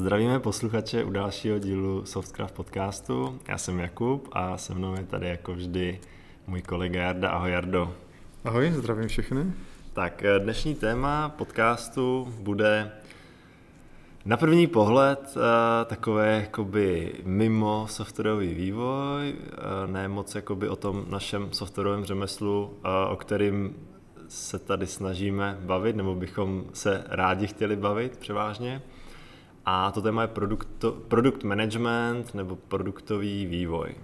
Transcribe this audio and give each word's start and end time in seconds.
Zdravíme 0.00 0.40
posluchače 0.40 1.04
u 1.04 1.10
dalšího 1.10 1.58
dílu 1.58 2.04
Softcraft 2.04 2.54
podcastu. 2.54 3.38
Já 3.48 3.58
jsem 3.58 3.78
Jakub 3.78 4.28
a 4.32 4.58
se 4.58 4.74
mnou 4.74 4.96
je 4.96 5.04
tady 5.04 5.28
jako 5.28 5.54
vždy 5.54 6.00
můj 6.46 6.62
kolega 6.62 7.02
Jarda. 7.02 7.30
Ahoj 7.30 7.50
Jardo. 7.50 7.94
Ahoj, 8.44 8.72
zdravím 8.72 9.08
všechny. 9.08 9.52
Tak 9.92 10.24
eh, 10.24 10.38
dnešní 10.38 10.74
téma 10.74 11.28
podcastu 11.28 12.34
bude 12.40 12.92
na 14.24 14.36
první 14.36 14.66
pohled 14.66 15.36
uh, 15.36 15.42
takové 15.86 16.40
jakoby 16.40 17.14
mimo 17.24 17.86
softwarový 17.88 18.54
vývoj, 18.54 19.34
uh, 19.34 19.92
ne 19.92 20.08
moc 20.08 20.34
jakoby 20.34 20.68
o 20.68 20.76
tom 20.76 21.04
našem 21.08 21.52
softwarovém 21.52 22.04
řemeslu, 22.04 22.72
o 23.10 23.16
kterým 23.16 23.76
se 24.28 24.58
tady 24.58 24.86
snažíme 24.86 25.58
bavit, 25.60 25.96
nebo 25.96 26.14
bychom 26.14 26.64
se 26.72 27.04
rádi 27.08 27.46
chtěli 27.46 27.76
bavit 27.76 28.18
převážně. 28.18 28.82
A 29.72 29.90
to 29.90 30.02
téma 30.02 30.22
je 30.22 30.28
produkt, 30.28 30.84
produkt 31.08 31.44
management 31.44 32.34
nebo 32.34 32.56
produktový 32.56 33.46
vývoj. 33.46 33.94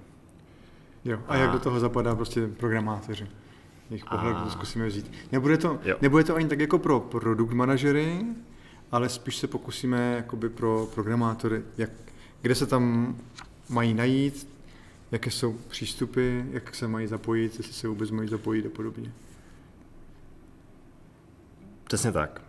Jo, 1.04 1.18
a, 1.28 1.32
a 1.32 1.36
jak 1.36 1.50
do 1.50 1.58
toho 1.58 1.80
zapadá 1.80 2.14
prostě 2.14 2.46
programátoři? 2.46 3.26
Jejich 3.90 4.04
pohled 4.04 4.36
a... 4.36 4.44
to 4.44 4.50
zkusíme 4.50 4.86
vzít. 4.86 5.12
Nebude 5.32 5.58
to, 5.58 5.78
nebude 6.02 6.24
to 6.24 6.36
ani 6.36 6.48
tak 6.48 6.60
jako 6.60 6.78
pro 6.78 7.00
produkt 7.00 7.52
manažery, 7.52 8.24
ale 8.92 9.08
spíš 9.08 9.36
se 9.36 9.46
pokusíme 9.46 10.14
jakoby 10.16 10.48
pro 10.48 10.88
programátory, 10.94 11.62
jak, 11.78 11.90
kde 12.42 12.54
se 12.54 12.66
tam 12.66 13.16
mají 13.68 13.94
najít, 13.94 14.48
jaké 15.10 15.30
jsou 15.30 15.52
přístupy, 15.68 16.40
jak 16.50 16.74
se 16.74 16.88
mají 16.88 17.06
zapojit, 17.06 17.56
jestli 17.58 17.72
se 17.72 17.88
vůbec 17.88 18.10
mají 18.10 18.28
zapojit 18.28 18.66
a 18.66 18.70
podobně. 18.70 19.12
Přesně 21.84 22.12
tak. 22.12 22.45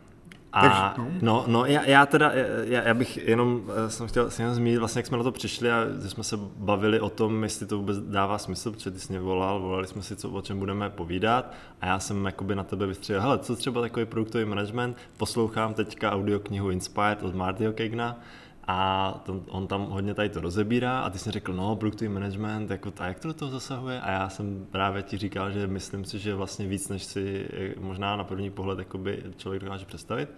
A 0.54 0.96
no. 0.98 1.08
no, 1.22 1.44
no 1.48 1.66
já, 1.66 1.86
já 1.86 2.06
teda, 2.06 2.32
já, 2.64 2.84
já, 2.84 2.94
bych 2.94 3.18
jenom, 3.28 3.64
eh, 3.86 3.90
jsem 3.90 4.08
chtěl 4.08 4.30
jenom 4.40 4.56
zmínit, 4.56 4.78
vlastně 4.78 5.00
jak 5.00 5.06
jsme 5.06 5.18
na 5.18 5.24
to 5.24 5.32
přišli 5.32 5.72
a 5.72 5.86
jsme 6.08 6.24
se 6.24 6.38
bavili 6.56 7.00
o 7.00 7.10
tom, 7.10 7.44
jestli 7.44 7.66
to 7.66 7.78
vůbec 7.78 7.98
dává 7.98 8.38
smysl, 8.38 8.72
protože 8.72 8.92
ty 8.92 9.00
jsi 9.00 9.14
mě 9.14 9.20
volal, 9.20 9.60
volali 9.60 9.88
jsme 9.88 10.02
si, 10.02 10.16
co, 10.16 10.30
o 10.30 10.42
čem 10.42 10.60
budeme 10.60 10.90
povídat 10.90 11.54
a 11.82 11.86
já 11.86 12.00
jsem 12.00 12.26
jakoby 12.26 12.56
na 12.56 12.64
tebe 12.64 12.86
vystřelil, 12.86 13.22
hele, 13.22 13.40
co 13.40 13.56
třeba 13.56 13.82
takový 13.82 14.06
produktový 14.06 14.46
management, 14.46 14.98
poslouchám 15.18 15.74
teďka 15.74 16.12
audioknihu 16.12 16.70
Inspired 16.70 17.24
od 17.24 17.36
Martyho 17.36 17.74
Kegna, 17.74 18.20
a 18.68 19.12
to, 19.26 19.42
on 19.48 19.68
tam 19.68 19.86
hodně 19.86 20.14
tady 20.14 20.30
to 20.30 20.42
rozebírá 20.42 21.00
a 21.00 21.10
ty 21.10 21.20
jsi 21.20 21.32
řekl, 21.32 21.54
no, 21.54 21.76
produktový 21.76 22.10
management, 22.10 22.72
jako 22.72 22.94
a 23.00 23.08
jak 23.08 23.20
to 23.20 23.28
do 23.28 23.34
toho 23.34 23.52
zasahuje? 23.52 24.02
A 24.02 24.12
já 24.12 24.30
jsem 24.30 24.66
právě 24.72 25.04
ti 25.04 25.18
říkal, 25.18 25.52
že 25.52 25.68
myslím 25.68 26.06
si, 26.06 26.20
že 26.20 26.36
vlastně 26.36 26.68
víc, 26.68 26.90
než 26.90 27.04
si 27.04 27.48
možná 27.80 28.16
na 28.16 28.24
první 28.24 28.50
pohled 28.50 28.80
jakoby 28.80 29.24
člověk 29.38 29.64
dokáže 29.64 29.86
představit. 29.86 30.30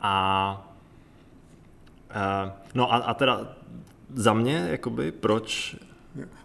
A 0.00 0.66
Uh, 2.10 2.50
no 2.74 2.92
a, 2.92 2.96
a 2.96 3.14
teda 3.14 3.40
za 4.14 4.32
mě, 4.32 4.66
jakoby, 4.70 5.12
proč... 5.12 5.76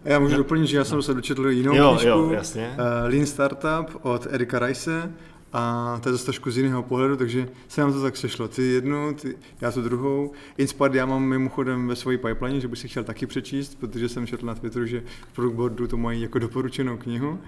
Já 0.04 0.18
můžu 0.18 0.36
doplnit, 0.36 0.66
že 0.66 0.76
já 0.76 0.84
jsem 0.84 1.02
se 1.02 1.14
dočetl 1.14 1.48
jinou 1.48 1.74
jo, 1.74 1.90
knížku, 1.90 2.08
jo, 2.08 2.30
jasně. 2.30 2.76
Uh, 2.78 3.10
Lean 3.10 3.26
Startup 3.26 3.98
od 4.02 4.26
Erika 4.30 4.58
Rice, 4.58 5.12
a 5.52 5.98
to 6.02 6.08
je 6.08 6.12
zase 6.12 6.24
trošku 6.24 6.50
z 6.50 6.56
jiného 6.56 6.82
pohledu, 6.82 7.16
takže 7.16 7.48
se 7.68 7.80
nám 7.80 7.92
to 7.92 8.02
tak 8.02 8.16
sešlo. 8.16 8.48
Ty 8.48 8.62
jednu, 8.62 9.14
ty, 9.14 9.36
já 9.60 9.72
tu 9.72 9.82
druhou. 9.82 10.32
Inspad 10.58 10.94
já 10.94 11.06
mám 11.06 11.22
mimochodem 11.22 11.88
ve 11.88 11.96
své 11.96 12.18
pipeline, 12.18 12.60
že 12.60 12.68
bych 12.68 12.78
si 12.78 12.88
chtěl 12.88 13.04
taky 13.04 13.26
přečíst, 13.26 13.78
protože 13.80 14.08
jsem 14.08 14.26
četl 14.26 14.46
na 14.46 14.54
Twitteru, 14.54 14.86
že 14.86 15.02
v 15.32 15.34
Product 15.34 15.90
to 15.90 15.96
mají 15.96 16.22
jako 16.22 16.38
doporučenou 16.38 16.96
knihu. 16.96 17.38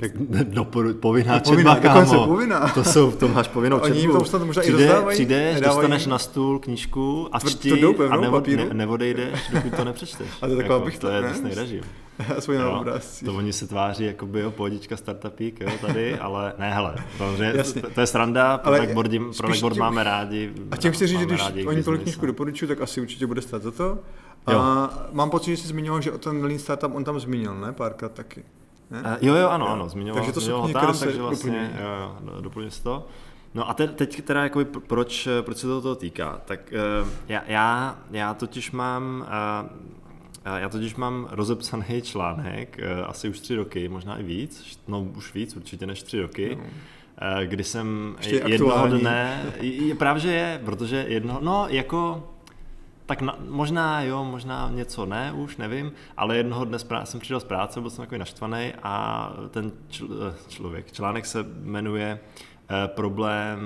Tak, 0.00 0.18
Doporu, 0.44 0.94
povinná 0.94 1.34
no, 1.34 1.40
četba, 1.40 1.76
kámo. 1.76 2.26
povinná. 2.26 2.68
To 2.68 2.84
jsou, 2.84 3.12
to 3.12 3.28
máš 3.28 3.48
povinnou 3.48 3.78
četbu. 3.80 3.98
Oni 3.98 4.12
to 4.12 4.24
snad 4.24 4.44
možná 4.44 4.62
Přijde, 4.62 4.78
i 4.78 4.86
rozdávají. 4.86 5.14
Přijdeš, 5.16 5.60
dostaneš 5.60 6.06
na 6.06 6.18
stůl 6.18 6.58
knížku 6.58 7.28
a 7.32 7.40
čti 7.40 7.84
a 8.10 8.16
nevo, 8.16 8.42
ne, 8.56 8.68
neodejdeš, 8.72 9.50
dokud 9.52 9.74
to 9.76 9.84
nepřečteš. 9.84 10.28
A 10.42 10.46
to 10.46 10.52
je 10.52 10.56
taková 10.56 10.84
jako, 10.84 10.98
To 10.98 11.08
je 11.08 11.22
drsný 11.22 11.50
režim. 11.54 11.82
Aspoň 12.36 12.58
na 12.58 12.70
obrázcích. 12.70 13.28
To 13.28 13.34
oni 13.34 13.52
se 13.52 13.66
tváří 13.66 14.04
jako 14.04 14.26
by 14.26 14.40
jo, 14.40 14.50
pohodička 14.50 14.96
startupík, 14.96 15.60
jo, 15.60 15.70
tady, 15.80 16.18
ale 16.18 16.52
ne, 16.58 16.74
hele, 16.74 16.94
to, 17.18 17.24
to, 17.80 17.90
to 17.90 18.00
je 18.00 18.06
sranda, 18.06 18.58
pro 18.58 18.70
Blackboard, 18.70 19.10
pro 19.36 19.48
Blackboard 19.48 19.74
tím, 19.74 19.80
máme 19.80 20.04
rádi. 20.04 20.52
A 20.70 20.76
tím 20.76 20.92
chci 20.92 21.06
říct, 21.06 21.18
že 21.18 21.26
když 21.26 21.66
oni 21.66 21.82
tolik 21.82 22.02
knížku 22.02 22.26
doporučují, 22.26 22.68
tak 22.68 22.80
asi 22.80 23.00
určitě 23.00 23.26
bude 23.26 23.42
stát 23.42 23.62
za 23.62 23.70
to. 23.70 23.98
A 24.46 24.52
jo. 24.52 24.62
mám 25.12 25.30
pocit, 25.30 25.50
že 25.50 25.62
jsi 25.62 25.68
zmiňoval, 25.68 26.00
že 26.00 26.12
o 26.12 26.18
ten 26.18 26.44
Lean 26.44 26.58
Startup 26.58 26.94
on 26.94 27.04
tam 27.04 27.20
zmínil, 27.20 27.54
ne? 27.54 27.72
Párkrát 27.72 28.12
taky. 28.12 28.44
Ne? 28.90 29.00
Uh, 29.00 29.16
jo, 29.20 29.34
jo, 29.34 29.48
ano, 29.48 29.66
jo. 29.66 29.72
ano, 29.72 29.88
zmiňoval, 29.88 30.14
takže 30.14 30.32
to 30.32 30.40
zmiňoval 30.40 30.68
tam, 30.68 30.98
takže 30.98 31.22
vlastně, 31.22 31.76
jo, 31.80 32.16
jo, 32.34 32.40
doplňuje 32.40 32.70
se 32.70 32.82
to. 32.82 33.06
No 33.54 33.70
a 33.70 33.74
te, 33.74 33.88
teď 33.88 34.22
teda 34.22 34.42
jakoby, 34.42 34.64
proč, 34.64 35.28
proč 35.40 35.56
se 35.56 35.66
to 35.66 35.80
toho 35.80 35.94
týká? 35.94 36.40
Tak 36.44 36.72
uh, 37.02 37.08
já, 37.28 37.42
já, 37.46 37.98
já 38.10 38.34
totiž 38.34 38.70
mám 38.70 39.26
uh, 39.26 39.97
já 40.56 40.68
totiž 40.68 40.94
mám 40.94 41.28
rozepsaný 41.30 42.02
článek, 42.02 42.78
eh, 42.78 43.02
asi 43.02 43.28
už 43.28 43.40
tři 43.40 43.54
roky, 43.54 43.88
možná 43.88 44.18
i 44.18 44.22
víc, 44.22 44.80
no 44.88 45.02
už 45.02 45.34
víc, 45.34 45.56
určitě 45.56 45.86
než 45.86 46.02
tři 46.02 46.20
roky, 46.20 46.58
no. 46.60 46.64
Eh, 47.20 47.46
kdy 47.46 47.64
jsem 47.64 48.16
Ještě 48.18 48.42
jednoho 48.46 48.88
dne, 48.88 49.42
právě 49.98 50.20
že 50.20 50.32
je, 50.32 50.60
protože 50.64 51.04
jednoho, 51.08 51.40
no 51.42 51.66
jako, 51.68 52.28
tak 53.06 53.22
na, 53.22 53.36
možná 53.48 54.02
jo, 54.02 54.24
možná 54.24 54.70
něco 54.74 55.06
ne, 55.06 55.32
už 55.32 55.56
nevím, 55.56 55.92
ale 56.16 56.36
jednoho 56.36 56.64
dne 56.64 56.78
jsem 57.04 57.20
přišel 57.20 57.40
z 57.40 57.44
práce, 57.44 57.80
byl 57.80 57.90
jsem 57.90 58.02
takový 58.02 58.18
naštvaný 58.18 58.72
a 58.82 59.32
ten 59.50 59.72
čl, 59.88 60.08
eh, 60.28 60.34
člověk, 60.48 60.92
článek 60.92 61.26
se 61.26 61.46
jmenuje 61.62 62.20
problém 62.86 63.58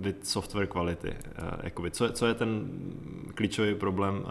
with 0.00 0.26
software 0.26 0.66
quality. 0.66 1.16
Jakoby, 1.62 1.90
co, 1.90 2.12
co 2.12 2.26
je 2.26 2.34
ten 2.34 2.70
klíčový 3.34 3.74
problém 3.74 4.24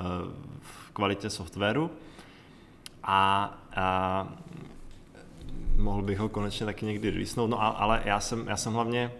kvalitě 0.93 1.29
softwaru 1.29 1.91
a, 3.03 3.43
a 3.75 4.27
mohl 5.77 6.01
bych 6.01 6.19
ho 6.19 6.29
konečně 6.29 6.65
taky 6.65 6.85
někdy 6.85 7.09
releasenout, 7.09 7.49
no 7.49 7.81
ale 7.81 8.01
já 8.05 8.19
jsem, 8.19 8.47
já 8.47 8.57
jsem 8.57 8.73
hlavně 8.73 9.11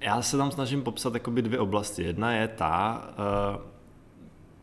já 0.00 0.22
se 0.22 0.36
tam 0.36 0.50
snažím 0.50 0.82
popsat 0.82 1.14
jakoby 1.14 1.42
dvě 1.42 1.58
oblasti. 1.58 2.02
Jedna 2.02 2.32
je 2.32 2.48
ta, 2.48 3.04
uh, 3.56 3.62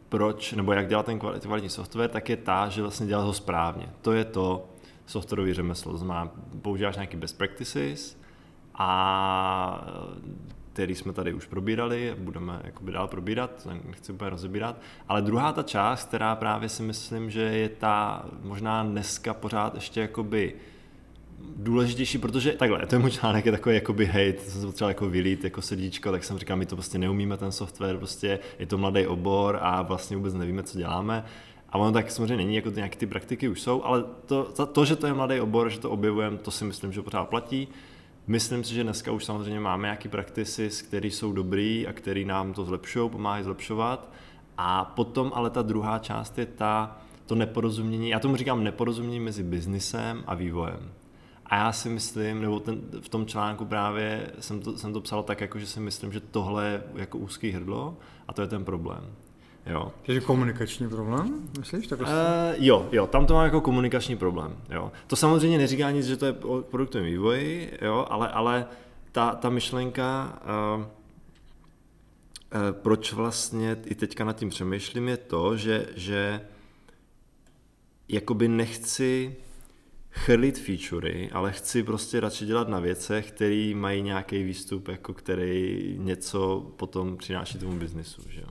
proč, 0.09 0.53
nebo 0.53 0.73
jak 0.73 0.87
dělat 0.87 1.05
ten 1.05 1.19
kvalitní 1.19 1.69
software, 1.69 2.09
tak 2.09 2.29
je 2.29 2.37
ta, 2.37 2.69
že 2.69 2.81
vlastně 2.81 3.07
dělat 3.07 3.23
ho 3.23 3.33
správně. 3.33 3.89
To 4.01 4.11
je 4.11 4.25
to 4.25 4.65
softwarový 5.05 5.53
řemeslo. 5.53 5.97
Znamená, 5.97 6.31
používáš 6.61 6.95
nějaký 6.95 7.17
best 7.17 7.37
practices 7.37 8.17
a 8.75 9.87
který 10.75 10.95
jsme 10.95 11.13
tady 11.13 11.33
už 11.33 11.45
probírali, 11.45 12.15
budeme 12.17 12.61
jakoby 12.63 12.91
dál 12.91 13.07
probírat, 13.07 13.67
nechci 13.87 14.11
úplně 14.11 14.29
rozebírat. 14.29 14.81
Ale 15.07 15.21
druhá 15.21 15.53
ta 15.53 15.63
část, 15.63 16.07
která 16.07 16.35
právě 16.35 16.69
si 16.69 16.83
myslím, 16.83 17.29
že 17.29 17.41
je 17.41 17.69
ta 17.69 18.25
možná 18.43 18.83
dneska 18.83 19.33
pořád 19.33 19.75
ještě 19.75 20.01
jakoby 20.01 20.53
důležitější, 21.55 22.17
protože 22.17 22.51
takhle, 22.51 22.85
to 22.85 22.95
je 22.95 22.99
můj 22.99 23.11
článek, 23.11 23.45
je 23.45 23.51
takový 23.51 23.75
jakoby 23.75 24.05
hate, 24.05 24.37
jsem 24.37 24.61
se 24.61 24.67
potřeboval 24.67 24.89
jako 24.89 25.09
vylít 25.09 25.43
jako 25.43 25.61
sedíčko, 25.61 26.11
tak 26.11 26.23
jsem 26.23 26.37
říkal, 26.37 26.57
my 26.57 26.65
to 26.65 26.75
prostě 26.75 26.97
neumíme 26.97 27.37
ten 27.37 27.51
software, 27.51 27.97
prostě 27.97 28.39
je 28.59 28.65
to 28.65 28.77
mladý 28.77 29.07
obor 29.07 29.59
a 29.61 29.81
vlastně 29.81 30.17
vůbec 30.17 30.33
nevíme, 30.33 30.63
co 30.63 30.77
děláme. 30.77 31.25
A 31.69 31.77
ono 31.77 31.91
tak 31.91 32.11
samozřejmě 32.11 32.37
není, 32.37 32.55
jako 32.55 32.69
nějaké 32.69 32.97
ty 32.97 33.05
praktiky 33.05 33.47
už 33.47 33.61
jsou, 33.61 33.83
ale 33.83 34.03
to, 34.25 34.43
to, 34.43 34.65
to 34.65 34.85
že 34.85 34.95
to 34.95 35.07
je 35.07 35.13
mladý 35.13 35.39
obor, 35.39 35.69
že 35.69 35.79
to 35.79 35.91
objevujeme, 35.91 36.37
to 36.37 36.51
si 36.51 36.65
myslím, 36.65 36.91
že 36.91 37.01
pořád 37.01 37.29
platí. 37.29 37.67
Myslím 38.27 38.63
si, 38.63 38.73
že 38.73 38.83
dneska 38.83 39.11
už 39.11 39.25
samozřejmě 39.25 39.59
máme 39.59 39.87
nějaký 39.87 40.09
practices, 40.09 40.81
které 40.81 41.07
jsou 41.07 41.31
dobrý 41.31 41.87
a 41.87 41.93
které 41.93 42.25
nám 42.25 42.53
to 42.53 42.65
zlepšují, 42.65 43.09
pomáhají 43.09 43.43
zlepšovat. 43.43 44.11
A 44.57 44.85
potom 44.85 45.31
ale 45.35 45.49
ta 45.49 45.61
druhá 45.61 45.99
část 45.99 46.37
je 46.37 46.45
ta, 46.45 46.97
to 47.25 47.35
neporozumění, 47.35 48.09
já 48.09 48.19
tomu 48.19 48.35
říkám 48.35 48.63
neporozumění 48.63 49.19
mezi 49.19 49.43
biznisem 49.43 50.23
a 50.27 50.35
vývojem. 50.35 50.91
A 51.45 51.57
já 51.57 51.71
si 51.71 51.89
myslím, 51.89 52.41
nebo 52.41 52.59
ten, 52.59 52.81
v 52.99 53.09
tom 53.09 53.25
článku 53.25 53.65
právě 53.65 54.31
jsem 54.39 54.59
to, 54.59 54.77
jsem 54.77 54.93
to 54.93 55.01
psal 55.01 55.23
tak, 55.23 55.41
jako, 55.41 55.59
že 55.59 55.67
si 55.67 55.79
myslím, 55.79 56.11
že 56.11 56.19
tohle 56.19 56.65
je 56.65 56.83
jako 56.95 57.17
úzký 57.17 57.51
hrdlo 57.51 57.97
a 58.27 58.33
to 58.33 58.41
je 58.41 58.47
ten 58.47 58.65
problém. 58.65 59.03
Jo. 59.65 59.91
Takže 60.05 60.21
komunikační 60.21 60.89
problém, 60.89 61.49
myslíš? 61.59 61.87
Tak 61.87 62.01
uh, 62.01 62.07
jo, 62.57 62.89
jo, 62.91 63.07
tam 63.07 63.25
to 63.25 63.33
má 63.33 63.43
jako 63.43 63.61
komunikační 63.61 64.17
problém. 64.17 64.57
Jo. 64.69 64.91
To 65.07 65.15
samozřejmě 65.15 65.57
neříká 65.57 65.91
nic, 65.91 66.05
že 66.05 66.17
to 66.17 66.25
je 66.25 66.33
o 66.33 66.61
produktovém 66.61 67.05
vývoji, 67.05 67.77
jo, 67.81 68.07
ale, 68.09 68.29
ale 68.29 68.65
ta, 69.11 69.35
ta 69.35 69.49
myšlenka, 69.49 70.39
uh, 70.77 70.81
uh, 70.81 70.87
proč 72.71 73.13
vlastně 73.13 73.77
i 73.85 73.95
teďka 73.95 74.25
nad 74.25 74.37
tím 74.37 74.49
přemýšlím, 74.49 75.07
je 75.07 75.17
to, 75.17 75.57
že, 75.57 75.87
že 75.95 76.41
jakoby 78.07 78.47
nechci 78.47 79.35
chrlit 80.11 80.59
featurey, 80.59 81.29
ale 81.33 81.51
chci 81.51 81.83
prostě 81.83 82.19
radši 82.19 82.45
dělat 82.45 82.67
na 82.67 82.79
věcech, 82.79 83.31
které 83.31 83.73
mají 83.75 84.01
nějaký 84.01 84.43
výstup, 84.43 84.87
jako 84.87 85.13
který 85.13 85.95
něco 85.99 86.71
potom 86.75 87.17
přináší 87.17 87.57
tomu 87.57 87.77
biznisu. 87.77 88.21
Že 88.29 88.41
jo? 88.41 88.47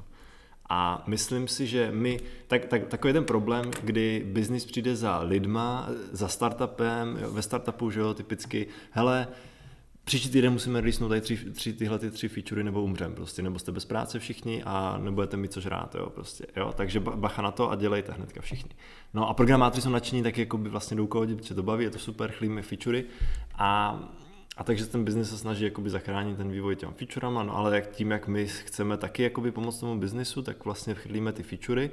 A 0.77 1.03
myslím 1.07 1.49
si, 1.49 1.67
že 1.67 1.91
my, 1.93 2.21
tak, 2.47 2.65
tak, 2.65 2.87
takový 2.87 3.13
ten 3.13 3.25
problém, 3.25 3.71
kdy 3.83 4.25
biznis 4.27 4.65
přijde 4.65 4.97
za 4.97 5.19
lidma, 5.19 5.89
za 6.13 6.29
startupem, 6.29 7.19
jo, 7.23 7.31
ve 7.31 7.43
startupu, 7.43 7.91
že 7.91 8.01
jo, 8.01 8.15
typicky, 8.15 8.67
hele, 8.91 9.29
příští 10.05 10.29
týden 10.29 10.53
musíme 10.53 10.81
releasenout 10.81 11.09
tady 11.09 11.21
tři, 11.21 11.37
tři, 11.37 11.73
tyhle 11.73 11.99
ty 11.99 12.11
tři 12.11 12.29
featurey 12.29 12.65
nebo 12.65 12.83
umřem 12.83 13.15
prostě, 13.15 13.43
nebo 13.43 13.59
jste 13.59 13.73
bez 13.73 13.85
práce 13.85 14.19
všichni 14.19 14.63
a 14.63 14.99
nebudete 15.03 15.37
mít 15.37 15.53
co 15.53 15.61
žrát, 15.61 15.95
jo, 15.95 16.11
prostě, 16.11 16.47
jo, 16.57 16.73
takže 16.77 17.01
bacha 17.01 17.43
na 17.43 17.51
to 17.51 17.71
a 17.71 17.77
dělejte 17.77 18.13
hnedka 18.13 18.41
všichni. 18.41 18.71
No 19.15 19.29
a 19.29 19.35
programátoři 19.35 19.83
jsou 19.83 19.91
nadšení, 19.91 20.23
tak 20.23 20.39
jako 20.39 20.59
by 20.59 20.69
vlastně 20.69 20.97
jdou 20.97 21.07
kodit, 21.07 21.37
protože 21.37 21.55
to 21.55 21.63
baví, 21.63 21.85
je 21.85 21.91
to 21.91 21.99
super, 21.99 22.33
chlíme 22.33 22.63
featurey 22.63 23.05
a 23.55 23.99
a 24.57 24.65
takže 24.65 24.87
ten 24.87 25.05
biznis 25.05 25.31
se 25.31 25.39
snaží 25.39 25.65
jakoby 25.65 25.91
zachránit 25.91 26.37
ten 26.37 26.51
vývoj 26.51 26.77
těma 26.77 26.93
featurama, 26.93 27.43
no 27.43 27.57
ale 27.57 27.75
jak 27.75 27.91
tím, 27.91 28.11
jak 28.11 28.29
my 28.29 28.47
chceme 28.47 28.97
taky 28.97 29.23
jakoby 29.23 29.51
pomoct 29.51 29.79
tomu 29.79 30.01
biznisu, 30.01 30.43
tak 30.43 30.65
vlastně 30.65 30.95
chrlíme 30.95 31.33
ty 31.33 31.43
featurey 31.43 31.91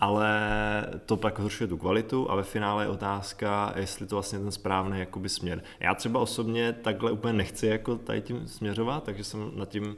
ale 0.00 0.86
to 1.06 1.16
pak 1.16 1.38
zhoršuje 1.38 1.68
tu 1.68 1.76
kvalitu 1.76 2.30
a 2.30 2.34
ve 2.34 2.42
finále 2.42 2.84
je 2.84 2.88
otázka, 2.88 3.72
jestli 3.76 4.06
to 4.06 4.16
vlastně 4.16 4.38
ten 4.38 4.52
správný 4.52 4.98
jakoby 4.98 5.28
směr. 5.28 5.62
Já 5.80 5.94
třeba 5.94 6.20
osobně 6.20 6.72
takhle 6.72 7.12
úplně 7.12 7.32
nechci 7.32 7.66
jako 7.66 7.96
tady 7.96 8.20
tím 8.20 8.48
směřovat, 8.48 9.04
takže 9.04 9.24
jsem 9.24 9.52
nad 9.54 9.68
tím 9.68 9.96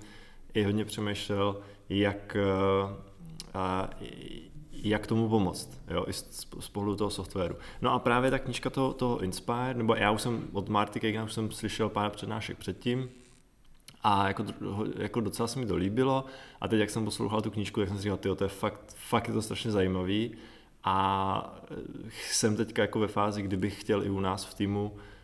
i 0.55 0.63
hodně 0.63 0.85
přemýšlel, 0.85 1.61
jak, 1.89 2.37
eh, 2.37 2.95
jak 4.89 5.07
tomu 5.07 5.29
pomoct, 5.29 5.81
jo, 5.91 6.05
i 6.09 6.13
z, 6.13 6.49
z 6.61 6.69
pohledu 6.69 6.97
toho 6.97 7.11
softwaru. 7.11 7.57
No 7.83 7.93
a 7.93 7.99
právě 7.99 8.31
ta 8.31 8.39
knížka 8.39 8.71
toho, 8.71 8.93
toho 8.93 9.21
Inspire, 9.21 9.75
nebo 9.75 9.95
já 9.95 10.11
už 10.11 10.23
jsem 10.23 10.49
od 10.53 10.69
Marty 10.69 11.01
Kejna 11.01 11.25
už 11.25 11.33
jsem 11.33 11.51
slyšel 11.51 11.89
pár 11.89 12.11
přednášek 12.11 12.59
předtím, 12.59 13.09
a 14.03 14.29
jako, 14.29 14.45
jako 14.99 15.21
docela 15.21 15.49
se 15.49 15.59
mi 15.59 15.67
to 15.67 15.77
líbilo 15.77 16.25
a 16.61 16.69
teď 16.69 16.81
jak 16.81 16.91
jsem 16.91 17.05
poslouchal 17.05 17.41
tu 17.41 17.51
knížku, 17.51 17.81
tak 17.81 17.89
jsem 17.89 17.99
si 17.99 18.03
říkal, 18.03 18.37
to 18.37 18.45
je 18.45 18.49
fakt, 18.49 18.95
fakt 18.97 19.29
je 19.29 19.35
to 19.35 19.43
strašně 19.43 19.71
zajímavý 19.71 20.33
a 20.85 21.59
jsem 22.31 22.57
teďka 22.57 22.83
jako 22.83 22.99
ve 22.99 23.09
fázi, 23.09 23.43
kdybych 23.43 23.81
chtěl 23.81 24.03
i 24.03 24.11
u 24.11 24.21
nás 24.21 24.45
v 24.45 24.55
týmu 24.55 24.97
eh, 24.97 25.16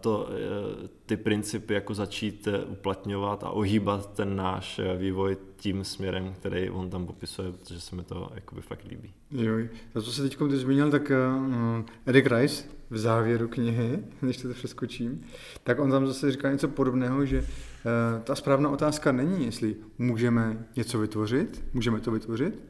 to, 0.00 0.28
eh, 0.30 0.88
ty 1.06 1.16
principy 1.16 1.74
jako 1.74 1.94
začít 1.94 2.48
eh, 2.48 2.64
uplatňovat 2.64 3.44
a 3.44 3.50
ohýbat 3.50 4.14
ten 4.14 4.36
náš 4.36 4.80
vývoj 4.98 5.36
tím 5.56 5.84
směrem, 5.84 6.34
který 6.34 6.70
on 6.70 6.90
tam 6.90 7.06
popisuje, 7.06 7.52
protože 7.52 7.80
se 7.80 7.96
mi 7.96 8.02
to 8.02 8.30
jakoby 8.34 8.60
fakt 8.60 8.84
líbí. 8.84 9.12
Jo, 9.30 9.54
to, 9.92 10.02
co 10.02 10.12
se 10.12 10.22
teď 10.22 10.38
ty 10.48 10.56
zmínil, 10.56 10.90
tak 10.90 11.10
uh, 11.10 11.84
Eric 12.06 12.26
Rice 12.26 12.64
v 12.90 12.98
závěru 12.98 13.48
knihy, 13.48 13.98
než 14.22 14.36
to 14.36 14.48
přeskočím, 14.48 15.22
tak 15.64 15.78
on 15.78 15.90
tam 15.90 16.06
zase 16.06 16.32
říká 16.32 16.52
něco 16.52 16.68
podobného, 16.68 17.24
že 17.24 17.44
Eh, 17.86 18.20
ta 18.24 18.34
správná 18.34 18.70
otázka 18.70 19.12
není, 19.12 19.44
jestli 19.46 19.76
můžeme 19.98 20.66
něco 20.76 20.98
vytvořit, 20.98 21.64
můžeme 21.72 22.00
to 22.00 22.10
vytvořit, 22.10 22.69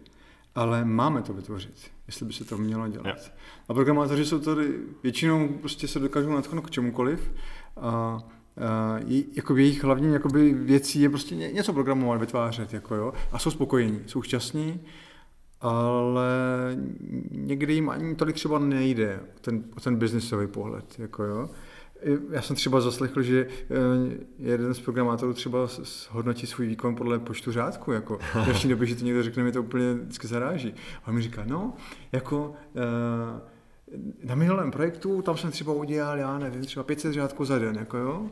ale 0.55 0.85
máme 0.85 1.23
to 1.23 1.33
vytvořit, 1.33 1.91
jestli 2.07 2.27
by 2.27 2.33
se 2.33 2.45
to 2.45 2.59
mělo 2.59 2.89
dělat. 2.89 3.07
Ja. 3.07 3.33
A 3.69 3.75
programátoři 3.75 4.25
jsou 4.25 4.39
tady, 4.39 4.75
většinou 5.03 5.49
prostě 5.49 5.89
se 5.89 5.99
dokážou 5.99 6.31
natknout 6.31 6.67
k 6.67 6.71
čemukoliv 6.71 7.33
a 7.77 8.19
Uh, 9.01 9.11
jako 9.33 9.57
jejich 9.57 9.85
hlavní 9.85 10.13
jakoby, 10.13 10.55
věcí 10.55 11.01
je 11.01 11.09
prostě 11.09 11.35
něco 11.35 11.73
programovat, 11.73 12.21
vytvářet, 12.21 12.73
jako 12.73 12.95
jo, 12.95 13.13
a 13.33 13.39
jsou 13.39 13.51
spokojení, 13.51 14.03
jsou 14.07 14.23
šťastní, 14.23 14.81
ale 15.61 16.29
někdy 17.31 17.75
jim 17.75 17.91
ani 17.91 18.15
tolik 18.15 18.35
třeba 18.35 18.59
nejde 18.59 19.21
ten, 19.41 19.65
ten 19.85 19.97
biznisový 19.97 20.47
pohled, 20.47 20.99
jako 20.99 21.25
jo 21.25 21.49
já 22.31 22.43
jsem 22.43 22.57
třeba 22.57 22.81
zaslechl, 22.81 23.23
že 23.23 23.47
eh, 23.47 23.67
jeden 24.39 24.75
z 24.75 24.81
programátorů 24.81 25.35
třeba 25.35 25.59
hodnotí 26.11 26.47
svůj 26.47 26.67
výkon 26.67 26.95
podle 26.95 27.19
počtu 27.19 27.53
řádků. 27.53 27.93
Jako. 27.93 28.19
V 28.19 28.45
dnešní 28.45 28.71
době, 28.71 28.87
že 28.87 28.97
to 28.97 29.05
někdo 29.05 29.23
řekne, 29.23 29.43
mi 29.43 29.53
to 29.53 29.63
úplně 29.63 29.95
vždycky 29.95 30.27
zaráží. 30.27 30.75
A 31.05 31.09
on 31.09 31.15
mi 31.15 31.23
říká, 31.23 31.45
no, 31.47 31.73
jako 32.13 32.55
eh, 32.77 33.41
na 34.25 34.35
minulém 34.35 34.71
projektu, 34.71 35.23
tam 35.23 35.37
jsem 35.37 35.51
třeba 35.51 35.73
udělal, 35.73 36.19
já 36.19 36.39
nevím, 36.39 36.65
třeba 36.65 36.83
500 36.83 37.13
řádků 37.13 37.45
za 37.45 37.59
den, 37.59 37.77
jako 37.77 37.97
jo, 37.97 38.31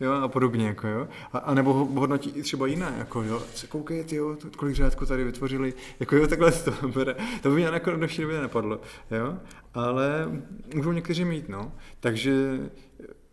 jo, 0.00 0.12
a 0.12 0.28
podobně, 0.28 0.66
jako 0.66 0.88
jo. 0.88 1.08
A, 1.32 1.38
a 1.38 1.54
nebo 1.54 1.72
hodnotí 1.74 2.30
i 2.30 2.42
třeba 2.42 2.66
jiné, 2.66 2.94
jako 2.98 3.22
jo, 3.22 3.42
se 3.54 3.66
koukejte, 3.66 4.16
jo, 4.16 4.36
kolik 4.56 4.74
řádků 4.74 5.06
tady 5.06 5.24
vytvořili, 5.24 5.74
jako 6.00 6.16
jo, 6.16 6.26
takhle 6.26 6.52
to 6.52 6.88
bere. 6.94 7.16
To 7.42 7.50
by 7.50 7.54
mě 7.54 7.64
jako 7.64 7.90
v 7.90 7.96
dnešní 7.96 8.22
době 8.22 8.36
nenapadlo, 8.36 8.80
jo. 9.10 9.38
Ale 9.74 10.28
můžou 10.74 10.92
někteří 10.92 11.24
mít, 11.24 11.48
no. 11.48 11.72
Takže 12.00 12.58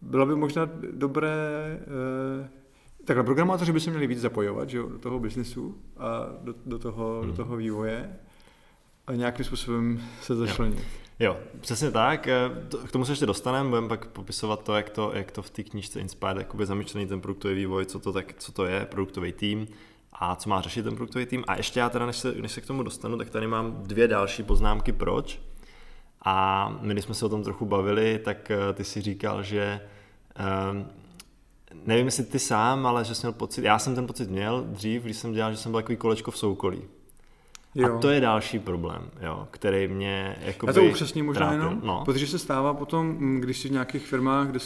bylo 0.01 0.25
by 0.25 0.35
možná 0.35 0.69
dobré, 0.91 1.35
eh, 2.43 2.49
takhle 3.05 3.23
programátoři 3.23 3.71
by 3.71 3.79
se 3.79 3.89
měli 3.89 4.07
víc 4.07 4.21
zapojovat 4.21 4.69
že 4.69 4.77
jo, 4.77 4.89
do 4.89 4.99
toho 4.99 5.19
biznesu 5.19 5.77
a 5.97 6.27
do, 6.41 6.53
do, 6.65 6.79
toho, 6.79 7.19
hmm. 7.21 7.31
do 7.31 7.37
toho 7.37 7.57
vývoje 7.57 8.19
a 9.07 9.13
nějakým 9.13 9.45
způsobem 9.45 10.01
se 10.21 10.35
začlenit. 10.35 10.79
Jo, 10.79 11.04
přesně 11.61 11.91
tak. 11.91 12.27
Eh, 12.27 12.49
k 12.87 12.91
tomu 12.91 13.05
se 13.05 13.11
ještě 13.11 13.25
dostaneme, 13.25 13.69
budeme 13.69 13.87
pak 13.87 14.05
popisovat 14.05 14.63
to, 14.63 14.75
jak 14.75 14.89
to, 14.89 15.11
jak 15.13 15.31
to 15.31 15.41
v 15.41 15.49
té 15.49 15.63
knížce 15.63 15.99
Inspired 15.99 16.37
jakoby 16.37 16.65
zamýšlený 16.65 17.07
ten 17.07 17.21
produktový 17.21 17.55
vývoj, 17.55 17.85
co 17.85 17.99
to, 17.99 18.13
tak, 18.13 18.33
co 18.37 18.51
to 18.51 18.65
je, 18.65 18.85
produktový 18.85 19.31
tým 19.33 19.67
a 20.13 20.35
co 20.35 20.49
má 20.49 20.61
řešit 20.61 20.83
ten 20.83 20.95
produktový 20.95 21.25
tým. 21.25 21.43
A 21.47 21.55
ještě 21.55 21.79
já 21.79 21.89
teda, 21.89 22.05
než 22.05 22.17
se, 22.17 22.31
než 22.31 22.51
se 22.51 22.61
k 22.61 22.65
tomu 22.65 22.83
dostanu, 22.83 23.17
tak 23.17 23.29
tady 23.29 23.47
mám 23.47 23.83
dvě 23.83 24.07
další 24.07 24.43
poznámky, 24.43 24.91
proč. 24.91 25.39
A 26.25 26.69
my, 26.81 26.93
když 26.93 27.05
jsme 27.05 27.15
se 27.15 27.25
o 27.25 27.29
tom 27.29 27.43
trochu 27.43 27.65
bavili, 27.65 28.19
tak 28.19 28.51
eh, 28.51 28.73
ty 28.73 28.83
si 28.83 29.01
říkal, 29.01 29.43
že 29.43 29.81
um, 30.71 30.87
nevím, 31.85 32.05
jestli 32.05 32.23
ty 32.23 32.39
sám, 32.39 32.85
ale 32.85 33.05
že 33.05 33.15
jsem 33.15 33.27
měl 33.27 33.39
pocit, 33.39 33.65
já 33.65 33.79
jsem 33.79 33.95
ten 33.95 34.07
pocit 34.07 34.29
měl 34.29 34.63
dřív, 34.67 35.03
když 35.03 35.17
jsem 35.17 35.33
dělal, 35.33 35.51
že 35.51 35.57
jsem 35.57 35.71
byl 35.71 35.81
takový 35.81 35.97
kolečko 35.97 36.31
v 36.31 36.37
soukolí. 36.37 36.81
Jo. 37.75 37.95
A 37.95 37.99
to 37.99 38.09
je 38.09 38.21
další 38.21 38.59
problém, 38.59 39.01
jo, 39.21 39.47
který 39.51 39.87
mě 39.87 40.35
jako. 40.41 40.67
Já 40.67 40.73
to 40.73 40.83
upřesně 40.83 41.23
možná 41.23 41.39
trápil. 41.39 41.59
jenom, 41.59 41.81
no. 41.83 42.01
protože 42.05 42.27
se 42.27 42.39
stává 42.39 42.73
potom, 42.73 43.07
mm, 43.07 43.41
když 43.41 43.59
jsi 43.59 43.67
v 43.67 43.71
nějakých 43.71 44.07
firmách, 44.07 44.47
kde, 44.47 44.59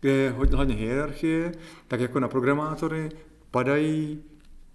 kde 0.00 0.10
je 0.10 0.30
hodně 0.30 0.74
hierarchie, 0.74 1.52
tak 1.88 2.00
jako 2.00 2.20
na 2.20 2.28
programátory 2.28 3.08
padají 3.50 4.22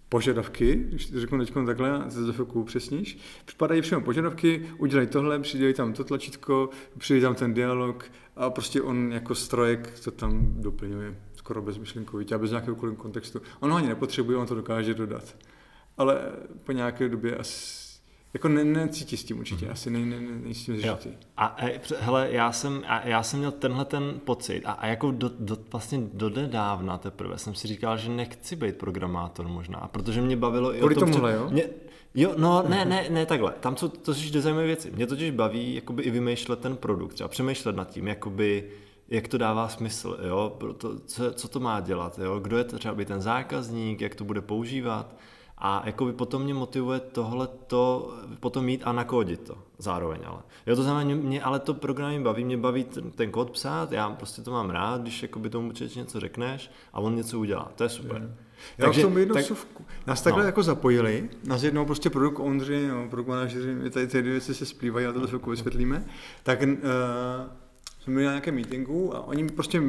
požadavky, 0.09 0.75
když 0.75 1.05
to 1.05 1.19
řeknu 1.19 1.39
teď 1.39 1.53
takhle, 1.65 1.99
to 1.99 2.25
za 2.25 2.33
chvilku 2.33 2.61
upřesníš, 2.61 3.17
připadají 3.45 3.81
přímo 3.81 4.01
požadavky, 4.01 4.69
udělej 4.77 5.07
tohle, 5.07 5.39
přidělej 5.39 5.73
tam 5.73 5.93
to 5.93 6.03
tlačítko, 6.03 6.69
přidělej 6.97 7.21
tam 7.21 7.35
ten 7.35 7.53
dialog 7.53 8.11
a 8.35 8.49
prostě 8.49 8.81
on 8.81 9.11
jako 9.13 9.35
strojek 9.35 9.99
to 9.99 10.11
tam 10.11 10.53
doplňuje 10.61 11.15
skoro 11.35 11.61
bezmyšlenkovitě 11.61 12.35
a 12.35 12.37
bez 12.37 12.49
nějakého 12.49 12.75
kontextu. 12.75 13.41
On 13.59 13.71
ho 13.71 13.77
ani 13.77 13.87
nepotřebuje, 13.87 14.37
on 14.37 14.47
to 14.47 14.55
dokáže 14.55 14.93
dodat. 14.93 15.35
Ale 16.01 16.21
po 16.63 16.71
nějaké 16.71 17.09
době 17.09 17.35
asi 17.35 17.81
jako 18.33 18.47
ne, 18.47 18.63
necítí 18.63 19.17
s 19.17 19.23
tím 19.23 19.39
určitě, 19.39 19.65
mm-hmm. 19.65 19.71
asi 19.71 19.89
ne, 19.89 19.99
ne, 19.99 20.21
ne, 20.21 20.39
nejsi 20.43 20.65
tím 20.65 20.77
zžitý. 20.77 21.09
A, 21.37 21.45
a 21.45 21.65
hele, 21.99 22.27
já 22.31 22.51
jsem, 22.51 22.81
a, 22.87 23.07
já 23.07 23.23
jsem 23.23 23.39
měl 23.39 23.51
tenhle 23.51 23.85
ten 23.85 24.19
pocit 24.25 24.61
a, 24.65 24.71
a 24.71 24.87
jako 24.87 25.11
do, 25.11 25.31
do, 25.39 25.57
vlastně 25.71 26.01
do 26.13 26.29
nedávna 26.29 26.97
teprve 26.97 27.37
jsem 27.37 27.55
si 27.55 27.67
říkal, 27.67 27.97
že 27.97 28.09
nechci 28.09 28.55
být 28.55 28.77
programátor 28.77 29.47
možná, 29.47 29.89
protože 29.91 30.21
mě 30.21 30.37
bavilo 30.37 30.75
i 30.75 30.79
Kvůli 30.79 30.95
o 30.95 30.99
tom, 30.99 31.11
tomuhle, 31.11 31.33
jo? 31.33 31.49
Mě, 31.49 31.63
jo, 32.15 32.33
no 32.37 32.63
ne, 32.67 32.85
ne, 32.85 33.05
ne 33.09 33.25
takhle, 33.25 33.53
tam 33.59 33.77
jsou 33.77 33.87
to 33.87 34.13
jsou 34.13 34.41
zajímavé 34.41 34.67
věci. 34.67 34.91
Mě 34.91 35.07
totiž 35.07 35.31
baví 35.31 35.75
jakoby 35.75 36.03
i 36.03 36.11
vymýšlet 36.11 36.59
ten 36.59 36.77
produkt, 36.77 37.13
třeba 37.13 37.27
přemýšlet 37.27 37.75
nad 37.75 37.89
tím, 37.89 38.07
jakoby, 38.07 38.69
jak 39.09 39.27
to 39.27 39.37
dává 39.37 39.67
smysl, 39.67 40.17
jo, 40.27 40.57
to, 40.77 40.99
co, 40.99 41.33
co 41.33 41.47
to 41.47 41.59
má 41.59 41.79
dělat, 41.79 42.19
jo, 42.23 42.39
kdo 42.39 42.57
je 42.57 42.63
třeba 42.63 42.95
by 42.95 43.05
ten 43.05 43.21
zákazník, 43.21 44.01
jak 44.01 44.15
to 44.15 44.23
bude 44.23 44.41
používat, 44.41 45.15
a 45.61 45.81
jako 45.85 46.05
by 46.05 46.13
potom 46.13 46.41
mě 46.41 46.53
motivuje 46.53 46.99
tohle 46.99 47.47
to 47.67 48.13
potom 48.39 48.65
mít 48.65 48.81
a 48.85 48.91
nakódit 48.91 49.41
to 49.41 49.57
zároveň 49.77 50.19
ale. 50.25 50.39
Jo, 50.67 50.75
to 50.75 50.83
znamená, 50.83 51.15
mě, 51.15 51.41
ale 51.41 51.59
to 51.59 51.73
programy 51.73 52.19
baví, 52.19 52.45
mě 52.45 52.57
baví 52.57 52.83
ten, 52.83 53.11
ten 53.11 53.31
kód 53.31 53.51
psát, 53.51 53.91
já 53.91 54.09
prostě 54.09 54.41
to 54.41 54.51
mám 54.51 54.69
rád, 54.69 55.01
když 55.01 55.21
jako 55.21 55.39
by 55.39 55.49
tomu 55.49 55.71
člověk 55.71 55.95
něco 55.95 56.19
řekneš 56.19 56.71
a 56.93 56.99
on 56.99 57.15
něco 57.15 57.39
udělá, 57.39 57.71
to 57.75 57.83
je 57.83 57.89
super. 57.89 58.35
Já 58.77 58.85
Takže, 58.85 59.01
tomu 59.01 59.17
jednu 59.17 59.33
tak, 59.33 59.43
vsuvku. 59.43 59.85
Nás 60.07 60.21
takhle 60.21 60.43
no. 60.43 60.47
jako 60.47 60.63
zapojili, 60.63 61.29
nás 61.43 61.63
jednou 61.63 61.85
prostě 61.85 62.09
produkt 62.09 62.39
ownři, 62.39 62.87
no, 62.87 63.07
produkt 63.09 63.27
manažeři, 63.27 63.89
tady 63.89 64.07
ty 64.07 64.21
dvě 64.21 64.31
věci 64.31 64.53
se 64.53 64.65
splývají, 64.65 65.05
a 65.05 65.11
to 65.11 65.27
chvilku 65.27 65.49
vysvětlíme, 65.49 66.05
tak 66.43 66.61
uh, 66.61 66.67
jsme 67.99 68.13
byli 68.13 68.25
na 68.25 68.31
nějakém 68.31 68.55
meetingu 68.55 69.15
a 69.15 69.27
oni 69.27 69.49
prostě 69.49 69.81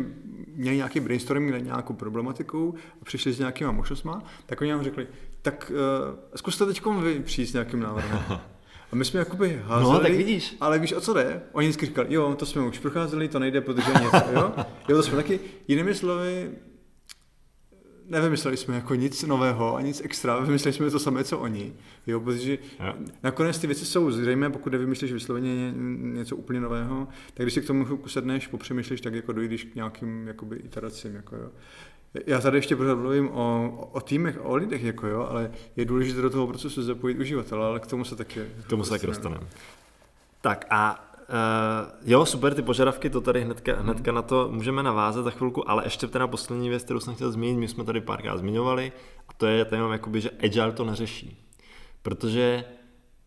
měli 0.55 0.76
nějaký 0.76 1.00
brainstorming 1.00 1.52
na 1.52 1.59
nějakou 1.59 1.93
problematiku 1.93 2.75
a 3.02 3.05
přišli 3.05 3.33
s 3.33 3.38
nějakýma 3.38 3.73
možnostmi, 3.73 4.12
tak 4.47 4.61
oni 4.61 4.71
nám 4.71 4.83
řekli, 4.83 5.07
tak 5.43 5.73
uh, 5.75 6.19
zkuste 6.37 6.67
teď 6.67 6.83
vy 6.87 7.21
přijít 7.21 7.47
s 7.47 7.53
nějakým 7.53 7.81
návrhem. 7.81 8.21
A 8.93 8.97
my 8.97 9.05
jsme 9.05 9.19
jakoby 9.19 9.63
házeli, 9.65 9.93
no, 9.93 10.01
tak 10.01 10.13
vidíš. 10.13 10.57
ale 10.61 10.79
víš, 10.79 10.93
o 10.93 11.01
co 11.01 11.15
jde? 11.15 11.43
Oni 11.53 11.67
vždycky 11.67 11.87
říkali, 11.87 12.15
jo, 12.15 12.35
to 12.39 12.47
jsme 12.47 12.63
už 12.63 12.79
procházeli, 12.79 13.29
to 13.29 13.39
nejde, 13.39 13.61
protože 13.61 13.91
něco, 13.93 14.33
jo? 14.33 14.53
Jo, 14.89 14.97
to 14.97 15.03
jsme 15.03 15.17
taky, 15.17 15.41
jinými 15.69 15.95
slovy, 15.95 16.51
nevymysleli 18.07 18.57
jsme 18.57 18.75
jako 18.75 18.95
nic 18.95 19.23
nového 19.23 19.77
a 19.77 19.81
nic 19.81 20.01
extra, 20.05 20.41
vymysleli 20.41 20.73
jsme 20.73 20.91
to 20.91 20.99
samé, 20.99 21.25
co 21.25 21.39
oni. 21.39 21.73
Jo, 22.07 22.21
protože 22.21 22.59
ja. 22.79 22.97
nakonec 23.23 23.59
ty 23.59 23.67
věci 23.67 23.85
jsou 23.85 24.11
zřejmé, 24.11 24.51
pokud 24.51 24.73
nevymyslíš 24.73 25.13
vysloveně 25.13 25.73
něco 25.99 26.37
úplně 26.37 26.61
nového, 26.61 27.09
tak 27.35 27.45
když 27.45 27.55
si 27.55 27.61
k 27.61 27.67
tomu 27.67 27.99
sedneš, 28.07 28.47
popřemýšlíš, 28.47 29.01
tak 29.01 29.15
jako 29.15 29.33
dojdeš 29.33 29.65
k 29.65 29.75
nějakým 29.75 30.27
jakoby, 30.27 30.57
iteracím. 30.57 31.15
Jako, 31.15 31.37
jo. 31.37 31.51
Já 32.26 32.40
tady 32.40 32.59
ještě 32.59 32.76
pořád 32.76 32.95
mluvím 32.95 33.31
o, 33.33 33.71
o 33.92 34.00
týmech, 34.00 34.38
o 34.42 34.57
lidech, 34.57 34.83
jako 34.83 35.07
jo, 35.07 35.26
ale 35.31 35.50
je 35.76 35.85
důležité 35.85 36.21
do 36.21 36.31
toho 36.31 36.47
procesu 36.47 36.83
zapojit 36.83 37.19
uživatele, 37.19 37.66
ale 37.66 37.81
k 37.81 37.87
tomu 37.87 38.04
se 38.04 38.16
taky... 38.16 38.47
K 38.66 38.69
tomu 38.69 38.85
se 38.85 38.90
taky 38.90 39.07
dostaneme. 39.07 39.47
Tak 40.40 40.66
a 40.71 41.12
jo, 42.04 42.26
super, 42.26 42.54
ty 42.54 42.62
požadavky, 42.62 43.11
to 43.11 43.21
tady 43.21 43.40
hnedka, 43.40 43.73
mhm. 43.73 43.83
hnedka 43.83 44.12
na 44.12 44.23
to 44.23 44.49
můžeme 44.52 44.83
navázat 44.83 45.25
za 45.25 45.31
chvilku, 45.31 45.71
ale 45.71 45.87
ještě 45.87 46.07
teda 46.07 46.26
poslední 46.26 46.69
věc, 46.69 46.83
kterou 46.83 47.00
jsem 47.00 47.14
chtěl 47.14 47.33
zmínit, 47.33 47.59
my 47.59 47.69
jsme 47.69 47.85
tady 47.85 48.00
párkrát 48.00 48.37
zmiňovali, 48.37 48.92
a 49.28 49.33
to 49.33 49.47
je 49.47 49.64
téma, 49.64 49.92
jakoby, 49.92 50.21
že 50.21 50.31
Agile 50.31 50.73
to 50.73 50.85
neřeší. 50.85 51.49
Protože 52.02 52.64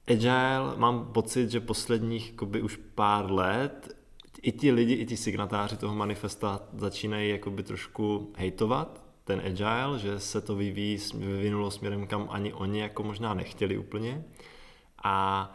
Agile 0.08 0.74
mám 0.78 1.06
pocit, 1.06 1.52
že 1.52 1.60
posledních 1.60 2.32
jakoby, 2.32 2.62
už 2.62 2.80
pár 2.96 3.32
let 3.32 3.95
i 4.46 4.52
ti 4.52 4.72
lidi, 4.72 4.94
i 4.94 5.06
ti 5.06 5.18
signatáři 5.18 5.78
toho 5.78 5.96
manifesta 5.96 6.60
začínají 6.78 7.30
jakoby 7.30 7.64
trošku 7.64 8.32
hejtovat 8.36 9.04
ten 9.24 9.42
agile, 9.46 10.00
že 10.00 10.20
se 10.20 10.42
to 10.42 10.56
vyvíjí, 10.56 10.98
vyvinulo 11.14 11.72
směrem, 11.72 12.08
kam 12.08 12.28
ani 12.32 12.54
oni 12.54 12.80
jako 12.80 13.04
možná 13.04 13.34
nechtěli 13.34 13.78
úplně. 13.78 14.24
A 15.04 15.52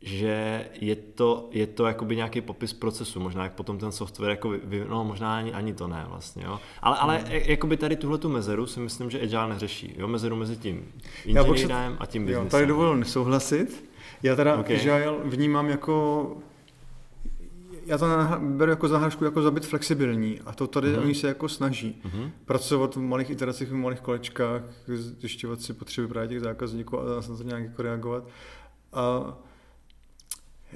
že 0.00 0.68
je 0.80 0.96
to, 0.96 1.48
je 1.50 1.66
to 1.66 1.86
jakoby 1.86 2.16
nějaký 2.16 2.40
popis 2.40 2.72
procesu, 2.72 3.20
možná 3.20 3.44
jak 3.44 3.52
potom 3.52 3.78
ten 3.78 3.92
software, 3.92 4.30
jako 4.30 4.48
vy, 4.48 4.84
no 4.88 5.04
možná 5.04 5.36
ani, 5.36 5.52
ani 5.52 5.74
to 5.74 5.88
ne 5.88 6.04
vlastně, 6.08 6.44
jo. 6.44 6.60
Ale, 6.82 6.96
ale 6.96 7.18
hmm. 7.18 7.32
jakoby 7.32 7.76
tady 7.76 7.96
tuhle 7.96 8.18
tu 8.18 8.28
mezeru 8.28 8.66
si 8.66 8.80
myslím, 8.80 9.10
že 9.10 9.20
Agile 9.20 9.48
neřeší, 9.48 9.94
jo, 9.98 10.08
mezeru 10.08 10.36
mezi 10.36 10.56
tím 10.56 10.92
inženýrem 11.24 11.96
a 12.00 12.06
tím 12.06 12.26
biznesem. 12.26 12.46
Jo, 12.46 12.50
tady 12.50 12.66
dovolil 12.66 12.96
nesouhlasit. 12.96 13.90
Já 14.22 14.36
teda 14.36 14.56
okay. 14.56 14.76
Agile 14.76 15.16
vnímám 15.24 15.68
jako 15.68 16.36
já 17.86 17.98
to 17.98 18.06
beru 18.38 18.70
jako 18.70 18.88
zahážku, 18.88 19.24
jako 19.24 19.42
za 19.42 19.50
být 19.50 19.66
flexibilní 19.66 20.40
a 20.40 20.52
to 20.52 20.66
tady 20.66 20.88
mm-hmm. 20.88 21.02
oni 21.02 21.14
se 21.14 21.28
jako 21.28 21.48
snaží. 21.48 22.02
Mm-hmm. 22.04 22.30
Pracovat 22.44 22.96
v 22.96 23.00
malých 23.00 23.30
iteracích, 23.30 23.68
v 23.68 23.74
malých 23.74 24.00
kolečkách, 24.00 24.62
zjišťovat 24.86 25.60
si 25.60 25.72
potřeby 25.72 26.08
právě 26.08 26.28
těch 26.28 26.40
zákazníků 26.40 27.00
a 27.00 27.04
na 27.04 27.36
to 27.36 27.42
nějak 27.42 27.62
jako 27.62 27.82
reagovat. 27.82 28.28
A 28.92 29.36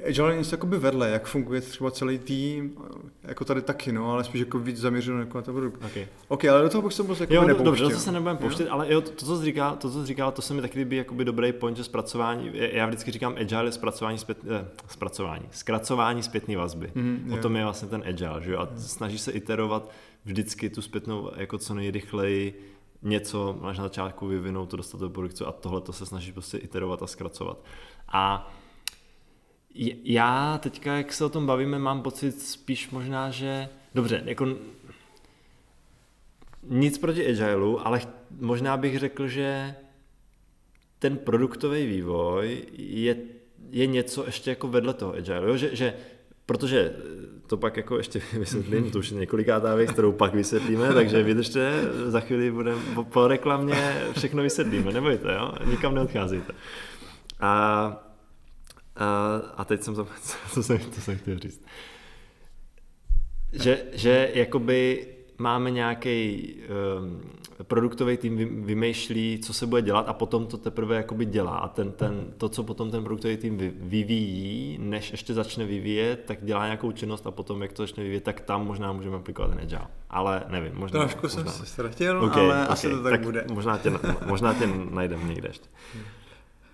Agile 0.08 0.32
je 0.32 0.38
něco 0.38 0.54
jakoby 0.54 0.78
vedle, 0.78 1.10
jak 1.10 1.26
funguje 1.26 1.60
třeba 1.60 1.90
celý 1.90 2.18
tým, 2.18 2.76
jako 3.22 3.44
tady 3.44 3.62
taky, 3.62 3.92
no, 3.92 4.12
ale 4.12 4.24
spíš 4.24 4.40
jako 4.40 4.58
víc 4.58 4.76
zaměřeno 4.76 5.18
jako 5.18 5.38
na 5.38 5.42
to 5.42 5.52
produkt. 5.52 5.84
Okay. 5.84 6.06
OK, 6.28 6.44
ale 6.44 6.62
do 6.62 6.68
toho 6.68 6.82
bych 6.82 6.92
se 6.92 7.02
moc 7.02 7.20
jako 7.20 7.34
jo, 7.34 7.42
nepouštěl. 7.42 7.64
Dobře, 7.64 7.84
to 7.84 8.00
se 8.00 8.12
nebudeme 8.12 8.38
pouštět, 8.38 8.68
ale 8.68 8.92
jo, 8.92 9.00
to, 9.00 9.10
to, 9.10 9.26
co 9.26 9.38
jsi 9.38 9.44
říkal, 9.44 9.76
to, 9.76 9.90
co 9.90 10.00
jsi 10.00 10.06
říkal, 10.06 10.32
to 10.32 10.42
se 10.42 10.54
mi 10.54 10.62
taky 10.62 10.78
líbí 10.78 10.96
jakoby 10.96 11.24
dobrý 11.24 11.52
point, 11.52 11.76
že 11.76 11.84
zpracování, 11.84 12.50
já 12.54 12.86
vždycky 12.86 13.10
říkám 13.10 13.34
agile 13.40 13.64
je 13.64 13.72
zpracování, 13.72 14.18
zpět, 14.18 14.38
eh, 14.50 14.68
zpracování, 14.88 15.44
zkracování 15.50 16.22
zpětné 16.22 16.56
vazby. 16.56 16.90
Mm, 16.94 17.30
o 17.32 17.36
tom 17.36 17.56
je 17.56 17.64
vlastně 17.64 17.88
ten 17.88 18.02
agile, 18.06 18.42
že 18.42 18.52
jo, 18.52 18.58
a 18.58 18.68
snaží 18.76 19.18
se 19.18 19.32
iterovat 19.32 19.90
vždycky 20.24 20.70
tu 20.70 20.82
zpětnou 20.82 21.30
jako 21.36 21.58
co 21.58 21.74
nejrychleji 21.74 22.70
něco 23.02 23.58
máš 23.60 23.78
na 23.78 23.84
začátku 23.84 24.26
vyvinout, 24.26 24.70
to 24.70 24.76
dostat 24.76 25.00
do 25.00 25.10
produkce 25.10 25.44
a 25.44 25.52
tohle 25.52 25.80
to 25.80 25.92
se 25.92 26.06
snaží 26.06 26.32
prostě 26.32 26.58
iterovat 26.58 27.02
a 27.02 27.06
zkracovat. 27.06 27.64
A 28.08 28.52
já 30.04 30.58
teďka, 30.58 30.96
jak 30.96 31.12
se 31.12 31.24
o 31.24 31.28
tom 31.28 31.46
bavíme, 31.46 31.78
mám 31.78 32.02
pocit 32.02 32.42
spíš 32.42 32.90
možná, 32.90 33.30
že 33.30 33.68
dobře, 33.94 34.22
jako 34.24 34.48
nic 36.62 36.98
proti 36.98 37.26
Agileu, 37.26 37.78
ale 37.78 38.00
možná 38.40 38.76
bych 38.76 38.98
řekl, 38.98 39.28
že 39.28 39.74
ten 40.98 41.16
produktový 41.16 41.86
vývoj 41.86 42.64
je, 42.72 43.16
je 43.70 43.86
něco 43.86 44.26
ještě 44.26 44.50
jako 44.50 44.68
vedle 44.68 44.94
toho 44.94 45.14
Agileu? 45.14 45.56
Že, 45.56 45.76
že 45.76 45.94
protože 46.46 46.94
to 47.46 47.56
pak 47.56 47.76
jako 47.76 47.96
ještě 47.96 48.22
vysvětlím, 48.38 48.90
to 48.90 48.98
už 48.98 49.10
je 49.10 49.16
několikátá 49.16 49.74
věc, 49.74 49.90
kterou 49.90 50.12
pak 50.12 50.34
vysvětlíme, 50.34 50.94
takže 50.94 51.22
vydržte, 51.22 51.82
za 52.06 52.20
chvíli 52.20 52.50
budeme 52.50 52.82
po, 52.94 53.04
po 53.04 53.28
reklamě 53.28 54.02
všechno 54.18 54.42
vysvětlíme, 54.42 54.92
nebojte, 54.92 55.32
jo? 55.32 55.52
nikam 55.66 55.94
neodcházejte. 55.94 56.52
A 57.40 58.09
a, 59.00 59.40
a 59.56 59.64
teď 59.64 59.82
jsem 59.82 59.94
zapomněl, 59.94 60.22
co 60.52 60.62
jsem, 60.62 60.78
co 60.78 61.00
jsem 61.00 61.18
chtěl 61.18 61.38
říct. 61.38 61.64
Že, 63.52 63.84
že 63.92 64.30
jakoby 64.34 65.06
máme 65.38 65.70
nějaký 65.70 66.54
um, 66.98 67.20
produktový 67.62 68.16
tým 68.16 68.64
vymýšlí, 68.64 69.40
co 69.44 69.52
se 69.52 69.66
bude 69.66 69.82
dělat 69.82 70.08
a 70.08 70.12
potom 70.12 70.46
to 70.46 70.56
teprve 70.56 70.96
jakoby 70.96 71.24
dělá. 71.24 71.58
A 71.58 71.68
ten, 71.68 71.92
ten, 71.92 72.26
to, 72.38 72.48
co 72.48 72.62
potom 72.62 72.90
ten 72.90 73.04
produktový 73.04 73.36
tým 73.36 73.58
vyvíjí, 73.80 74.78
než 74.80 75.10
ještě 75.10 75.34
začne 75.34 75.64
vyvíjet, 75.64 76.24
tak 76.26 76.44
dělá 76.44 76.64
nějakou 76.64 76.92
činnost 76.92 77.26
a 77.26 77.30
potom, 77.30 77.62
jak 77.62 77.72
to 77.72 77.82
začne 77.82 78.02
vyvíjet, 78.02 78.24
tak 78.24 78.40
tam 78.40 78.66
možná 78.66 78.92
můžeme 78.92 79.16
aplikovat 79.16 79.48
ten 79.48 79.60
agile. 79.60 79.86
Ale 80.10 80.42
nevím, 80.48 80.72
možná. 80.74 81.00
Trošku 81.00 81.22
možná. 81.22 81.42
jsem 81.44 81.52
se 81.52 81.72
ztratil, 81.72 82.24
okay, 82.24 82.44
ale 82.44 82.54
okay, 82.54 82.72
asi 82.72 82.90
to 82.90 83.02
tak, 83.02 83.12
tak 83.12 83.22
bude. 83.22 83.44
Možná 83.52 83.78
tě, 83.78 83.92
možná 84.26 84.54
tě 84.54 84.66
najdeme 84.90 85.24
někde 85.24 85.48
ještě. 85.48 85.68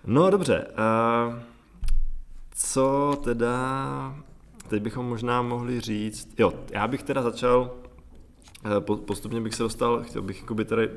No 0.06 0.30
dobře. 0.30 0.66
Uh, 1.28 1.55
co 2.56 3.16
teda, 3.24 4.16
teď 4.68 4.82
bychom 4.82 5.06
možná 5.06 5.42
mohli 5.42 5.80
říct, 5.80 6.34
jo, 6.38 6.52
já 6.70 6.88
bych 6.88 7.02
teda 7.02 7.22
začal, 7.22 7.70
eh, 8.64 8.80
postupně 8.80 9.40
bych 9.40 9.54
se 9.54 9.62
dostal, 9.62 10.02
chtěl 10.02 10.22
bych 10.22 10.40
jakoby 10.40 10.64
tady 10.64 10.90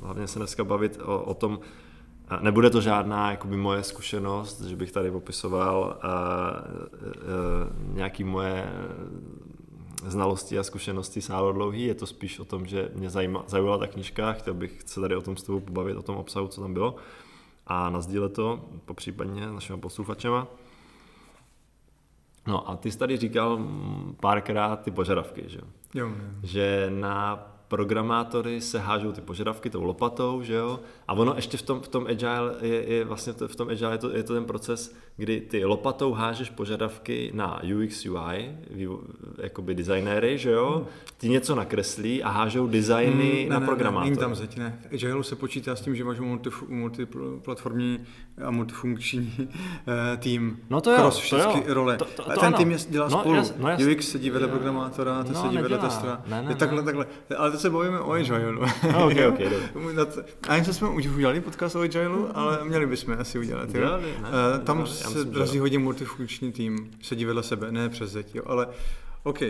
hlavně 0.00 0.26
se 0.26 0.38
dneska 0.38 0.64
bavit 0.64 0.98
o, 1.04 1.22
o 1.22 1.34
tom, 1.34 1.60
Nebude 2.40 2.70
to 2.70 2.80
žádná 2.80 3.30
jakoby 3.30 3.56
moje 3.56 3.82
zkušenost, 3.82 4.60
že 4.60 4.76
bych 4.76 4.92
tady 4.92 5.10
popisoval 5.10 5.98
a, 6.02 6.08
a, 6.08 6.10
a, 6.10 6.60
nějaký 7.92 8.24
moje 8.24 8.72
znalosti 10.06 10.58
a 10.58 10.62
zkušenosti 10.62 11.22
sálo 11.22 11.52
dlouhý, 11.52 11.84
je 11.84 11.94
to 11.94 12.06
spíš 12.06 12.38
o 12.38 12.44
tom, 12.44 12.66
že 12.66 12.90
mě 12.94 13.10
zajíma, 13.10 13.44
zajímala 13.46 13.78
ta 13.78 13.86
knižka, 13.86 14.32
chtěl 14.32 14.54
bych 14.54 14.82
se 14.86 15.00
tady 15.00 15.16
o 15.16 15.20
tom 15.20 15.36
s 15.36 15.42
tebou 15.42 15.60
pobavit, 15.60 15.96
o 15.96 16.02
tom 16.02 16.16
obsahu, 16.16 16.48
co 16.48 16.60
tam 16.60 16.74
bylo 16.74 16.96
a 17.66 17.90
nazdílet 17.90 18.32
to, 18.32 18.60
popřípadně 18.84 19.48
s 19.48 19.52
našimi 19.52 19.80
posluchačema. 19.80 20.46
No 22.46 22.70
a 22.70 22.76
ty 22.76 22.90
jsi 22.90 22.98
tady 22.98 23.16
říkal 23.16 23.58
párkrát 24.20 24.82
ty 24.82 24.90
požadavky, 24.90 25.44
že? 25.46 25.58
Jo, 25.94 26.06
jo. 26.08 26.14
Že 26.42 26.86
na 26.94 27.46
programátory 27.70 28.60
se 28.60 28.78
hážou 28.78 29.12
ty 29.12 29.20
požadavky 29.20 29.70
tou 29.70 29.82
lopatou, 29.82 30.42
že 30.42 30.54
jo? 30.54 30.80
A 31.08 31.12
ono 31.12 31.32
ještě 31.36 31.56
v 31.56 31.62
tom, 31.62 31.80
v 31.80 31.88
tom 31.88 32.06
agile 32.06 32.54
je, 32.60 32.92
je 32.92 33.04
vlastně 33.04 33.32
to, 33.32 33.48
v 33.48 33.56
tom 33.56 33.68
agile 33.68 33.94
je 33.94 33.98
to, 33.98 34.10
je 34.16 34.22
to 34.22 34.34
ten 34.34 34.44
proces, 34.44 34.94
kdy 35.16 35.40
ty 35.40 35.64
lopatou 35.64 36.12
hážeš 36.12 36.50
požadavky 36.50 37.30
na 37.34 37.60
UX 37.76 38.06
UI, 38.06 38.56
jakoby 39.38 39.74
designéry, 39.74 40.38
že 40.38 40.50
jo? 40.50 40.86
Ty 41.18 41.28
něco 41.28 41.54
nakreslí 41.54 42.22
a 42.22 42.28
hážou 42.28 42.66
designy 42.66 43.40
hmm, 43.40 43.48
na 43.48 43.58
ne, 43.58 43.66
programátory. 43.66 44.10
Ne, 44.10 44.16
tam 44.16 44.34
zeď, 44.34 44.56
ne. 44.56 44.78
V 44.90 44.94
agile 44.94 45.24
se 45.24 45.36
počítá 45.36 45.76
s 45.76 45.80
tím, 45.80 45.96
že 45.96 46.04
máš 46.04 46.18
multiplatformní 46.68 47.98
a 48.44 48.50
multifunkční 48.50 49.32
uh, 49.38 49.46
tým. 50.18 50.58
No 50.70 50.80
to 50.80 50.90
jo, 50.90 50.96
cross 50.96 51.18
všechny 51.18 51.62
role. 51.66 51.96
To, 51.96 52.04
to, 52.04 52.22
to 52.22 52.30
ten 52.30 52.44
ano. 52.44 52.56
tým 52.56 52.70
je, 52.70 52.78
dělá 52.88 53.08
no, 53.08 53.18
spolu. 53.20 53.34
Jas, 53.34 53.54
no, 53.58 53.68
jas, 53.68 53.80
UX 53.82 54.08
sedí 54.08 54.30
vedle 54.30 54.48
programátora, 54.48 55.24
ten 55.24 55.34
no, 55.34 55.42
sedí 55.42 55.58
vedle 55.58 55.78
testera. 55.78 56.22
Ne, 56.26 56.42
ne, 56.42 56.54
takhle, 56.54 56.78
ne. 56.78 56.84
takhle. 56.84 57.06
Ale 57.36 57.50
se 57.60 57.70
bavíme 57.70 58.00
o 58.00 58.12
Agile. 58.12 58.52
No, 58.92 59.06
okay, 59.06 59.26
okay, 59.26 59.46
Ani 60.48 60.64
jsme 60.72 60.88
už 60.88 61.06
udělali 61.06 61.40
podcast 61.40 61.76
o 61.76 61.80
Agile, 61.80 62.28
ale 62.34 62.64
měli 62.64 62.86
bychom 62.86 63.16
asi 63.20 63.38
udělat. 63.38 63.74
Jo? 63.74 63.80
ne, 63.80 64.08
uh, 64.08 64.64
tam 64.64 64.78
ne, 64.78 64.86
se 64.86 65.24
drazí 65.24 65.58
hodně 65.58 65.78
multifunkční 65.78 66.52
tým, 66.52 66.90
sedí 67.02 67.24
vedle 67.24 67.42
sebe, 67.42 67.72
ne 67.72 67.88
přes 67.88 68.10
zeď, 68.10 68.34
jo, 68.34 68.42
ale 68.46 68.66
OK. 69.22 69.40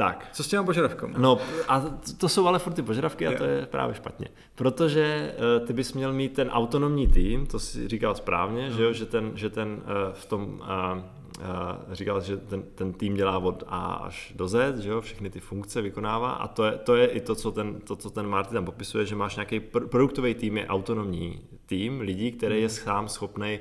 Tak. 0.00 0.28
Co 0.32 0.44
s 0.44 0.48
těma 0.48 0.62
požadavkami? 0.62 1.14
No 1.18 1.38
a 1.68 1.84
to 2.18 2.28
jsou 2.28 2.46
ale 2.46 2.58
furt 2.58 2.72
ty 2.72 2.82
požadavky 2.82 3.26
a 3.26 3.38
to 3.38 3.44
je 3.44 3.66
právě 3.66 3.94
špatně. 3.94 4.28
Protože 4.54 5.34
uh, 5.60 5.66
ty 5.66 5.72
bys 5.72 5.92
měl 5.92 6.12
mít 6.12 6.32
ten 6.32 6.48
autonomní 6.48 7.06
tým, 7.06 7.46
to 7.46 7.58
si 7.58 7.88
říkal 7.88 8.14
správně, 8.14 8.70
no. 8.70 8.76
že 8.76 8.82
jo, 8.82 8.92
že 8.92 9.06
ten, 9.06 9.32
že 9.34 9.50
ten 9.50 9.68
uh, 9.68 10.12
v 10.12 10.26
tom 10.26 10.60
uh, 10.60 11.02
Uh, 11.40 11.94
říkal, 11.94 12.20
že 12.20 12.36
ten, 12.36 12.62
ten 12.74 12.92
tým 12.92 13.14
dělá 13.14 13.38
od 13.38 13.64
A 13.66 13.92
až 13.92 14.32
do 14.36 14.48
Z, 14.48 14.78
že 14.78 14.90
jo, 14.90 15.00
všechny 15.00 15.30
ty 15.30 15.40
funkce 15.40 15.82
vykonává 15.82 16.30
a 16.30 16.48
to 16.48 16.64
je, 16.64 16.72
to 16.72 16.96
je 16.96 17.06
i 17.06 17.20
to 17.20 17.34
co, 17.34 17.52
ten, 17.52 17.80
to, 17.80 17.96
co 17.96 18.10
ten 18.10 18.26
Martin 18.26 18.54
tam 18.54 18.64
popisuje, 18.64 19.06
že 19.06 19.16
máš 19.16 19.36
nějaký 19.36 19.60
pr- 19.60 19.86
produktový 19.86 20.34
tým, 20.34 20.56
je 20.56 20.66
autonomní 20.66 21.40
tým 21.66 22.00
lidí, 22.00 22.32
který 22.32 22.54
je 22.54 22.68
hmm. 22.68 22.76
sám 22.76 23.08
schopný 23.08 23.60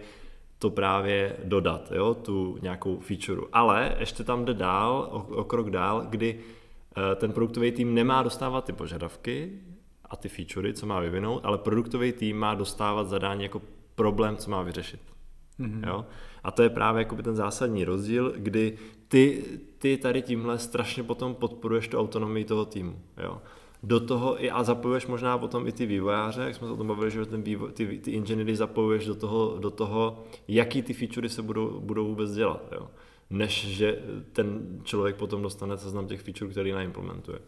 to 0.60 0.70
právě 0.70 1.36
dodat, 1.44 1.92
jo, 1.92 2.14
tu 2.14 2.58
nějakou 2.62 3.00
feature. 3.00 3.42
Ale 3.54 3.96
ještě 4.00 4.24
tam 4.24 4.46
jde 4.46 4.54
dál, 4.54 5.08
o, 5.12 5.36
o 5.36 5.44
krok 5.44 5.70
dál, 5.70 6.06
kdy 6.10 6.40
uh, 6.98 7.04
ten 7.16 7.32
produktový 7.32 7.72
tým 7.72 7.94
nemá 7.94 8.24
dostávat 8.24 8.66
ty 8.66 8.74
požadavky 8.74 9.52
a 10.06 10.16
ty 10.16 10.30
featurey, 10.30 10.74
co 10.74 10.86
má 10.86 11.00
vyvinout, 11.00 11.42
ale 11.44 11.58
produktový 11.58 12.12
tým 12.12 12.38
má 12.38 12.56
dostávat 12.56 13.08
zadání 13.08 13.44
jako 13.44 13.62
problém, 13.96 14.38
co 14.38 14.52
má 14.52 14.62
vyřešit. 14.62 15.00
Mm-hmm. 15.60 15.88
Jo? 15.88 16.06
A 16.44 16.52
to 16.52 16.64
je 16.64 16.70
právě 16.70 17.00
jako 17.00 17.16
ten 17.16 17.36
zásadní 17.36 17.84
rozdíl, 17.84 18.34
kdy 18.38 18.78
ty, 19.08 19.44
ty 19.78 19.98
tady 19.98 20.22
tímhle 20.22 20.60
strašně 20.60 21.04
potom 21.04 21.36
podporuješ 21.36 21.88
tu 21.88 22.00
autonomii 22.00 22.46
toho 22.46 22.66
týmu. 22.66 23.02
Jo? 23.24 23.42
Do 23.84 24.00
toho 24.00 24.44
i, 24.44 24.52
a 24.52 24.64
zapojuješ 24.64 25.08
možná 25.08 25.38
potom 25.38 25.68
i 25.68 25.72
ty 25.72 25.86
vývojáře, 25.86 26.42
jak 26.42 26.56
jsme 26.56 26.68
se 26.68 26.74
o 26.74 26.78
tom 26.78 26.88
bavili, 26.88 27.12
že 27.12 27.26
ten 27.26 27.42
vývoj, 27.42 27.72
ty, 27.72 27.98
ty 27.98 28.12
inženýry 28.12 28.56
zapojuješ 28.56 29.06
do 29.06 29.16
toho, 29.16 29.58
do 29.60 29.70
toho, 29.70 30.24
jaký 30.48 30.82
ty 30.82 30.94
featurey 30.94 31.30
se 31.30 31.42
budou, 31.42 31.80
budou 31.80 32.08
vůbec 32.08 32.32
dělat. 32.32 32.72
Jo? 32.72 32.88
Než 33.30 33.68
že 33.68 34.00
ten 34.34 34.80
člověk 34.84 35.16
potom 35.16 35.42
dostane 35.42 35.78
seznam 35.78 36.08
těch 36.08 36.22
feature, 36.22 36.52
který 36.52 36.72
naimplementuje. 36.72 37.40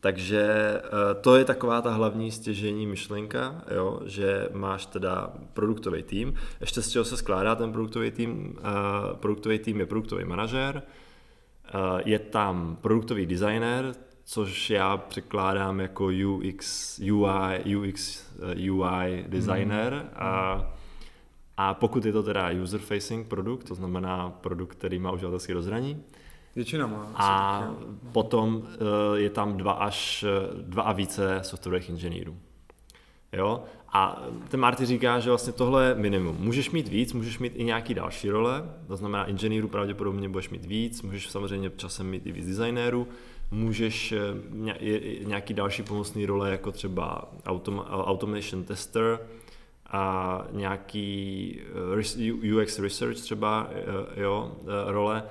Takže 0.00 0.42
eh, 0.84 1.14
to 1.20 1.36
je 1.36 1.44
taková 1.44 1.82
ta 1.82 1.92
hlavní 1.92 2.30
stěžení 2.30 2.86
myšlenka, 2.86 3.64
jo, 3.74 4.00
že 4.04 4.48
máš 4.52 4.86
teda 4.86 5.32
produktový 5.54 6.02
tým. 6.02 6.34
Ještě 6.60 6.82
z 6.82 6.90
čeho 6.90 7.04
se 7.04 7.16
skládá 7.16 7.54
ten 7.54 7.72
produktový 7.72 8.10
tým? 8.10 8.56
Uh, 8.58 9.16
produktový 9.16 9.58
tým 9.58 9.80
je 9.80 9.86
produktový 9.86 10.24
manažer, 10.24 10.82
uh, 11.74 12.00
je 12.04 12.18
tam 12.18 12.78
produktový 12.80 13.26
designer, 13.26 13.94
což 14.32 14.70
já 14.70 14.96
překládám 14.96 15.80
jako 15.80 16.06
UX, 16.06 16.98
UI, 16.98 17.76
UX, 17.76 18.26
UI 18.72 19.24
designer. 19.28 19.92
Mm. 19.92 20.10
A, 20.14 20.64
a 21.56 21.74
pokud 21.74 22.04
je 22.04 22.12
to 22.12 22.22
teda 22.22 22.50
user-facing 22.50 23.24
produkt, 23.24 23.64
to 23.64 23.74
znamená 23.74 24.30
produkt, 24.30 24.74
který 24.74 24.98
má 24.98 25.10
uživatelské 25.10 25.54
rozhraní, 25.54 26.02
Většina 26.56 26.86
má. 26.86 27.12
A 27.14 27.70
potom 28.12 28.62
eh, 28.64 29.18
je 29.18 29.30
tam 29.30 29.56
dva 29.56 29.72
až 29.72 30.24
eh, 30.28 30.62
dva 30.62 30.82
a 30.82 30.92
více 30.92 31.40
softwarových 31.42 31.88
inženýrů. 31.88 32.36
Jo? 33.32 33.64
A 33.92 34.22
ten 34.48 34.60
Marty 34.60 34.86
říká, 34.86 35.20
že 35.20 35.30
vlastně 35.30 35.52
tohle 35.52 35.88
je 35.88 35.94
minimum. 35.94 36.36
Můžeš 36.38 36.70
mít 36.70 36.88
víc, 36.88 37.12
můžeš 37.12 37.38
mít 37.38 37.52
i 37.56 37.64
nějaký 37.64 37.94
další 37.94 38.30
role, 38.30 38.62
to 38.86 38.96
znamená 38.96 39.24
inženýrů 39.24 39.68
pravděpodobně 39.68 40.28
budeš 40.28 40.50
mít 40.50 40.64
víc, 40.64 41.02
můžeš 41.02 41.30
samozřejmě 41.30 41.70
časem 41.76 42.06
mít 42.06 42.26
i 42.26 42.32
víc 42.32 42.46
designérů, 42.46 43.08
můžeš 43.50 44.12
eh, 44.12 44.18
nějaký 45.24 45.54
další 45.54 45.82
pomocný 45.82 46.26
role, 46.26 46.50
jako 46.50 46.72
třeba 46.72 47.32
automation 47.84 48.64
tester, 48.64 49.18
a 49.92 50.46
nějaký 50.52 51.60
UX 52.56 52.78
research 52.78 53.20
třeba, 53.20 53.70
jo, 54.16 54.52
role, 54.86 55.22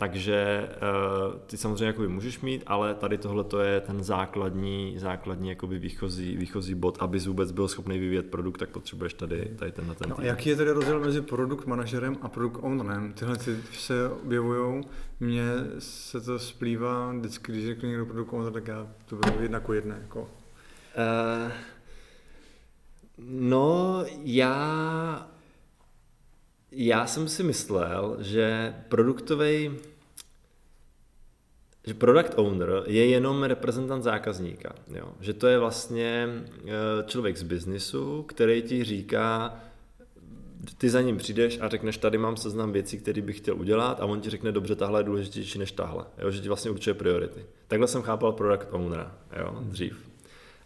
takže 0.00 0.68
uh, 0.68 1.38
ty 1.46 1.56
samozřejmě 1.56 1.84
jakoby 1.84 2.08
můžeš 2.08 2.40
mít, 2.40 2.62
ale 2.66 2.94
tady 2.94 3.18
tohle 3.18 3.44
to 3.44 3.60
je 3.60 3.80
ten 3.80 4.04
základní, 4.04 4.98
základní 4.98 5.48
jakoby 5.48 5.78
výchozí, 5.78 6.36
výchozí 6.36 6.74
bod, 6.74 6.98
aby 7.00 7.18
vůbec 7.18 7.52
byl 7.52 7.68
schopný 7.68 7.98
vyvíjet 7.98 8.30
produkt, 8.30 8.58
tak 8.58 8.68
potřebuješ 8.68 9.14
tady, 9.14 9.44
tady 9.58 9.72
ten 9.72 9.86
na 9.86 9.94
ten 9.94 10.08
no, 10.08 10.16
tým. 10.16 10.24
jaký 10.24 10.48
je 10.48 10.56
tedy 10.56 10.70
rozdíl 10.70 11.00
mezi 11.00 11.20
produkt 11.20 11.66
manažerem 11.66 12.16
a 12.22 12.28
produkt 12.28 12.58
ownerem? 12.62 13.12
Tyhle 13.12 13.36
ty 13.36 13.56
se 13.72 14.08
objevují, 14.08 14.84
mně 15.20 15.44
se 15.78 16.20
to 16.20 16.38
splývá, 16.38 17.12
vždycky, 17.12 17.52
když 17.52 17.66
řekne 17.66 17.88
někdo 17.88 18.06
produkt 18.06 18.32
owner, 18.32 18.52
tak 18.52 18.68
já 18.68 18.86
to 19.06 19.16
budu 19.16 19.42
jedna 19.42 19.60
ku 19.60 19.72
jedné. 19.72 19.98
Jako. 20.02 20.20
Uh, 20.20 21.52
no, 23.18 24.04
já 24.24 25.26
já 26.72 27.06
jsem 27.06 27.28
si 27.28 27.42
myslel, 27.42 28.16
že 28.20 28.74
produktový 28.88 29.70
že 31.86 31.94
product 31.94 32.32
owner 32.36 32.82
je 32.86 33.06
jenom 33.06 33.42
reprezentant 33.42 34.04
zákazníka. 34.04 34.74
Jo? 34.88 35.08
Že 35.20 35.32
to 35.32 35.46
je 35.46 35.58
vlastně 35.58 36.28
eh, 36.28 36.70
člověk 37.06 37.36
z 37.36 37.42
biznisu, 37.42 38.22
který 38.22 38.62
ti 38.62 38.84
říká, 38.84 39.60
ty 40.78 40.90
za 40.90 41.00
ním 41.00 41.16
přijdeš 41.16 41.58
a 41.60 41.68
řekneš, 41.68 41.96
tady 41.96 42.18
mám 42.18 42.36
seznam 42.36 42.72
věcí, 42.72 42.98
které 42.98 43.22
bych 43.22 43.36
chtěl 43.36 43.56
udělat 43.56 44.00
a 44.00 44.06
on 44.06 44.20
ti 44.20 44.30
řekne, 44.30 44.52
dobře, 44.52 44.76
tahle 44.76 45.00
je 45.00 45.04
důležitější 45.04 45.58
než 45.58 45.72
tahle. 45.72 46.04
Jo? 46.18 46.30
Že 46.30 46.40
ti 46.40 46.48
vlastně 46.48 46.70
určuje 46.70 46.94
priority. 46.94 47.46
Takhle 47.68 47.88
jsem 47.88 48.02
chápal 48.02 48.32
product 48.32 48.66
ownera 48.70 49.14
jo? 49.40 49.58
dřív. 49.62 50.09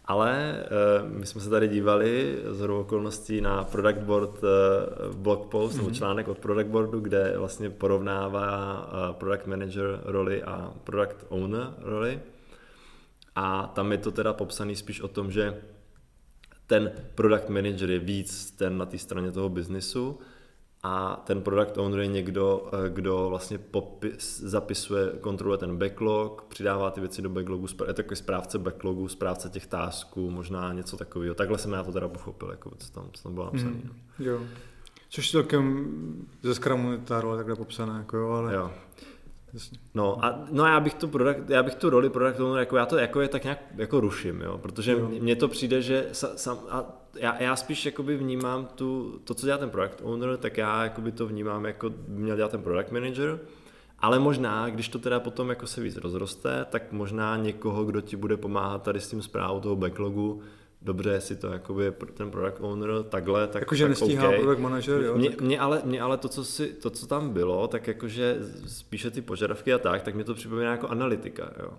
Ale 0.07 0.63
uh, 1.03 1.09
my 1.09 1.25
jsme 1.25 1.41
se 1.41 1.49
tady 1.49 1.67
dívali 1.67 2.37
z 2.49 2.61
okolností 2.61 3.41
na 3.41 3.63
Product 3.63 3.99
Board 3.99 4.43
uh, 4.43 5.15
blog 5.15 5.45
post 5.45 5.73
mm-hmm. 5.73 5.77
nebo 5.77 5.87
mhm. 5.89 5.95
článek 5.95 6.27
od 6.27 6.39
Product 6.39 6.67
Boardu, 6.67 6.99
kde 6.99 7.33
vlastně 7.37 7.69
porovnává 7.69 8.77
uh, 8.87 9.15
Product 9.15 9.47
Manager 9.47 9.99
roli 10.03 10.43
a 10.43 10.73
Product 10.83 11.25
Owner 11.29 11.67
roli. 11.81 12.19
A 13.35 13.71
tam 13.75 13.91
je 13.91 13.97
to 13.97 14.11
teda 14.11 14.33
popsaný 14.33 14.75
spíš 14.75 15.01
o 15.01 15.07
tom, 15.07 15.31
že 15.31 15.61
ten 16.67 16.91
Product 17.15 17.49
Manager 17.49 17.91
je 17.91 17.99
víc 17.99 18.51
ten 18.51 18.77
na 18.77 18.85
té 18.85 18.97
straně 18.97 19.31
toho 19.31 19.49
biznisu 19.49 20.19
a 20.87 21.15
ten 21.25 21.41
product 21.41 21.77
owner 21.77 21.99
je 21.99 22.07
někdo, 22.07 22.69
eh, 22.73 22.89
kdo 22.89 23.29
vlastně 23.29 23.57
popis, 23.57 24.41
zapisuje, 24.41 25.11
kontroluje 25.21 25.57
ten 25.57 25.77
backlog, 25.77 26.41
přidává 26.47 26.91
ty 26.91 26.99
věci 26.99 27.21
do 27.21 27.29
backlogu, 27.29 27.67
je 27.87 27.93
takový 27.93 28.15
správce 28.15 28.59
backlogu, 28.59 29.07
správce 29.07 29.49
těch 29.49 29.67
tásků, 29.67 30.29
možná 30.29 30.73
něco 30.73 30.97
takového. 30.97 31.35
Takhle 31.35 31.57
jsem 31.57 31.71
já 31.71 31.83
to 31.83 31.91
teda 31.91 32.07
pochopil, 32.07 32.49
jako 32.49 32.71
co 32.77 32.91
tam, 32.91 33.09
co 33.13 33.23
tam 33.23 33.33
bylo 33.33 33.45
napsané. 33.45 33.71
Mm, 33.71 33.91
jo. 34.19 34.39
Což 35.09 35.31
celkem 35.31 35.87
ze 36.43 36.55
Scrumu 36.55 36.97
ta 36.97 37.21
role 37.21 37.37
takhle 37.37 37.55
popsaná, 37.55 37.97
jako 37.97 38.17
jo, 38.17 38.29
ale... 38.29 38.53
Jo. 38.53 38.71
No 39.93 40.25
a 40.25 40.45
no 40.51 40.65
já 40.65 40.79
bych 40.79 40.93
tu, 40.93 41.07
product, 41.07 41.49
já 41.49 41.63
bych 41.63 41.75
tu 41.75 41.89
roli 41.89 42.09
product 42.09 42.39
owner, 42.39 42.59
jako 42.59 42.77
já 42.77 42.85
to 42.85 42.97
jako 42.97 43.21
je 43.21 43.27
tak 43.27 43.43
nějak 43.43 43.59
jako 43.75 43.99
ruším, 43.99 44.41
jo, 44.41 44.57
protože 44.57 44.91
jo. 44.91 45.09
mně 45.19 45.35
to 45.35 45.47
přijde, 45.47 45.81
že 45.81 46.09
sa, 46.11 46.37
sam, 46.37 46.57
a 46.69 46.83
já, 47.15 47.43
já 47.43 47.55
spíš 47.55 47.85
jakoby 47.85 48.17
vnímám 48.17 48.65
tu, 48.75 49.19
to, 49.23 49.33
co 49.33 49.45
dělá 49.45 49.57
ten 49.57 49.69
product 49.69 50.01
owner, 50.03 50.37
tak 50.37 50.57
já 50.57 50.83
jakoby 50.83 51.11
to 51.11 51.27
vnímám 51.27 51.65
jako 51.65 51.89
by 51.89 52.21
měl 52.21 52.35
dělat 52.35 52.51
ten 52.51 52.61
product 52.61 52.91
manager, 52.91 53.39
ale 53.99 54.19
možná, 54.19 54.69
když 54.69 54.89
to 54.89 54.99
teda 54.99 55.19
potom 55.19 55.49
jako 55.49 55.67
se 55.67 55.81
víc 55.81 55.97
rozroste, 55.97 56.65
tak 56.69 56.91
možná 56.91 57.37
někoho, 57.37 57.85
kdo 57.85 58.01
ti 58.01 58.15
bude 58.15 58.37
pomáhat 58.37 58.83
tady 58.83 59.01
s 59.01 59.09
tím 59.09 59.21
zprávou 59.21 59.59
toho 59.59 59.75
backlogu, 59.75 60.41
dobře, 60.85 61.09
jestli 61.09 61.35
to 61.35 61.47
jakoby 61.47 61.93
ten 62.13 62.31
product 62.31 62.57
owner 62.59 63.03
takhle, 63.03 63.47
tak 63.47 63.61
Jakože 63.61 63.89
nestíhá 63.89 64.27
okay. 64.27 64.39
product 64.39 64.61
manager, 64.61 65.01
jo? 65.01 65.17
Mě, 65.17 65.29
tak... 65.29 65.41
mě, 65.41 65.59
ale, 65.59 65.81
mě 65.85 66.01
ale 66.01 66.17
to 66.17 66.29
co, 66.29 66.43
si, 66.43 66.67
to, 66.67 66.89
co 66.89 67.07
tam 67.07 67.29
bylo, 67.29 67.67
tak 67.67 67.87
jakože 67.87 68.37
spíše 68.67 69.11
ty 69.11 69.21
požadavky 69.21 69.73
a 69.73 69.77
tak, 69.77 70.01
tak 70.01 70.15
mě 70.15 70.23
to 70.23 70.33
připomíná 70.33 70.71
jako 70.71 70.87
analytika, 70.87 71.51
jo. 71.63 71.73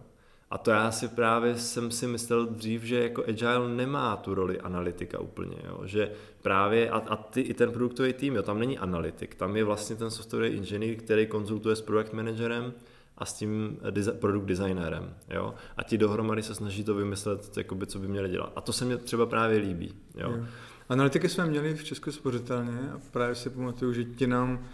A 0.50 0.58
to 0.58 0.70
já 0.70 0.90
si 0.90 1.08
právě 1.08 1.56
jsem 1.56 1.90
si 1.90 2.06
myslel 2.06 2.46
dřív, 2.46 2.82
že 2.82 3.02
jako 3.02 3.24
Agile 3.28 3.68
nemá 3.68 4.16
tu 4.16 4.34
roli 4.34 4.60
analytika 4.60 5.20
úplně, 5.20 5.56
jo? 5.68 5.80
že 5.84 6.10
právě 6.42 6.90
a, 6.90 6.96
a 6.96 7.16
ty, 7.16 7.40
i 7.40 7.54
ten 7.54 7.72
produktový 7.72 8.12
tým, 8.12 8.34
jo, 8.34 8.42
tam 8.42 8.58
není 8.58 8.78
analytik, 8.78 9.34
tam 9.34 9.56
je 9.56 9.64
vlastně 9.64 9.96
ten 9.96 10.10
software 10.10 10.52
inženýr, 10.52 10.96
který 10.96 11.26
konzultuje 11.26 11.76
s 11.76 11.80
product 11.80 12.12
managerem 12.12 12.72
a 13.18 13.24
s 13.24 13.34
tím 13.34 13.78
produkt 14.20 14.44
designérem, 14.44 15.14
jo, 15.30 15.54
a 15.76 15.82
ti 15.82 15.98
dohromady 15.98 16.42
se 16.42 16.54
snaží 16.54 16.84
to 16.84 16.94
vymyslet, 16.94 17.56
jakoby, 17.56 17.86
co 17.86 17.98
by 17.98 18.08
měli 18.08 18.28
dělat. 18.28 18.52
A 18.56 18.60
to 18.60 18.72
se 18.72 18.84
mně 18.84 18.96
třeba 18.96 19.26
právě 19.26 19.58
líbí, 19.58 19.94
jo. 20.14 20.30
jo. 20.30 20.44
Analytiky 20.88 21.28
jsme 21.28 21.46
měli 21.46 21.74
v 21.74 21.84
Česku 21.84 22.12
spořitelně 22.12 22.90
a 22.94 23.00
právě 23.10 23.34
si 23.34 23.50
pamatuju, 23.50 23.92
že 23.92 24.04
ti 24.04 24.26
nám 24.26 24.64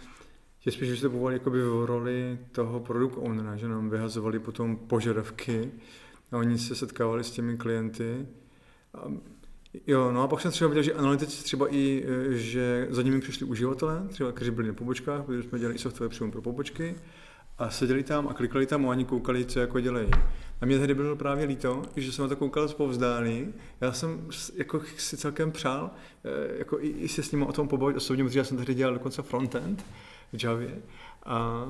že 0.65 0.71
spíš 0.71 0.89
vystupovali 0.89 1.35
jakoby 1.35 1.61
v 1.61 1.85
roli 1.85 2.39
toho 2.51 2.79
produkt 2.79 3.17
ownera, 3.17 3.55
že 3.55 3.67
nám 3.67 3.89
vyhazovali 3.89 4.39
potom 4.39 4.77
požadavky 4.77 5.71
a 6.31 6.37
oni 6.37 6.57
se 6.57 6.75
setkávali 6.75 7.23
s 7.23 7.31
těmi 7.31 7.57
klienty. 7.57 8.27
A, 8.93 9.11
jo, 9.87 10.11
no 10.11 10.23
a 10.23 10.27
pak 10.27 10.41
jsem 10.41 10.51
třeba 10.51 10.67
viděl, 10.67 10.83
že 10.83 10.93
analytici 10.93 11.43
třeba 11.43 11.67
i, 11.75 12.05
e, 12.07 12.37
že 12.37 12.87
za 12.89 13.01
nimi 13.01 13.21
přišli 13.21 13.45
uživatelé, 13.45 14.07
třeba 14.09 14.31
kteří 14.31 14.51
byli 14.51 14.67
na 14.67 14.73
pobočkách, 14.73 15.23
protože 15.23 15.43
jsme 15.43 15.59
dělali 15.59 15.75
i 15.75 15.79
software 15.79 16.09
přímo 16.09 16.31
pro 16.31 16.41
pobočky 16.41 16.95
a 17.57 17.69
seděli 17.69 18.03
tam 18.03 18.27
a 18.27 18.33
klikali 18.33 18.65
tam 18.65 18.85
a 18.85 18.89
oni 18.89 19.05
koukali, 19.05 19.45
co 19.45 19.59
jako 19.59 19.79
dělají. 19.79 20.11
A 20.61 20.65
mě 20.65 20.77
tehdy 20.77 20.93
bylo 20.93 21.15
právě 21.15 21.45
líto, 21.45 21.81
že 21.95 22.11
jsem 22.11 22.23
na 22.23 22.29
to 22.29 22.35
koukal 22.35 22.67
zpovzdálí. 22.67 23.53
Já 23.81 23.93
jsem 23.93 24.27
jako 24.55 24.81
si 24.97 25.17
celkem 25.17 25.51
přál 25.51 25.91
e, 26.23 26.57
jako 26.57 26.79
i, 26.79 26.87
i 26.87 27.07
se 27.07 27.23
s 27.23 27.31
ním 27.31 27.43
o 27.43 27.53
tom 27.53 27.67
pobavit 27.67 27.97
osobně, 27.97 28.23
protože 28.23 28.39
já 28.39 28.43
jsem 28.43 28.57
tehdy 28.57 28.73
dělal 28.73 28.93
dokonce 28.93 29.21
frontend 29.21 29.85
v 30.33 30.43
Javě. 30.43 30.81
A 31.25 31.65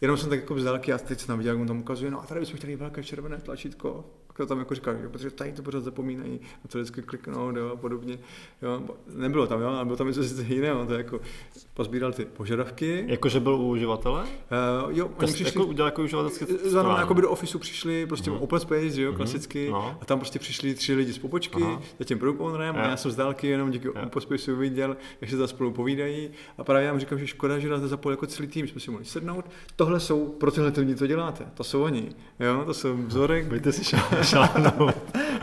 jenom 0.00 0.16
jsem 0.16 0.30
tak 0.30 0.40
jako 0.40 0.60
z 0.60 0.64
dálky, 0.64 0.92
a 0.92 0.98
teď 0.98 1.20
jsem 1.20 1.38
viděl, 1.38 1.52
jak 1.52 1.60
on 1.60 1.66
tam 1.66 1.78
ukazuje, 1.78 2.10
no 2.10 2.22
a 2.22 2.26
tady 2.26 2.40
bychom 2.40 2.56
chtěli 2.56 2.76
velké 2.76 3.02
červené 3.02 3.38
tlačítko, 3.38 4.04
to 4.36 4.46
tam 4.46 4.58
jako 4.58 4.74
říkal, 4.74 4.94
že 5.02 5.08
protože 5.08 5.30
tady 5.30 5.52
to 5.52 5.62
pořád 5.62 5.84
zapomínají, 5.84 6.32
na 6.32 6.68
to 6.68 6.78
vždycky 6.78 7.02
kliknout 7.02 7.56
jo, 7.56 7.70
a 7.72 7.76
podobně. 7.76 8.18
Jo. 8.62 8.82
Nebylo 9.14 9.46
tam, 9.46 9.60
jo, 9.60 9.68
ale 9.68 9.84
bylo 9.84 9.96
tam 9.96 10.06
něco 10.06 10.22
jiného, 10.42 10.86
to 10.86 10.94
jako 10.94 11.20
pozbíral 11.74 12.12
ty 12.12 12.24
požadavky. 12.24 13.04
Jakože 13.08 13.40
byl 13.40 13.54
u 13.54 13.68
uživatele? 13.68 14.22
Uh, 14.22 14.96
jo, 14.96 15.10
oni 15.16 15.32
přišli, 15.32 15.58
jako 15.58 15.66
udělal 15.66 15.88
jako 15.88 16.02
uživatelské 16.02 16.46
Znamená, 16.64 16.98
jako 16.98 17.14
by 17.14 17.22
do 17.22 17.30
ofisu 17.30 17.58
přišli 17.58 18.06
prostě 18.06 18.30
uh-huh. 18.30 18.42
open 18.42 18.60
space, 18.60 19.00
jo, 19.00 19.12
uh-huh. 19.12 19.16
klasicky, 19.16 19.70
no. 19.70 19.98
a 20.00 20.04
tam 20.04 20.18
prostě 20.18 20.38
přišli 20.38 20.74
tři 20.74 20.94
lidi 20.94 21.12
z 21.12 21.18
popočky, 21.18 21.56
uh-huh. 21.56 21.80
za 21.98 22.04
tím 22.04 22.18
product 22.18 22.40
ownerem, 22.40 22.74
yeah. 22.74 22.86
a 22.86 22.90
já 22.90 22.96
jsem 22.96 23.10
z 23.10 23.16
dálky 23.16 23.46
jenom 23.46 23.70
díky 23.70 23.88
yeah. 23.88 24.06
open 24.06 24.22
space 24.22 24.54
viděl, 24.54 24.96
jak 25.20 25.30
se 25.30 25.36
tam 25.36 25.48
spolu 25.48 25.70
povídají, 25.70 26.30
a 26.58 26.64
právě 26.64 26.84
já 26.84 26.92
vám 26.92 27.00
říkám, 27.00 27.18
že 27.18 27.26
škoda, 27.26 27.58
že 27.58 27.68
nás 27.68 27.82
nezapojil 27.82 28.12
jako 28.12 28.26
celý 28.26 28.48
tým, 28.48 28.68
jsme 28.68 28.80
si 28.80 28.90
mohli 28.90 29.04
sednout. 29.04 29.44
Tohle 29.76 30.00
jsou 30.00 30.28
pro 30.28 30.50
tyhle 30.50 30.72
lidi, 30.76 30.96
co 30.96 31.06
děláte, 31.06 31.46
to 31.54 31.64
jsou 31.64 31.82
oni, 31.82 32.08
jo, 32.40 32.62
to 32.66 32.74
jsou 32.74 32.96
vzorek. 32.96 33.46
Bejte 33.46 33.72
si 33.72 33.84
šáhnout. 34.24 34.94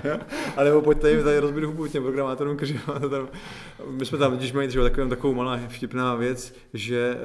A 0.58 0.64
nebo 0.64 0.82
pojďte 0.82 1.12
jim 1.12 1.24
tady 1.24 1.40
rozbít 1.40 1.64
hubu 1.64 1.88
těm 1.88 2.04
programátorům, 2.04 2.58
kteří 2.58 2.80
tam, 3.10 3.28
my 3.90 4.06
jsme 4.06 4.18
tam, 4.18 4.38
když 4.38 4.52
mají 4.52 4.68
třeba 4.68 4.84
takovou, 4.84 5.10
takovou 5.10 5.34
malá 5.34 5.60
vtipná 5.68 6.16
věc, 6.16 6.56
že 6.74 7.18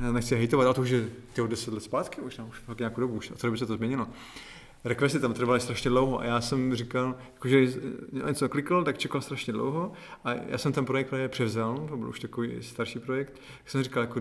uh, 0.00 0.12
nechci 0.12 0.36
hejtovat, 0.36 0.64
ale 0.64 0.74
to 0.74 0.80
už 0.80 0.90
je 0.90 1.08
těho 1.34 1.46
10 1.46 1.74
let 1.74 1.82
zpátky, 1.82 2.20
už, 2.20 2.38
už 2.48 2.58
fakt 2.58 2.78
nějakou 2.78 3.00
dobu, 3.00 3.14
už, 3.14 3.30
a 3.30 3.34
co 3.34 3.50
by 3.50 3.58
se 3.58 3.66
to 3.66 3.76
změnilo. 3.76 4.06
Requesty 4.84 5.20
tam 5.20 5.32
trvaly 5.32 5.60
strašně 5.60 5.90
dlouho 5.90 6.20
a 6.20 6.24
já 6.24 6.40
jsem 6.40 6.74
říkal, 6.74 7.14
jakože 7.34 7.66
něco 8.26 8.48
klikl, 8.48 8.84
tak 8.84 8.98
čekal 8.98 9.20
strašně 9.20 9.52
dlouho 9.52 9.92
a 10.24 10.34
já 10.34 10.58
jsem 10.58 10.72
ten 10.72 10.84
projekt 10.84 11.08
právě 11.08 11.28
převzal, 11.28 11.86
to 11.88 11.96
byl 11.96 12.08
už 12.08 12.20
takový 12.20 12.62
starší 12.62 12.98
projekt, 12.98 13.32
tak 13.32 13.70
jsem 13.70 13.82
říkal, 13.82 14.02
jako, 14.02 14.20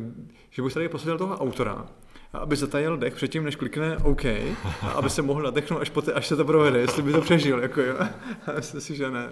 že 0.49 0.61
bych 0.61 0.73
tady 0.73 0.89
posadil 0.89 1.17
toho 1.17 1.37
autora 1.37 1.87
aby 2.33 2.55
zatajil 2.55 2.97
dech 2.97 3.15
předtím, 3.15 3.43
než 3.43 3.55
klikne 3.55 3.97
OK, 3.97 4.25
a 4.81 4.89
aby 4.95 5.09
se 5.09 5.21
mohl 5.21 5.41
nadechnout, 5.41 5.81
až, 5.81 5.89
poté, 5.89 6.13
až 6.13 6.27
se 6.27 6.35
to 6.35 6.45
provede, 6.45 6.79
jestli 6.79 7.01
by 7.01 7.11
to 7.11 7.21
přežil, 7.21 7.59
jako 7.59 7.81
jo. 7.81 7.95
A 8.47 8.51
myslím 8.55 8.81
si, 8.81 8.95
že 8.95 9.11
ne. 9.11 9.29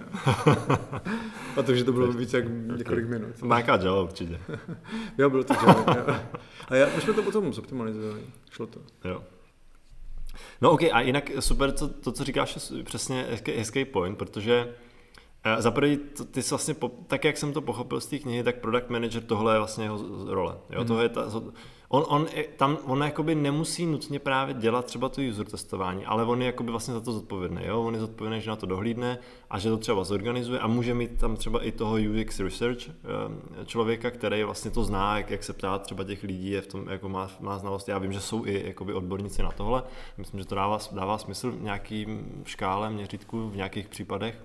A 1.58 1.64
to, 1.66 1.76
že 1.76 1.84
to 1.84 1.94
bylo 1.94 2.12
více 2.12 2.38
jak 2.38 2.46
několik 2.78 3.08
minut. 3.08 3.42
Máka 3.42 3.76
Java 3.76 4.02
určitě. 4.02 4.40
jo, 5.18 5.30
bylo 5.30 5.44
to 5.44 5.54
Java. 5.54 6.20
A 6.70 6.76
já, 6.76 6.88
my 6.96 7.02
jsme 7.02 7.14
to 7.14 7.24
potom 7.24 7.54
zoptimalizovali, 7.54 8.22
šlo 8.52 8.68
to. 8.68 8.80
Jo. 9.04 9.24
No 10.62 10.72
ok, 10.72 10.82
a 10.92 11.02
jinak 11.02 11.32
super, 11.40 11.72
to, 11.72 11.88
to 11.88 12.12
co 12.12 12.24
říkáš, 12.24 12.72
je 12.76 12.84
přesně 12.84 13.26
hezký, 13.30 13.52
hezký 13.52 13.86
point, 13.86 14.18
protože 14.18 14.76
uh, 15.56 15.62
za 15.62 15.72
první, 15.72 15.98
ty 16.32 16.44
jsi 16.44 16.50
vlastně, 16.50 16.76
tak 17.08 17.26
jak 17.26 17.38
jsem 17.38 17.54
to 17.54 17.62
pochopil 17.62 18.02
z 18.02 18.06
té 18.06 18.20
knihy, 18.20 18.44
tak 18.44 18.56
product 18.56 18.90
manager 18.90 19.24
tohle 19.24 19.56
je 19.56 19.58
vlastně 19.58 19.84
jeho 19.84 20.26
role. 20.26 20.58
Jo? 20.70 20.82
Mm. 20.82 20.88
Tohle 20.88 21.04
je 21.04 21.10
ta, 21.10 21.30
on, 21.94 22.06
on, 22.08 22.28
tam, 22.58 22.78
on 22.86 23.04
jakoby 23.04 23.36
nemusí 23.36 23.86
nutně 23.86 24.20
právě 24.20 24.54
dělat 24.54 24.86
třeba 24.86 25.10
to 25.10 25.22
user 25.30 25.46
testování, 25.46 26.06
ale 26.06 26.26
on 26.26 26.42
je 26.42 26.46
jakoby 26.46 26.72
vlastně 26.72 26.94
za 26.94 27.02
to 27.02 27.12
zodpovědný. 27.12 27.62
Jo? 27.66 27.84
On 27.84 27.94
je 27.94 28.00
zodpovědný, 28.00 28.42
že 28.42 28.50
na 28.50 28.56
to 28.56 28.66
dohlídne 28.66 29.20
a 29.50 29.60
že 29.60 29.70
to 29.70 29.78
třeba 29.78 30.04
zorganizuje 30.04 30.60
a 30.60 30.68
může 30.68 30.94
mít 30.94 31.20
tam 31.20 31.36
třeba 31.36 31.64
i 31.64 31.72
toho 31.72 31.96
UX 31.96 32.40
research 32.40 32.90
eh, 32.90 33.66
člověka, 33.66 34.12
který 34.12 34.44
vlastně 34.44 34.72
to 34.72 34.84
zná, 34.84 35.18
jak, 35.18 35.30
jak 35.30 35.44
se 35.44 35.54
ptá 35.54 35.80
třeba 35.80 36.04
těch 36.04 36.24
lidí, 36.24 36.50
je 36.50 36.62
v 36.62 36.68
tom, 36.68 36.90
jako 36.90 37.10
má, 37.10 37.32
má 37.40 37.58
znalost. 37.58 37.90
Já 37.90 37.98
vím, 37.98 38.14
že 38.14 38.20
jsou 38.20 38.46
i 38.46 38.64
jakoby 38.68 38.94
odborníci 38.94 39.44
na 39.44 39.52
tohle. 39.52 39.84
Myslím, 40.18 40.40
že 40.40 40.46
to 40.46 40.56
dává, 40.56 40.78
dává 40.92 41.18
smysl 41.18 41.52
v 41.52 41.62
nějakým 41.62 42.42
škále, 42.46 42.90
měřítku, 42.90 43.50
v 43.50 43.56
nějakých 43.56 43.90
případech, 43.90 44.44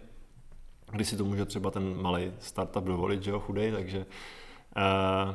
kdy 0.92 1.04
si 1.04 1.16
to 1.16 1.24
může 1.24 1.44
třeba 1.44 1.70
ten 1.70 2.02
malý 2.02 2.32
startup 2.38 2.84
dovolit, 2.84 3.22
že 3.22 3.30
jo, 3.30 3.40
chudej, 3.40 3.72
takže 3.72 4.06
uh, 4.76 5.34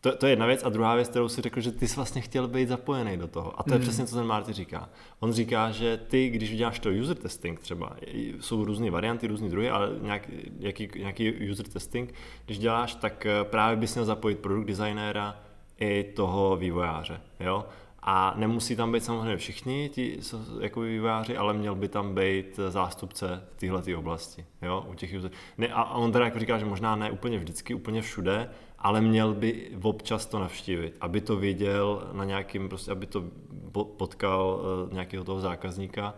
to, 0.00 0.16
to 0.16 0.26
je 0.26 0.32
jedna 0.32 0.46
věc. 0.46 0.64
A 0.64 0.68
druhá 0.68 0.94
věc, 0.94 1.08
kterou 1.08 1.28
si 1.28 1.40
řekl, 1.40 1.60
že 1.60 1.72
ty 1.72 1.88
jsi 1.88 1.96
vlastně 1.96 2.20
chtěl 2.20 2.48
být 2.48 2.68
zapojený 2.68 3.16
do 3.16 3.28
toho. 3.28 3.60
A 3.60 3.62
to 3.62 3.72
je 3.72 3.78
mm. 3.78 3.82
přesně, 3.82 4.06
co 4.06 4.16
ten 4.16 4.26
Marty 4.26 4.52
říká. 4.52 4.88
On 5.20 5.32
říká, 5.32 5.70
že 5.70 5.96
ty, 5.96 6.28
když 6.28 6.52
uděláš 6.52 6.78
to 6.78 6.90
user 7.02 7.16
testing 7.16 7.60
třeba, 7.60 7.96
jsou 8.40 8.64
různé 8.64 8.90
varianty, 8.90 9.26
různé 9.26 9.48
druhy, 9.48 9.70
ale 9.70 9.90
nějaký, 10.00 10.32
nějaký, 10.58 10.88
nějaký 10.96 11.50
user 11.50 11.66
testing, 11.66 12.14
když 12.46 12.58
děláš, 12.58 12.94
tak 12.94 13.26
eh, 13.26 13.44
právě 13.44 13.76
bys 13.76 13.94
měl 13.94 14.04
zapojit 14.04 14.38
produkt 14.38 14.66
designéra 14.66 15.36
i 15.80 16.04
toho 16.16 16.56
vývojáře. 16.56 17.20
Jo? 17.40 17.66
A 18.02 18.34
nemusí 18.36 18.76
tam 18.76 18.92
být 18.92 19.04
samozřejmě 19.04 19.36
všichni 19.36 19.88
ti 19.88 20.18
jako 20.60 20.80
vývojáři, 20.80 21.36
ale 21.36 21.54
měl 21.54 21.74
by 21.74 21.88
tam 21.88 22.14
být 22.14 22.60
zástupce 22.68 23.44
téhle 23.56 23.82
oblasti. 23.96 24.44
Jo? 24.62 24.86
U 24.90 24.94
těch 24.94 25.14
user. 25.18 25.30
Ne, 25.58 25.68
a 25.68 25.84
on 25.84 26.12
teda 26.12 26.24
jako 26.24 26.38
říká, 26.38 26.58
že 26.58 26.64
možná 26.64 26.96
ne 26.96 27.10
úplně 27.10 27.38
vždycky, 27.38 27.74
úplně 27.74 28.02
všude, 28.02 28.50
ale 28.78 29.00
měl 29.00 29.34
by 29.34 29.70
občas 29.82 30.26
to 30.26 30.38
navštívit, 30.38 30.96
aby 31.00 31.20
to 31.20 31.36
viděl 31.36 32.08
na 32.12 32.24
nějakým, 32.24 32.68
prostě, 32.68 32.90
aby 32.90 33.06
to 33.06 33.24
potkal 33.96 34.60
uh, 34.86 34.92
nějakého 34.92 35.24
toho 35.24 35.40
zákazníka 35.40 36.14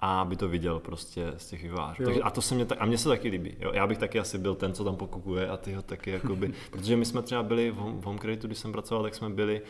a 0.00 0.20
aby 0.20 0.36
to 0.36 0.48
viděl 0.48 0.80
prostě 0.80 1.32
z 1.36 1.50
těch 1.50 1.62
vývářů. 1.62 2.04
Takže, 2.04 2.22
a 2.22 2.30
to 2.30 2.42
se 2.42 2.54
mě, 2.54 2.64
tak, 2.64 2.78
a 2.80 2.86
mně 2.86 2.98
se 2.98 3.08
taky 3.08 3.28
líbí. 3.28 3.56
Jo? 3.60 3.70
Já 3.74 3.86
bych 3.86 3.98
taky 3.98 4.18
asi 4.18 4.38
byl 4.38 4.54
ten, 4.54 4.72
co 4.72 4.84
tam 4.84 4.96
pokukuje 4.96 5.48
a 5.48 5.56
ty 5.56 5.72
ho 5.72 5.82
taky 5.82 6.10
jakoby, 6.10 6.52
protože 6.70 6.96
my 6.96 7.04
jsme 7.04 7.22
třeba 7.22 7.42
byli 7.42 7.70
v 7.70 7.74
home, 7.74 8.00
v 8.00 8.04
home 8.04 8.18
Creative, 8.18 8.48
když 8.48 8.58
jsem 8.58 8.72
pracoval, 8.72 9.02
tak 9.02 9.14
jsme 9.14 9.30
byli, 9.30 9.62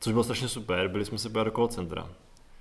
což 0.00 0.12
bylo 0.12 0.24
strašně 0.24 0.48
super, 0.48 0.88
byli 0.88 1.04
jsme 1.04 1.18
se 1.18 1.28
do 1.28 1.50
call 1.50 1.68
centra. 1.68 2.08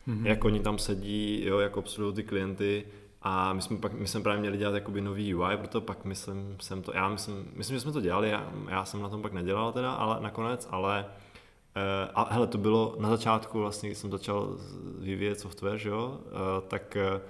Mm-hmm. 0.08 0.26
Jak 0.26 0.46
oni 0.46 0.60
tam 0.60 0.78
sedí, 0.78 1.46
jo, 1.46 1.60
jako 1.60 1.80
obsluhují 1.80 2.16
ty 2.16 2.24
klienty, 2.24 2.86
a 3.22 3.54
my 3.54 3.62
jsme, 3.62 3.78
pak, 3.78 3.94
my 3.94 4.08
jsme 4.08 4.22
právě 4.22 4.42
měli 4.42 4.58
dělat 4.58 4.76
jakoby 4.76 5.02
nový 5.02 5.36
UI, 5.36 5.58
proto 5.58 5.82
pak 5.82 6.06
myslím, 6.06 6.58
jsem 6.62 6.82
to, 6.82 6.92
já 6.96 7.10
myslím, 7.10 7.52
myslím, 7.54 7.76
že 7.76 7.82
jsme 7.82 7.92
to 7.92 8.02
dělali, 8.02 8.30
já, 8.30 8.52
já 8.70 8.86
jsem 8.86 9.02
na 9.02 9.10
tom 9.10 9.22
pak 9.22 9.34
nedělal 9.34 9.72
teda, 9.72 9.92
ale 9.92 10.22
nakonec, 10.22 10.68
ale 10.72 11.06
uh, 11.06 12.12
a 12.16 12.34
hele, 12.34 12.48
to 12.48 12.58
bylo 12.58 12.96
na 13.00 13.10
začátku 13.10 13.60
vlastně, 13.60 13.90
když 13.90 13.98
jsem 13.98 14.12
začal 14.12 14.58
vyvíjet 15.00 15.40
software, 15.40 15.78
že 15.78 15.90
jo, 15.90 16.20
uh, 16.26 16.68
tak 16.68 16.98
uh, 17.16 17.22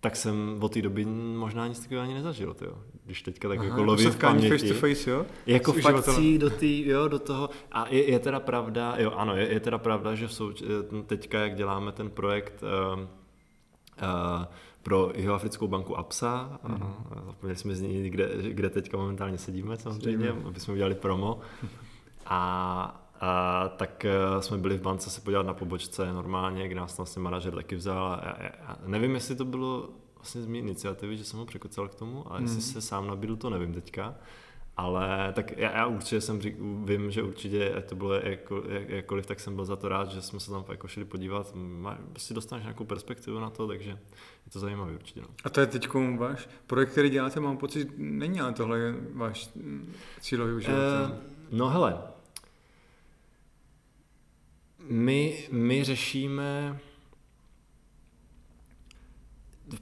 tak 0.00 0.16
jsem 0.16 0.58
od 0.60 0.72
té 0.72 0.82
doby 0.82 1.04
možná 1.36 1.66
nic 1.66 1.80
takového 1.80 2.02
ani 2.02 2.14
nezažil, 2.14 2.54
tyjo. 2.54 2.78
Když 3.08 3.22
teďka 3.22 3.48
tak 3.48 3.58
Aha, 3.58 3.68
jako 3.68 3.82
lovím 3.82 4.10
v 4.10 4.16
paměti. 4.16 4.48
face 4.48 4.74
to 4.74 4.74
face, 4.74 5.10
jo? 5.10 5.26
Jako 5.46 5.72
fakt 5.72 6.08
do, 6.38 6.50
tý, 6.50 6.88
jo, 6.88 7.08
do 7.08 7.18
toho. 7.18 7.50
A 7.72 7.88
je, 7.88 8.10
je 8.10 8.18
teda 8.18 8.40
pravda, 8.40 8.94
jo 8.98 9.10
ano, 9.10 9.36
je, 9.36 9.52
je 9.52 9.60
teda 9.60 9.78
pravda, 9.78 10.14
že 10.14 10.26
v 10.26 10.30
souč- 10.30 10.64
teďka, 11.06 11.40
jak 11.40 11.54
děláme 11.54 11.92
ten 11.92 12.10
projekt 12.10 12.62
uh, 12.62 13.00
uh, 13.00 13.06
pro 14.82 15.12
Jihoafrickou 15.14 15.68
banku 15.68 15.98
APSA. 15.98 16.58
Mm-hmm. 16.64 17.24
Zapomněli 17.26 17.56
jsme 17.56 17.74
z 17.74 17.80
ní, 17.80 18.10
kde, 18.10 18.30
kde 18.42 18.70
teďka 18.70 18.96
momentálně 18.96 19.38
sedíme 19.38 19.76
samozřejmě, 19.76 20.30
aby 20.30 20.60
jsme 20.60 20.74
udělali 20.74 20.94
promo. 20.94 21.40
A 22.30 23.04
a 23.20 23.68
tak 23.68 24.04
eh, 24.04 24.42
jsme 24.42 24.58
byli 24.58 24.78
v 24.78 24.82
bance 24.82 25.10
se 25.10 25.20
podívat 25.20 25.46
na 25.46 25.54
pobočce 25.54 26.12
normálně, 26.12 26.68
kde 26.68 26.80
nás 26.80 26.96
vlastně 26.96 27.22
manažer 27.22 27.54
taky 27.54 27.76
vzal. 27.76 28.06
A, 28.06 28.14
a, 28.14 28.32
a 28.66 28.78
nevím, 28.86 29.14
jestli 29.14 29.36
to 29.36 29.44
bylo 29.44 29.88
vlastně 30.18 30.42
z 30.42 30.46
mé 30.46 30.58
iniciativy, 30.58 31.16
že 31.16 31.24
jsem 31.24 31.38
ho 31.38 31.46
překocel 31.46 31.88
k 31.88 31.94
tomu, 31.94 32.24
mm. 32.38 32.42
jestli 32.42 32.62
se 32.62 32.80
sám 32.80 33.06
nabídl, 33.06 33.36
to 33.36 33.50
nevím 33.50 33.74
teďka. 33.74 34.14
Ale 34.76 35.32
tak 35.32 35.56
já, 35.56 35.76
já 35.76 35.86
určitě 35.86 36.20
jsem 36.20 36.40
řík, 36.40 36.56
vím, 36.84 37.10
že 37.10 37.22
určitě, 37.22 37.74
ať 37.74 37.88
to 37.88 37.94
bylo 37.94 38.14
jako, 38.14 38.62
jak, 38.68 38.88
jakkoliv, 38.88 39.26
tak 39.26 39.40
jsem 39.40 39.54
byl 39.54 39.64
za 39.64 39.76
to 39.76 39.88
rád, 39.88 40.10
že 40.10 40.22
jsme 40.22 40.40
se 40.40 40.50
tam 40.50 40.64
jako 40.68 40.88
šli 40.88 41.04
podívat. 41.04 41.52
Má, 41.54 41.98
si 42.18 42.34
dostaneš 42.34 42.64
nějakou 42.64 42.84
perspektivu 42.84 43.40
na 43.40 43.50
to, 43.50 43.66
takže 43.66 43.90
je 43.90 44.52
to 44.52 44.60
zajímavé 44.60 44.92
určitě. 44.92 45.20
No. 45.20 45.28
A 45.44 45.50
to 45.50 45.60
je 45.60 45.66
teď 45.66 45.88
váš 46.18 46.48
projekt, 46.66 46.90
který 46.90 47.10
děláte, 47.10 47.40
mám 47.40 47.56
pocit, 47.56 47.88
není 47.96 48.40
ale 48.40 48.52
tohle 48.52 48.78
je 48.78 48.94
váš 49.12 49.50
cílový 50.20 50.52
uživatel. 50.52 51.10
Uh, 51.10 51.16
no 51.50 51.68
hele, 51.68 51.98
my, 54.88 55.48
my 55.52 55.84
řešíme 55.84 56.80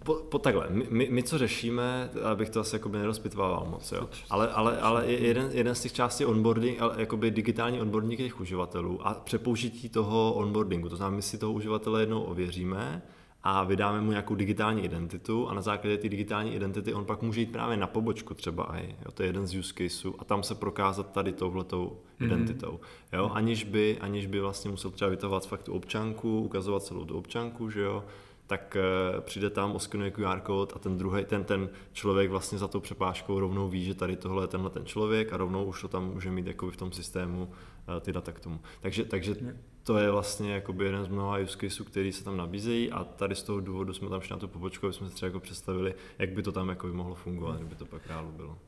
po, 0.04 0.14
po 0.14 0.38
takhle, 0.38 0.66
my, 0.70 0.86
my, 0.90 1.08
my, 1.10 1.22
co 1.22 1.38
řešíme, 1.38 2.10
abych 2.32 2.50
to 2.50 2.60
asi 2.60 2.76
jakoby 2.76 2.98
nerozpitvával 2.98 3.66
moc, 3.70 3.92
jo. 3.92 4.08
Ale, 4.30 4.48
ale, 4.48 4.80
ale 4.80 5.06
jeden, 5.06 5.50
jeden 5.52 5.74
z 5.74 5.80
těch 5.82 5.92
částí 5.92 6.24
onboarding, 6.24 6.82
ale 6.82 6.94
jakoby 6.98 7.30
digitální 7.30 7.80
onboarding 7.80 8.18
těch 8.18 8.40
uživatelů 8.40 9.06
a 9.06 9.14
přepoužití 9.14 9.88
toho 9.88 10.32
onboardingu. 10.32 10.88
To 10.88 10.96
znamená, 10.96 11.16
my 11.16 11.22
si 11.22 11.38
toho 11.38 11.52
uživatele 11.52 12.02
jednou 12.02 12.22
ověříme 12.22 13.02
a 13.48 13.64
vydáme 13.64 14.00
mu 14.00 14.10
nějakou 14.10 14.34
digitální 14.34 14.84
identitu 14.84 15.48
a 15.48 15.54
na 15.54 15.62
základě 15.62 15.98
té 15.98 16.08
digitální 16.08 16.54
identity 16.54 16.94
on 16.94 17.04
pak 17.04 17.22
může 17.22 17.40
jít 17.40 17.52
právě 17.52 17.76
na 17.76 17.86
pobočku 17.86 18.34
třeba 18.34 18.76
i, 18.76 18.96
jo, 19.04 19.12
to 19.14 19.22
je 19.22 19.28
jeden 19.28 19.46
z 19.46 19.54
use 19.54 19.74
caseů 19.74 20.14
a 20.18 20.24
tam 20.24 20.42
se 20.42 20.54
prokázat 20.54 21.12
tady 21.12 21.32
touhletou 21.32 21.86
mm-hmm. 21.86 22.24
identitou, 22.24 22.80
jo, 23.12 23.30
aniž 23.34 23.64
by, 23.64 23.98
aniž 24.00 24.26
by 24.26 24.40
vlastně 24.40 24.70
musel 24.70 24.90
třeba 24.90 25.10
vytahovat 25.10 25.46
fakt 25.46 25.62
tu 25.62 25.72
občanku, 25.72 26.40
ukazovat 26.40 26.82
celou 26.82 27.04
tu 27.04 27.18
občanku, 27.18 27.70
že 27.70 27.80
jo, 27.80 28.04
tak 28.46 28.76
eh, 28.76 29.20
přijde 29.20 29.50
tam, 29.50 29.72
oskenuje 29.72 30.10
QR 30.10 30.40
kód 30.40 30.72
a 30.76 30.78
ten 30.78 30.98
druhý, 30.98 31.24
ten, 31.24 31.44
ten 31.44 31.68
člověk 31.92 32.30
vlastně 32.30 32.58
za 32.58 32.68
tou 32.68 32.80
přepážkou 32.80 33.40
rovnou 33.40 33.68
ví, 33.68 33.84
že 33.84 33.94
tady 33.94 34.16
tohle 34.16 34.44
je 34.44 34.48
tenhle 34.48 34.70
ten 34.70 34.86
člověk 34.86 35.32
a 35.32 35.36
rovnou 35.36 35.64
už 35.64 35.80
to 35.80 35.88
tam 35.88 36.04
může 36.14 36.30
mít 36.30 36.46
jakoby 36.46 36.72
v 36.72 36.76
tom 36.76 36.92
systému 36.92 37.50
eh, 37.96 38.00
ty 38.00 38.12
data 38.12 38.32
k 38.32 38.40
tomu. 38.40 38.60
Takže, 38.80 39.04
takže 39.04 39.36
to 39.82 39.98
je 39.98 40.10
vlastně 40.10 40.54
jakoby 40.54 40.84
jeden 40.84 41.04
z 41.04 41.08
mnoha 41.08 41.38
use 41.38 41.58
caseů, 41.58 41.84
který 41.86 42.12
se 42.12 42.24
tam 42.24 42.36
nabízejí 42.36 42.92
a 42.92 43.04
tady 43.04 43.34
z 43.34 43.42
toho 43.42 43.60
důvodu 43.60 43.94
jsme 43.94 44.08
tam 44.08 44.20
šli 44.20 44.32
na 44.32 44.38
tu 44.38 44.48
pobočku, 44.48 44.86
aby 44.86 44.92
jsme 44.92 45.08
si 45.08 45.14
třeba 45.14 45.26
jako 45.26 45.40
představili, 45.40 45.94
jak 46.18 46.30
by 46.30 46.42
to 46.42 46.52
tam 46.52 46.68
jako 46.68 46.86
by 46.86 46.92
mohlo 46.92 47.14
fungovat, 47.14 47.56
kdyby 47.56 47.74
to 47.74 47.86
pak 47.86 48.06
reálu 48.06 48.32
bylo. 48.32 48.58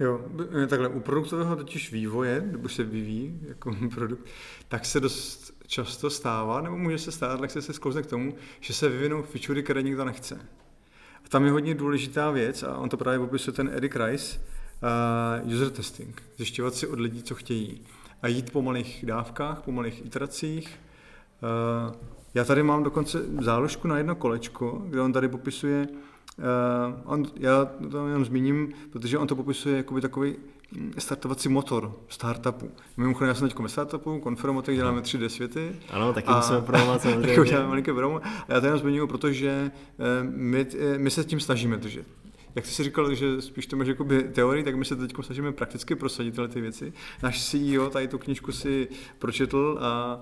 Jo, 0.00 0.20
takhle, 0.68 0.88
u 0.88 1.00
produktového 1.00 1.56
totiž 1.56 1.92
vývoje, 1.92 2.40
nebo 2.40 2.68
se 2.68 2.84
vyvíjí 2.84 3.40
jako 3.48 3.76
produkt, 3.94 4.26
tak 4.68 4.84
se 4.84 5.00
dost 5.00 5.55
často 5.66 6.10
stává, 6.10 6.60
nebo 6.60 6.78
může 6.78 6.98
se 6.98 7.12
stát, 7.12 7.40
tak 7.40 7.50
se 7.50 7.62
se 7.62 7.72
sklouzne 7.72 8.02
k 8.02 8.06
tomu, 8.06 8.34
že 8.60 8.74
se 8.74 8.88
vyvinou 8.88 9.22
featurey, 9.22 9.62
které 9.62 9.82
nikdo 9.82 10.04
nechce. 10.04 10.34
A 11.24 11.28
tam 11.28 11.44
je 11.44 11.50
hodně 11.50 11.74
důležitá 11.74 12.30
věc, 12.30 12.62
a 12.62 12.76
on 12.76 12.88
to 12.88 12.96
právě 12.96 13.18
popisuje 13.18 13.54
ten 13.54 13.70
Eric 13.72 13.96
Rice, 13.96 14.38
uh, 15.44 15.52
user 15.52 15.70
testing. 15.70 16.22
Zjišťovat 16.36 16.74
si 16.74 16.86
od 16.86 17.00
lidí, 17.00 17.22
co 17.22 17.34
chtějí. 17.34 17.80
A 18.22 18.28
jít 18.28 18.52
po 18.52 18.62
malých 18.62 19.04
dávkách, 19.06 19.62
po 19.62 19.72
malých 19.72 20.06
iteracích. 20.06 20.78
Uh, 21.88 21.94
já 22.34 22.44
tady 22.44 22.62
mám 22.62 22.82
dokonce 22.82 23.22
záložku 23.40 23.88
na 23.88 23.98
jedno 23.98 24.14
kolečko, 24.14 24.82
kde 24.86 25.00
on 25.00 25.12
tady 25.12 25.28
popisuje, 25.28 25.88
uh, 26.38 27.12
on, 27.12 27.26
já 27.36 27.64
to 27.90 28.06
jenom 28.06 28.24
zmíním, 28.24 28.72
protože 28.90 29.18
on 29.18 29.26
to 29.26 29.36
popisuje 29.36 29.76
jako 29.76 30.00
takový 30.00 30.36
startovací 30.98 31.48
motor 31.48 31.96
startupu. 32.08 32.70
Mimochodem, 32.96 33.28
já 33.28 33.34
jsem 33.34 33.48
teď 33.48 33.58
ve 33.58 33.68
startupu, 33.68 34.20
Confirmotech, 34.24 34.76
děláme 34.76 35.00
3D 35.00 35.26
světy. 35.26 35.76
Ano, 35.90 36.12
taky 36.12 36.28
a, 36.28 36.36
musíme 36.36 36.60
promovat 36.60 37.02
samozřejmě. 37.02 37.36
taky 37.36 37.48
děláme 37.48 37.68
malinké 37.68 37.94
promo. 37.94 38.20
A 38.48 38.54
já 38.54 38.60
to 38.60 38.66
jenom 38.66 38.80
zmiňuji, 38.80 39.06
protože 39.06 39.70
eh, 39.98 40.22
my, 40.22 40.66
eh, 40.78 40.98
my 40.98 41.10
se 41.10 41.24
tím 41.24 41.40
snažíme 41.40 41.76
držet 41.76 42.06
jak 42.56 42.66
jsi 42.66 42.84
říkal, 42.84 43.14
že 43.14 43.42
spíš 43.42 43.66
to 43.66 43.76
máš 43.76 43.88
jakoby 43.88 44.22
teorii, 44.22 44.64
tak 44.64 44.74
my 44.74 44.84
se 44.84 44.96
teď 44.96 45.12
snažíme 45.20 45.52
prakticky 45.52 45.94
prosadit 45.94 46.30
tyhle 46.30 46.48
ty 46.48 46.60
věci. 46.60 46.92
Náš 47.22 47.50
CEO 47.50 47.90
tady 47.90 48.08
tu 48.08 48.18
knižku 48.18 48.52
si 48.52 48.88
pročetl 49.18 49.78
a 49.80 50.20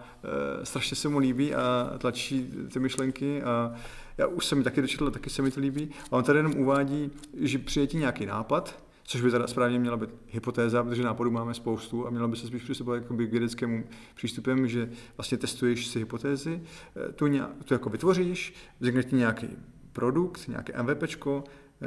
e, 0.63 0.67
strašně 0.67 0.97
se 0.97 1.09
mu 1.09 1.19
líbí 1.19 1.55
a 1.55 1.93
tlačí 1.99 2.51
ty 2.73 2.79
myšlenky 2.79 3.43
a 3.43 3.75
já 4.19 4.27
už 4.27 4.47
jsem 4.47 4.59
mi 4.59 4.65
taky 4.65 4.81
dočetl, 4.81 5.11
taky 5.11 5.31
se 5.31 5.43
mi 5.43 5.51
to 5.51 5.61
líbí. 5.61 5.91
A 6.11 6.17
on 6.17 6.25
tady 6.25 6.39
jenom 6.39 6.57
uvádí, 6.57 7.11
že 7.41 7.59
přijetí 7.59 7.97
nějaký 7.97 8.27
nápad, 8.27 8.85
což 9.05 9.21
by 9.21 9.31
teda 9.31 9.47
správně 9.47 9.79
měla 9.79 9.97
být 9.97 10.11
hypotéza, 10.29 10.83
protože 10.83 11.03
nápadů 11.03 11.31
máme 11.31 11.55
spoustu 11.55 12.07
a 12.07 12.11
měla 12.11 12.29
by 12.29 12.37
se 12.37 12.47
spíš 12.47 12.63
přistupovat 12.63 13.05
k 13.05 13.11
vědeckému 13.11 13.85
přístupem, 14.15 14.69
že 14.69 14.91
vlastně 15.17 15.39
testuješ 15.39 15.87
si 15.87 15.99
hypotézy, 15.99 16.63
eh, 16.97 17.13
tu, 17.13 17.27
nějak, 17.27 17.51
tu 17.65 17.75
jako 17.75 17.91
vytvoříš, 17.91 18.55
vznikne 18.81 19.03
ti 19.03 19.17
nějaký 19.17 19.49
produkt, 19.93 20.49
nějaké 20.49 20.83
MVPčko, 20.83 21.45
eh, 21.83 21.87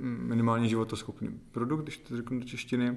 minimálně 0.00 0.68
životoschopný 0.68 1.40
produkt, 1.52 1.82
když 1.82 1.98
to 1.98 2.16
řeknu 2.16 2.38
do 2.38 2.44
češtiny, 2.44 2.94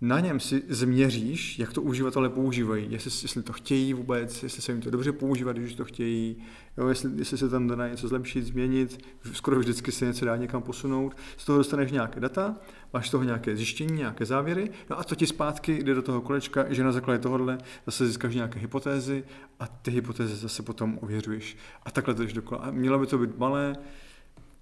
na 0.00 0.20
něm 0.20 0.40
si 0.40 0.62
změříš, 0.68 1.58
jak 1.58 1.72
to 1.72 1.82
uživatelé 1.82 2.28
používají, 2.30 2.86
jestli, 2.90 3.10
jestli 3.22 3.42
to 3.42 3.52
chtějí 3.52 3.94
vůbec, 3.94 4.42
jestli 4.42 4.62
se 4.62 4.72
jim 4.72 4.80
to 4.80 4.90
dobře 4.90 5.12
používat, 5.12 5.56
když 5.56 5.74
to 5.74 5.84
chtějí, 5.84 6.36
jo, 6.78 6.88
jestli, 6.88 7.10
jestli 7.16 7.38
se 7.38 7.48
tam 7.48 7.68
dá 7.68 7.88
něco 7.88 8.08
zlepšit, 8.08 8.44
změnit, 8.44 8.98
skoro 9.32 9.58
vždycky 9.58 9.92
se 9.92 10.04
něco 10.04 10.24
dá 10.24 10.36
někam 10.36 10.62
posunout. 10.62 11.16
Z 11.36 11.44
toho 11.44 11.58
dostaneš 11.58 11.92
nějaké 11.92 12.20
data, 12.20 12.56
máš 12.92 13.08
z 13.08 13.10
toho 13.10 13.24
nějaké 13.24 13.56
zjištění, 13.56 13.92
nějaké 13.96 14.24
závěry, 14.24 14.70
no 14.90 14.98
a 14.98 15.04
to 15.04 15.14
ti 15.14 15.26
zpátky 15.26 15.82
jde 15.82 15.94
do 15.94 16.02
toho 16.02 16.20
kolečka, 16.20 16.72
že 16.72 16.84
na 16.84 16.92
základě 16.92 17.18
tohohle 17.18 17.58
zase 17.86 18.06
získáš 18.06 18.34
nějaké 18.34 18.60
hypotézy 18.60 19.24
a 19.60 19.66
ty 19.66 19.90
hypotézy 19.90 20.36
zase 20.36 20.62
potom 20.62 20.98
ověřuješ. 21.02 21.56
A 21.82 21.90
takhle 21.90 22.14
to 22.14 22.22
jdeš 22.22 22.32
dokola. 22.32 22.60
A 22.60 22.70
mělo 22.70 22.98
by 22.98 23.06
to 23.06 23.18
být 23.18 23.38
malé, 23.38 23.76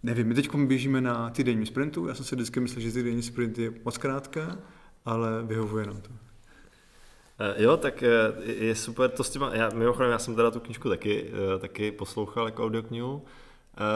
nevím, 0.03 0.27
my 0.27 0.35
teď 0.35 0.55
běžíme 0.55 1.01
na 1.01 1.31
týdenní 1.31 1.67
sprintu, 1.67 2.07
já 2.07 2.15
jsem 2.15 2.25
si 2.25 2.35
vždycky 2.35 2.61
myslel, 2.61 2.81
že 2.81 2.93
týdenní 2.93 3.23
sprint 3.23 3.59
je 3.59 3.73
moc 3.85 3.99
krátká, 3.99 4.59
ale 5.05 5.43
vyhovuje 5.43 5.87
nám 5.87 6.01
to. 6.01 6.11
Eh, 7.39 7.63
jo, 7.63 7.77
tak 7.77 8.03
eh, 8.03 8.09
je 8.45 8.75
super 8.75 9.11
to 9.11 9.25
s 9.25 9.31
těma, 9.31 9.55
já, 9.55 9.71
mimochodem 9.75 10.11
já 10.11 10.19
jsem 10.19 10.35
teda 10.35 10.51
tu 10.51 10.61
knížku 10.61 10.89
taky, 10.89 11.31
eh, 11.55 11.59
taky 11.59 11.93
poslouchal 11.93 12.47
jako 12.47 12.65
audioknihu. 12.65 13.23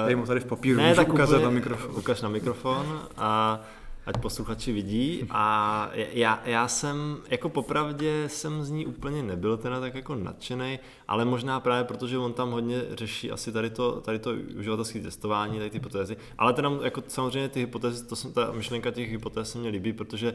Já 0.06 0.16
mu 0.16 0.26
tady 0.26 0.40
v 0.40 0.44
papíru, 0.44 0.78
ne, 0.78 0.94
tak 0.94 1.08
ukázat 1.08 1.42
na 1.42 1.50
mikrofon. 1.50 1.96
Ukaž 1.96 2.22
na 2.22 2.28
mikrofon 2.28 3.02
a 3.16 3.60
ať 4.06 4.16
posluchači 4.20 4.72
vidí. 4.72 5.26
A 5.30 5.90
já, 5.94 6.42
já 6.44 6.68
jsem, 6.68 7.16
jako 7.30 7.48
popravdě 7.48 8.24
jsem 8.26 8.64
z 8.64 8.70
ní 8.70 8.86
úplně 8.86 9.22
nebyl 9.22 9.56
teda 9.56 9.80
tak 9.80 9.94
jako 9.94 10.14
nadšený, 10.14 10.78
ale 11.08 11.24
možná 11.24 11.60
právě 11.60 11.84
protože 11.84 12.18
on 12.18 12.32
tam 12.32 12.50
hodně 12.50 12.82
řeší 12.90 13.30
asi 13.30 13.52
tady 13.52 13.70
to, 13.70 14.00
tady 14.00 14.18
to 14.18 14.30
uživatelské 14.58 15.00
testování, 15.00 15.58
tady 15.58 15.70
ty 15.70 15.76
hypotézy. 15.76 16.16
Ale 16.38 16.52
teda 16.52 16.70
jako 16.82 17.02
samozřejmě 17.08 17.48
ty 17.48 17.60
hypotézy, 17.60 18.06
to 18.06 18.16
jsem, 18.16 18.32
ta 18.32 18.52
myšlenka 18.52 18.90
těch 18.90 19.10
hypotéz 19.10 19.50
se 19.52 19.58
mě 19.58 19.70
líbí, 19.70 19.92
protože 19.92 20.34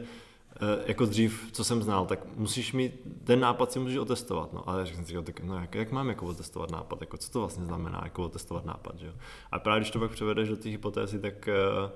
jako 0.86 1.06
dřív, 1.06 1.48
co 1.52 1.64
jsem 1.64 1.82
znal, 1.82 2.06
tak 2.06 2.20
musíš 2.36 2.72
mít, 2.72 2.92
ten 3.24 3.40
nápad 3.40 3.72
si 3.72 3.78
můžeš 3.78 3.96
otestovat, 3.96 4.52
no, 4.52 4.68
ale 4.68 4.86
řekl 4.86 4.96
jsem 4.96 5.06
si, 5.06 5.22
tak, 5.22 5.40
no, 5.40 5.60
jak, 5.60 5.74
jak 5.74 5.92
mám 5.92 6.08
jako 6.08 6.26
otestovat 6.26 6.70
nápad, 6.70 7.00
jako 7.00 7.16
co 7.16 7.30
to 7.30 7.40
vlastně 7.40 7.64
znamená, 7.64 8.00
jako 8.04 8.24
otestovat 8.24 8.64
nápad, 8.64 8.98
že 8.98 9.06
jo. 9.06 9.12
A 9.52 9.58
právě 9.58 9.80
když 9.80 9.90
to 9.90 9.98
pak 9.98 10.10
převedeš 10.10 10.48
do 10.48 10.56
těch 10.56 10.72
hypotézy, 10.72 11.18
tak 11.18 11.48
uh, 11.48 11.90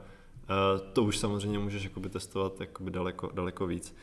to 0.92 1.05
už 1.05 1.18
samozřejmě 1.18 1.59
můžeš 1.59 1.85
jakoby 1.85 2.09
testovat 2.09 2.61
jakoby 2.61 2.90
daleko, 2.90 3.31
daleko 3.35 3.66
víc. 3.66 3.94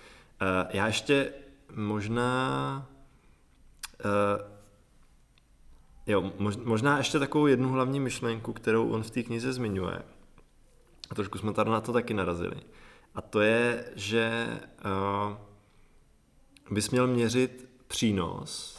Uh, 0.42 0.70
já 0.74 0.88
ještě 0.88 1.34
možná 1.76 2.88
jo, 6.08 6.32
možná 6.64 6.98
ještě 6.98 7.20
takovou 7.20 7.48
jednu 7.48 7.70
hlavní 7.70 8.00
myšlenku, 8.00 8.54
kterou 8.54 8.90
on 8.90 9.04
v 9.04 9.10
té 9.10 9.24
knize 9.24 9.54
zmiňuje, 9.54 10.02
a 11.10 11.16
trošku 11.16 11.38
jsme 11.38 11.54
tady 11.54 11.70
na 11.70 11.82
to 11.82 11.94
taky 11.94 12.14
narazili, 12.14 12.56
a 13.16 13.22
to 13.22 13.42
je, 13.42 13.86
že 13.96 14.48
uh, 14.86 15.34
bys 16.74 16.90
měl 16.90 17.08
měřit 17.08 17.70
přínos 17.88 18.76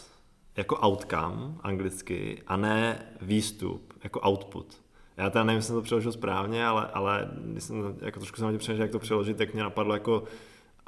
jako 0.56 0.76
outcome 0.86 1.54
anglicky 1.60 2.42
a 2.46 2.56
ne 2.56 3.06
výstup 3.20 3.92
jako 4.04 4.20
output. 4.28 4.82
Já 5.16 5.30
teda 5.30 5.44
nevím, 5.44 5.56
jestli 5.56 5.66
jsem 5.66 5.76
to 5.76 5.82
přeložil 5.82 6.12
správně, 6.12 6.66
ale, 6.66 6.86
ale 6.86 7.30
když 7.44 7.64
jsem, 7.64 7.96
jako 8.00 8.20
trošku 8.20 8.36
jsem 8.36 8.58
přemýšlel, 8.58 8.84
jak 8.84 8.90
to 8.90 8.98
přeložit, 8.98 9.36
tak 9.36 9.54
mě 9.54 9.62
napadlo 9.62 9.94
jako 9.94 10.24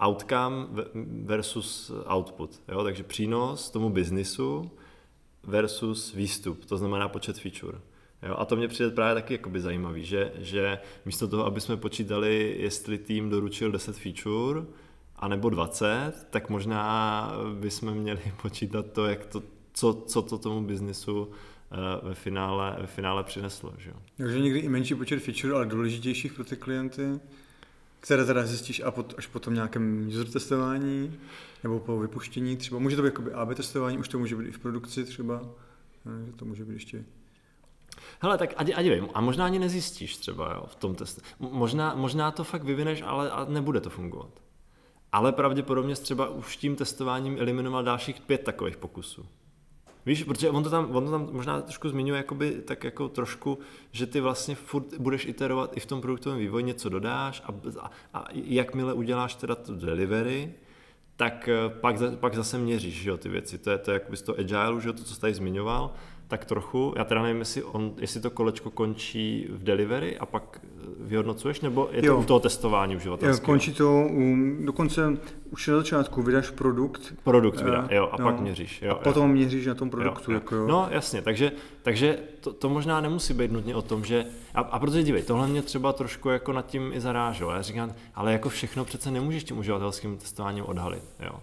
outcome 0.07 0.67
versus 1.25 1.93
output. 2.17 2.63
Jo? 2.69 2.85
Takže 2.85 3.03
přínos 3.03 3.71
tomu 3.71 3.91
biznisu 3.91 4.71
versus 5.43 6.15
výstup, 6.15 6.65
to 6.65 6.77
znamená 6.77 7.09
počet 7.09 7.39
feature. 7.39 7.79
Jo, 8.23 8.35
a 8.39 8.45
to 8.45 8.57
mě 8.57 8.69
přijde 8.69 8.91
právě 8.91 9.15
taky 9.15 9.35
jakoby 9.35 9.61
zajímavý, 9.61 10.05
že, 10.05 10.33
že 10.39 10.79
místo 11.05 11.29
toho, 11.29 11.47
aby 11.47 11.61
jsme 11.61 11.77
počítali, 11.77 12.57
jestli 12.59 12.99
tým 12.99 13.31
doručil 13.31 13.73
10 13.73 13.97
feature, 13.97 14.63
anebo 15.17 15.51
20, 15.51 16.13
tak 16.31 16.51
možná 16.51 17.33
bychom 17.61 17.95
měli 17.95 18.21
počítat 18.43 18.93
to, 18.93 19.07
jak 19.07 19.27
to, 19.27 19.43
co, 19.73 19.95
co 19.95 20.23
to 20.23 20.39
tomu 20.39 20.67
biznisu 20.67 21.31
eh, 21.31 22.07
ve 22.07 22.15
finále, 22.15 22.77
ve 22.81 22.87
finále 22.87 23.25
přineslo. 23.25 23.75
Že? 23.79 23.93
Takže 24.17 24.41
někdy 24.41 24.59
i 24.59 24.69
menší 24.69 24.95
počet 24.95 25.23
feature, 25.23 25.55
ale 25.55 25.67
důležitějších 25.67 26.33
pro 26.33 26.45
ty 26.45 26.57
klienty, 26.57 27.21
které 28.01 28.25
teda 28.25 28.47
zjistíš 28.47 28.81
a 28.81 28.91
pot, 28.91 29.15
až 29.19 29.27
po 29.27 29.39
tom 29.39 29.55
nějakém 29.55 30.09
user 30.09 30.27
testování, 30.27 31.19
nebo 31.63 31.81
po 31.81 31.99
vypuštění 31.99 32.57
třeba. 32.57 32.79
Může 32.81 32.97
to 32.97 33.03
být 33.03 33.15
AB 33.35 33.55
testování, 33.55 33.99
už 33.99 34.09
to 34.09 34.19
může 34.19 34.37
být 34.37 34.49
i 34.49 34.53
v 34.53 34.59
produkci 34.59 35.05
třeba, 35.05 35.43
že 36.27 36.33
to 36.33 36.45
může 36.45 36.65
být 36.65 36.75
ještě 36.75 37.05
Hele, 38.21 38.39
tak 38.39 38.55
a, 38.57 38.65
a 38.75 38.83
dívej, 38.83 39.03
a 39.15 39.21
možná 39.21 39.45
ani 39.45 39.59
nezjistíš 39.59 40.17
třeba 40.17 40.55
jo, 40.55 40.63
v 40.67 40.75
tom 40.75 40.95
testu. 40.95 41.21
Možná, 41.39 41.95
možná 41.95 42.31
to 42.31 42.45
fakt 42.45 42.63
vyvineš, 42.63 43.03
ale 43.03 43.31
a 43.31 43.45
nebude 43.45 43.81
to 43.81 43.91
fungovat. 43.91 44.31
Ale 45.13 45.33
pravděpodobně 45.33 45.95
třeba 45.95 46.29
už 46.29 46.57
tím 46.57 46.77
testováním 46.77 47.37
eliminoval 47.39 47.85
dalších 47.85 48.21
pět 48.21 48.45
takových 48.45 48.77
pokusů. 48.77 49.27
Víš, 50.07 50.25
protože 50.25 50.51
on 50.51 50.65
to 50.65 50.71
tam, 50.71 50.97
on 50.97 51.05
to 51.05 51.11
tam 51.11 51.29
možná 51.33 51.61
trošku 51.61 51.89
zmiňuje 51.89 52.17
jakoby, 52.17 52.51
tak 52.51 52.85
jako 52.85 53.09
trošku, 53.09 53.59
že 53.93 54.07
ty 54.07 54.21
vlastně 54.21 54.55
furt 54.55 54.95
budeš 54.99 55.25
iterovat 55.25 55.77
i 55.77 55.81
v 55.81 55.87
tom 55.87 56.01
produktovém 56.01 56.39
vývoji, 56.39 56.65
něco 56.65 56.89
dodáš 56.89 57.43
a, 57.45 57.55
a, 57.81 57.91
a 58.15 58.25
jakmile 58.33 58.93
uděláš 58.93 59.35
teda 59.35 59.55
to 59.55 59.75
delivery, 59.75 60.55
tak 61.17 61.49
eh, 61.49 61.69
pak, 61.81 61.97
pak 62.21 62.35
zase 62.35 62.59
měříš 62.59 62.95
že 62.95 63.11
jo, 63.11 63.17
ty 63.17 63.29
věci. 63.29 63.59
To 63.59 63.71
je 63.71 63.79
to 63.79 63.91
jak 63.91 64.11
bys 64.11 64.23
to 64.23 64.39
agile, 64.39 64.81
že 64.81 64.89
jo, 64.89 64.93
to, 64.93 65.05
co 65.05 65.15
jsi 65.15 65.21
tady 65.21 65.35
zmiňoval, 65.35 65.93
tak 66.29 66.45
trochu. 66.45 66.95
Já 66.97 67.05
teda 67.05 67.23
nevím, 67.23 67.39
jestli, 67.39 67.63
on, 67.63 67.93
jestli 67.99 68.21
to 68.21 68.31
kolečko 68.31 68.71
končí 68.71 69.49
v 69.51 69.63
delivery 69.63 70.19
a 70.19 70.27
pak 70.27 70.61
vyhodnocuješ, 71.01 71.61
nebo 71.61 71.89
je 71.93 72.03
to 72.03 72.07
jo. 72.07 72.19
u 72.19 72.25
toho 72.25 72.41
testování 72.41 72.97
uživatelského? 72.97 73.47
Končí 73.47 73.73
to, 73.75 74.07
um, 74.11 74.67
dokonce 74.67 75.19
už 75.51 75.69
na 75.69 75.77
začátku 75.77 76.23
vydáš 76.23 76.51
produkt. 76.51 77.15
Produkt 77.25 77.61
vydá, 77.61 77.83
uh, 77.83 77.93
jo, 77.93 78.09
a 78.13 78.17
no, 78.19 78.25
pak 78.25 78.41
měříš. 78.41 78.83
Jo, 78.83 78.93
a 78.93 78.95
potom 78.95 79.23
jo. 79.23 79.29
měříš 79.29 79.67
na 79.67 79.75
tom 79.75 79.91
produktu. 79.91 80.31
Jo, 80.31 80.35
jo. 80.35 80.41
Jako 80.41 80.55
jo. 80.55 80.67
No 80.67 80.89
jasně, 80.91 81.23
takže, 81.23 81.53
takže 81.83 82.19
to, 82.41 82.53
to 82.53 82.69
možná 82.69 83.01
nemusí 83.01 83.35
být 83.35 83.53
nutně 83.53 83.75
o 83.75 83.83
tom, 83.83 84.05
že, 84.05 84.25
a, 84.55 84.61
a 84.61 84.79
protože 84.79 85.03
dívej, 85.03 85.23
tohle 85.23 85.47
mě 85.47 85.63
třeba 85.63 85.93
trošku 85.93 86.29
jako 86.29 86.53
nad 86.53 86.67
tím 86.67 86.93
i 86.93 87.01
zaráželo. 87.01 87.51
Já 87.51 87.63
říkám, 87.63 87.95
ale 88.15 88.33
jako 88.33 88.49
všechno 88.49 88.85
přece 88.85 89.11
nemůžeš 89.11 89.45
tím 89.45 89.59
uživatelským 89.59 90.17
testováním 90.17 90.65
odhalit. 90.65 91.03
Jo. 91.21 91.41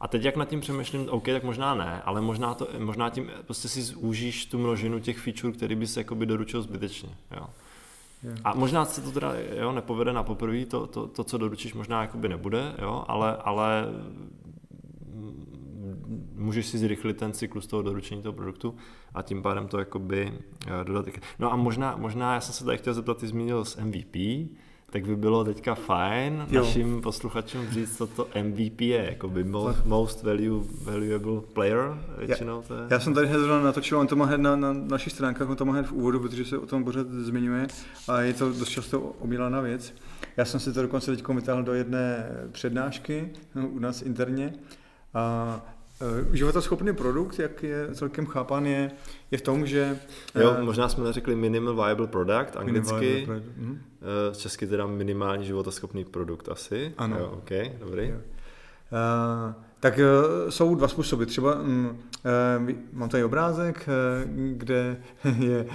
A 0.00 0.08
teď 0.08 0.24
jak 0.24 0.36
nad 0.36 0.48
tím 0.48 0.60
přemýšlím, 0.60 1.06
OK, 1.10 1.24
tak 1.24 1.44
možná 1.44 1.74
ne, 1.74 2.02
ale 2.04 2.20
možná, 2.20 2.54
to, 2.54 2.68
možná 2.78 3.10
tím 3.10 3.30
prostě 3.46 3.68
si 3.68 3.82
zúžíš 3.82 4.46
tu 4.46 4.58
množinu 4.58 5.00
těch 5.00 5.18
feature, 5.18 5.52
který 5.52 5.74
bys 5.74 5.96
jakoby 5.96 6.26
doručil 6.26 6.62
zbytečně. 6.62 7.08
Jo. 7.36 7.46
Yeah. 8.22 8.38
A 8.44 8.54
možná 8.54 8.84
se 8.84 9.00
to 9.00 9.12
teda 9.12 9.32
jo, 9.60 9.72
nepovede 9.72 10.12
na 10.12 10.22
poprvé, 10.22 10.66
to, 10.66 10.86
to, 10.86 11.06
to, 11.06 11.24
co 11.24 11.38
doručíš, 11.38 11.74
možná 11.74 12.02
jakoby 12.02 12.28
nebude, 12.28 12.74
jo, 12.82 13.04
ale, 13.08 13.36
ale 13.36 13.86
můžeš 16.34 16.66
si 16.66 16.78
zrychlit 16.78 17.16
ten 17.16 17.32
cyklus 17.32 17.66
toho 17.66 17.82
doručení 17.82 18.22
toho 18.22 18.32
produktu 18.32 18.76
a 19.14 19.22
tím 19.22 19.42
pádem 19.42 19.68
to 19.68 19.78
jakoby 19.78 20.32
eh, 20.66 20.84
dodat. 20.84 21.06
No 21.38 21.52
a 21.52 21.56
možná, 21.56 21.96
možná 21.96 22.34
já 22.34 22.40
jsem 22.40 22.54
se 22.54 22.64
tady 22.64 22.78
chtěl 22.78 22.94
zeptat, 22.94 23.18
ty 23.18 23.26
zmínil 23.26 23.64
z 23.64 23.76
MVP, 23.76 24.16
tak 24.94 25.06
by 25.06 25.16
bylo 25.16 25.44
teďka 25.44 25.74
fajn 25.74 26.46
jo. 26.50 26.62
našim 26.62 27.00
posluchačům 27.00 27.66
říct, 27.70 27.96
co 27.96 28.06
to 28.06 28.28
MVP 28.42 28.80
je, 28.80 29.06
jako 29.10 29.28
by 29.28 29.44
most 29.84 30.22
value, 30.22 30.64
valuable 30.82 31.40
player, 31.52 31.98
většinou 32.18 32.62
to 32.62 32.74
je. 32.74 32.80
Já 32.90 33.00
jsem 33.00 33.14
tady 33.14 33.26
hned 33.26 33.62
natočil, 33.64 33.98
on 33.98 34.06
to 34.06 34.16
má 34.16 34.24
hned 34.24 34.38
na, 34.38 34.56
na 34.56 34.72
našich 34.72 35.12
stránkách, 35.12 35.48
on 35.48 35.56
to 35.56 35.64
má 35.64 35.72
hned 35.72 35.86
v 35.86 35.92
úvodu, 35.92 36.20
protože 36.20 36.44
se 36.44 36.58
o 36.58 36.66
tom 36.66 36.84
pořád 36.84 37.06
zmiňuje 37.06 37.66
a 38.08 38.20
je 38.20 38.32
to 38.32 38.52
dost 38.52 38.68
často 38.68 39.00
omílaná 39.00 39.60
věc. 39.60 39.94
Já 40.36 40.44
jsem 40.44 40.60
si 40.60 40.72
to 40.72 40.82
dokonce 40.82 41.16
teď 41.16 41.28
vytáhl 41.28 41.62
do 41.62 41.74
jedné 41.74 42.30
přednášky 42.52 43.30
no, 43.54 43.68
u 43.68 43.78
nás 43.78 44.02
interně 44.02 44.54
a 45.14 45.60
Uh, 46.04 46.34
Životoschopný 46.34 46.94
produkt, 46.94 47.38
jak 47.38 47.62
je 47.62 47.88
celkem 47.94 48.26
chápan, 48.26 48.66
je, 48.66 48.90
je 49.30 49.38
v 49.38 49.42
tom, 49.42 49.66
že... 49.66 49.98
Jo, 50.34 50.50
uh, 50.50 50.62
možná 50.62 50.88
jsme 50.88 51.04
neřekli 51.04 51.36
minimal 51.36 51.74
viable 51.74 52.06
product, 52.06 52.56
anglicky. 52.56 53.22
Product. 53.26 53.46
Uh, 53.58 54.36
česky 54.36 54.66
teda 54.66 54.86
minimální 54.86 55.44
životoschopný 55.44 56.04
produkt 56.04 56.48
asi. 56.48 56.94
Ano. 56.98 57.16
Jo, 57.18 57.26
OK, 57.26 57.50
dobrý. 57.78 58.08
Jo. 58.08 58.16
Uh, 58.16 59.52
tak 59.80 59.98
uh, 59.98 60.50
jsou 60.50 60.74
dva 60.74 60.88
způsoby. 60.88 61.24
Třeba 61.24 61.54
um, 61.60 61.98
uh, 62.66 62.74
mám 62.92 63.08
tady 63.08 63.24
obrázek, 63.24 63.88
kde 64.52 64.96
je 65.38 65.66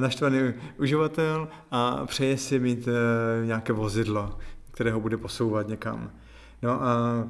naštvaný 0.00 0.54
uživatel 0.78 1.48
a 1.70 2.06
přeje 2.06 2.38
si 2.38 2.58
mít 2.58 2.88
nějaké 3.44 3.72
vozidlo, 3.72 4.38
které 4.70 4.92
ho 4.92 5.00
bude 5.00 5.16
posouvat 5.16 5.68
někam. 5.68 6.10
No 6.62 6.82
a 6.82 7.24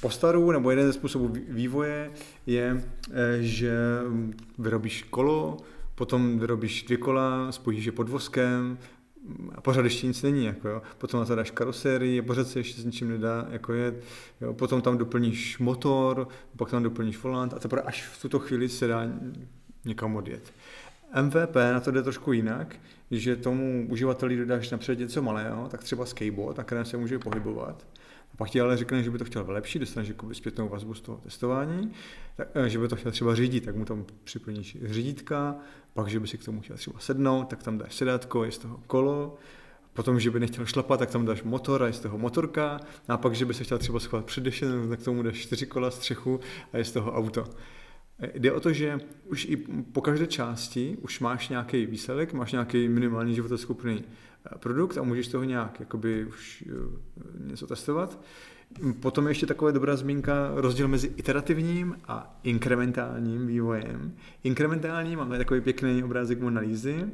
postaru, 0.00 0.52
nebo 0.52 0.70
jeden 0.70 0.86
ze 0.86 0.92
způsobů 0.92 1.34
vývoje 1.48 2.10
je, 2.46 2.84
eh, 3.10 3.36
že 3.40 3.72
vyrobíš 4.58 5.02
kolo, 5.02 5.56
potom 5.94 6.38
vyrobíš 6.38 6.82
dvě 6.82 6.98
kola, 6.98 7.52
spojíš 7.52 7.84
je 7.84 7.92
podvozkem, 7.92 8.78
a 9.54 9.60
pořád 9.60 9.84
ještě 9.84 10.06
nic 10.06 10.22
není, 10.22 10.44
jako 10.44 10.68
jo. 10.68 10.82
Potom 10.98 11.26
na 11.28 11.34
dáš 11.34 11.50
karosérii, 11.50 12.22
pořád 12.22 12.48
se 12.48 12.58
ještě 12.58 12.82
s 12.82 12.84
ničím 12.84 13.08
nedá 13.08 13.46
jako 13.50 13.72
je, 13.72 13.94
jo. 14.40 14.54
potom 14.54 14.82
tam 14.82 14.98
doplníš 14.98 15.58
motor, 15.58 16.28
pak 16.56 16.70
tam 16.70 16.82
doplníš 16.82 17.22
volant 17.22 17.54
a 17.54 17.58
teprve 17.58 17.82
až 17.82 18.06
v 18.06 18.22
tuto 18.22 18.38
chvíli 18.38 18.68
se 18.68 18.86
dá 18.86 19.06
někam 19.84 20.16
odjet. 20.16 20.52
MVP 21.22 21.54
na 21.72 21.80
to 21.80 21.90
jde 21.90 22.02
trošku 22.02 22.32
jinak, 22.32 22.76
že 23.10 23.36
tomu 23.36 23.86
uživateli 23.90 24.36
dodáš 24.36 24.70
napřed 24.70 24.98
něco 24.98 25.22
malého, 25.22 25.68
tak 25.68 25.84
třeba 25.84 26.06
skateboard, 26.06 26.58
na 26.58 26.64
kterém 26.64 26.84
se 26.84 26.96
může 26.96 27.18
pohybovat. 27.18 27.86
Pak 28.38 28.50
ti 28.50 28.60
ale 28.60 28.76
řekne, 28.76 29.02
že 29.02 29.10
by 29.10 29.18
to 29.18 29.24
chtěl 29.24 29.44
vylepšit, 29.44 29.78
dostaneš 29.78 30.08
jakoby 30.08 30.34
zpětnou 30.34 30.68
vazbu 30.68 30.94
z 30.94 31.00
toho 31.00 31.18
testování, 31.18 31.92
tak, 32.36 32.48
eh, 32.54 32.68
že 32.68 32.78
by 32.78 32.88
to 32.88 32.96
chtěl 32.96 33.12
třeba 33.12 33.34
řídit, 33.34 33.64
tak 33.64 33.76
mu 33.76 33.84
tam 33.84 34.04
připlníš 34.24 34.76
řídítka, 34.84 35.56
pak, 35.94 36.08
že 36.08 36.20
by 36.20 36.28
si 36.28 36.38
k 36.38 36.44
tomu 36.44 36.60
chtěl 36.60 36.76
třeba 36.76 37.00
sednout, 37.00 37.44
tak 37.44 37.62
tam 37.62 37.78
dáš 37.78 37.94
sedátko, 37.94 38.44
je 38.44 38.52
z 38.52 38.58
toho 38.58 38.80
kolo, 38.86 39.36
potom, 39.92 40.20
že 40.20 40.30
by 40.30 40.40
nechtěl 40.40 40.66
šlapat, 40.66 40.98
tak 40.98 41.10
tam 41.10 41.26
dáš 41.26 41.42
motor 41.42 41.82
a 41.82 41.86
je 41.86 41.92
z 41.92 42.00
toho 42.00 42.18
motorka, 42.18 42.80
a 43.08 43.16
pak, 43.16 43.34
že 43.34 43.44
by 43.44 43.54
se 43.54 43.64
chtěl 43.64 43.78
třeba 43.78 44.00
schovat 44.00 44.24
předešen, 44.24 44.88
tak 44.88 45.02
tomu 45.02 45.22
dáš 45.22 45.36
čtyři 45.36 45.66
kola, 45.66 45.90
střechu 45.90 46.40
a 46.72 46.78
je 46.78 46.84
z 46.84 46.92
toho 46.92 47.12
auto. 47.12 47.44
Jde 48.34 48.52
o 48.52 48.60
to, 48.60 48.72
že 48.72 49.00
už 49.24 49.44
i 49.44 49.56
po 49.92 50.00
každé 50.00 50.26
části 50.26 50.96
už 51.00 51.20
máš 51.20 51.48
nějaký 51.48 51.86
výsledek, 51.86 52.32
máš 52.32 52.52
nějaký 52.52 52.88
minimální 52.88 53.34
životoschopný 53.34 54.04
eh, 54.04 54.27
produkt 54.58 54.98
a 54.98 55.02
můžeš 55.02 55.28
toho 55.28 55.44
nějak 55.44 55.80
jakoby 55.80 56.24
už 56.24 56.64
eh, 56.66 56.72
něco 57.44 57.66
testovat. 57.66 58.18
Potom 59.00 59.26
je 59.26 59.30
ještě 59.30 59.46
taková 59.46 59.70
dobrá 59.70 59.96
zmínka 59.96 60.50
rozdíl 60.54 60.88
mezi 60.88 61.12
iterativním 61.16 61.96
a 62.08 62.38
inkrementálním 62.42 63.46
vývojem. 63.46 64.14
Inkrementální 64.44 65.16
máme 65.16 65.38
takový 65.38 65.60
pěkný 65.60 66.04
obrázek 66.04 66.42
analýzy, 66.42 67.06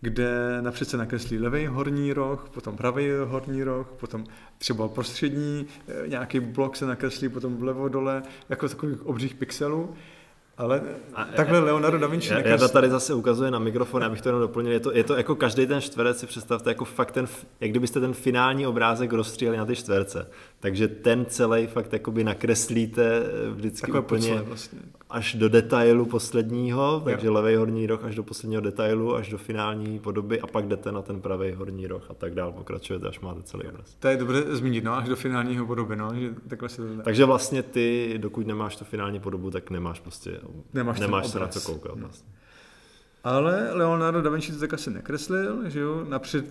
kde 0.00 0.58
napřed 0.62 0.88
se 0.88 0.96
nakreslí 0.96 1.38
levý 1.38 1.66
horní 1.66 2.12
roh, 2.12 2.48
potom 2.54 2.76
pravý 2.76 3.08
horní 3.24 3.62
roh, 3.62 3.86
potom 4.00 4.24
třeba 4.58 4.88
prostřední 4.88 5.66
eh, 5.88 6.08
nějaký 6.08 6.40
blok 6.40 6.76
se 6.76 6.86
nakreslí, 6.86 7.28
potom 7.28 7.56
vlevo 7.56 7.88
dole, 7.88 8.22
jako 8.48 8.68
takových 8.68 9.06
obřích 9.06 9.34
pixelů. 9.34 9.94
Ale 10.60 10.82
a, 11.14 11.24
takhle 11.24 11.58
a, 11.58 11.64
Leonardo 11.64 11.98
da 11.98 12.06
Vinci 12.06 12.32
já, 12.32 12.48
já 12.48 12.68
tady 12.68 12.90
zase 12.90 13.14
ukazuje 13.14 13.50
na 13.50 13.58
mikrofon, 13.58 14.04
abych 14.04 14.20
to 14.20 14.28
jenom 14.28 14.40
doplnil. 14.40 14.72
Je 14.72 14.80
to, 14.80 14.96
je 14.96 15.04
to 15.04 15.16
jako 15.16 15.34
každý 15.34 15.66
ten 15.66 15.80
čtverec 15.80 16.18
si 16.18 16.26
představte 16.26 16.70
jako 16.70 16.84
fakt 16.84 17.12
ten, 17.12 17.28
jak 17.60 17.70
kdybyste 17.70 18.00
ten 18.00 18.12
finální 18.12 18.66
obrázek 18.66 19.12
rozstříleli 19.12 19.58
na 19.58 19.66
ty 19.66 19.76
čtverce. 19.76 20.26
Takže 20.60 20.88
ten 20.88 21.26
celý 21.28 21.66
fakt 21.66 21.92
jakoby 21.92 22.24
nakreslíte 22.24 23.22
vždycky 23.54 23.80
Takové 23.80 24.00
úplně 24.00 24.42
vlastně. 24.42 24.78
Až 25.10 25.34
do 25.34 25.48
detailu 25.48 26.06
posledního, 26.06 27.02
takže 27.04 27.26
jo. 27.26 27.32
levý 27.32 27.56
horní 27.56 27.86
roh 27.86 28.04
až 28.04 28.14
do 28.14 28.22
posledního 28.22 28.60
detailu, 28.60 29.14
až 29.14 29.28
do 29.28 29.38
finální 29.38 29.98
podoby 29.98 30.40
a 30.40 30.46
pak 30.46 30.68
jdete 30.68 30.92
na 30.92 31.02
ten 31.02 31.20
pravý 31.20 31.52
horní 31.52 31.86
roh 31.86 32.10
a 32.10 32.14
tak 32.14 32.34
dál 32.34 32.52
pokračujete, 32.52 33.08
až 33.08 33.20
máte 33.20 33.42
celý 33.42 33.68
obraz. 33.68 33.94
To 33.98 34.08
je 34.08 34.16
dobré 34.16 34.42
zmínit, 34.42 34.84
no, 34.84 34.94
až 34.94 35.08
do 35.08 35.16
finálního 35.16 35.66
podoby, 35.66 35.96
no, 35.96 36.10
že 36.14 36.30
takhle 36.48 36.68
se 36.68 36.76
to 36.76 36.96
dá. 36.96 37.02
Takže 37.02 37.24
vlastně 37.24 37.62
ty, 37.62 38.14
dokud 38.18 38.46
nemáš 38.46 38.76
tu 38.76 38.84
finální 38.84 39.20
podobu, 39.20 39.50
tak 39.50 39.70
nemáš 39.70 40.00
prostě, 40.00 40.40
nemáš, 40.74 41.00
nemáš 41.00 41.26
se 41.26 41.40
na 41.40 41.48
co 41.48 41.60
koukat 41.60 42.00
vlastně. 42.00 42.32
Ale 43.24 43.72
Leonardo 43.72 44.22
da 44.22 44.30
Vinci 44.30 44.52
to 44.52 44.58
tak 44.58 44.74
asi 44.74 44.90
nekreslil, 44.90 45.70
že 45.70 45.80
jo, 45.80 46.06
napřed 46.08 46.44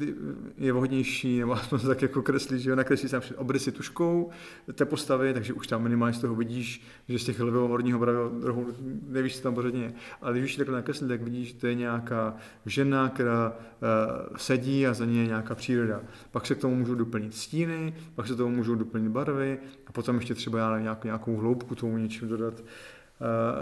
je 0.57 0.73
vhodnější, 0.73 1.39
nebo 1.39 1.53
aspoň 1.53 1.79
tak 1.79 2.01
jako 2.01 2.21
kreslí, 2.21 2.59
že 2.59 2.69
jo, 2.69 2.75
nakreslí 2.75 3.09
se 3.09 3.15
napřed 3.15 3.37
obrysy 3.37 3.71
tuškou 3.71 4.29
té 4.73 4.85
postavy, 4.85 5.33
takže 5.33 5.53
už 5.53 5.67
tam 5.67 5.83
minimálně 5.83 6.13
z 6.13 6.19
toho 6.19 6.35
vidíš, 6.35 6.83
že 7.07 7.19
z 7.19 7.25
těch 7.25 7.39
levého 7.39 7.67
horního 7.67 7.99
pravého 7.99 8.31
rohu 8.41 8.67
nevíš, 9.07 9.37
co 9.37 9.43
tam 9.43 9.55
pořádně 9.55 9.83
je. 9.83 9.93
Ale 10.21 10.39
když 10.39 10.51
už 10.51 10.57
takhle 10.57 10.75
nakreslí, 10.75 11.07
tak 11.07 11.21
vidíš, 11.21 11.47
že 11.47 11.53
to 11.53 11.67
je 11.67 11.75
nějaká 11.75 12.35
žena, 12.65 13.09
která 13.09 13.49
uh, 13.49 14.37
sedí 14.37 14.87
a 14.87 14.93
za 14.93 15.05
ní 15.05 15.17
je 15.17 15.27
nějaká 15.27 15.55
příroda. 15.55 16.01
Pak 16.31 16.45
se 16.45 16.55
k 16.55 16.61
tomu 16.61 16.75
můžou 16.75 16.95
doplnit 16.95 17.35
stíny, 17.35 17.93
pak 18.15 18.27
se 18.27 18.33
k 18.33 18.37
tomu 18.37 18.55
můžou 18.55 18.75
doplnit 18.75 19.09
barvy 19.09 19.59
a 19.87 19.91
potom 19.91 20.15
ještě 20.15 20.35
třeba 20.35 20.59
já 20.59 20.79
nějakou, 20.79 21.07
nějakou 21.07 21.37
hloubku 21.37 21.75
tomu 21.75 21.97
něčím 21.97 22.27
dodat. 22.27 22.59
Uh, 22.59 22.65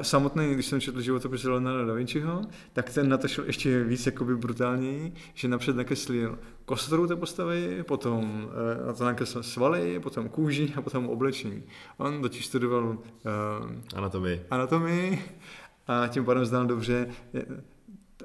samotný, 0.01 0.53
když 0.53 0.65
jsem 0.65 0.81
četl 0.81 1.01
životopis 1.01 1.43
Leonarda 1.43 1.85
da 1.85 1.93
Vinciho, 1.93 2.41
tak 2.73 2.89
ten 2.89 3.09
na 3.09 3.17
to 3.17 3.27
šel 3.27 3.45
ještě 3.45 3.83
víc 3.83 4.05
jakoby 4.05 4.35
brutálněji, 4.35 5.13
že 5.33 5.47
napřed 5.47 5.75
nakreslil 5.75 6.39
kostru 6.65 7.07
té 7.07 7.15
postavy, 7.15 7.83
potom 7.83 8.43
uh, 8.43 8.87
na 8.87 8.93
to 8.93 9.05
nakreslil 9.05 9.43
svaly, 9.43 9.99
potom 9.99 10.29
kůži 10.29 10.73
a 10.75 10.81
potom 10.81 11.09
oblečení. 11.09 11.63
On 11.97 12.21
totiž 12.21 12.45
studoval 12.45 12.83
uh, 12.85 12.97
anatomii. 13.95 14.45
anatomii 14.49 15.21
a 15.87 16.07
tím 16.07 16.25
pádem 16.25 16.45
znal 16.45 16.65
dobře 16.65 17.07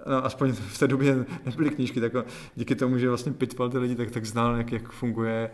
no, 0.07 0.25
aspoň 0.25 0.53
v 0.53 0.79
té 0.79 0.89
době 0.89 1.27
nebyly 1.47 1.71
knížky, 1.71 2.01
tak 2.01 2.13
díky 2.55 2.75
tomu, 2.75 2.99
že 2.99 3.09
vlastně 3.09 3.33
pitval 3.33 3.69
ty 3.69 3.79
lidi, 3.79 3.97
tak, 3.97 4.11
tak 4.11 4.27
znal, 4.27 4.57
jak, 4.57 4.73
jak 4.73 4.93
funguje 4.93 5.51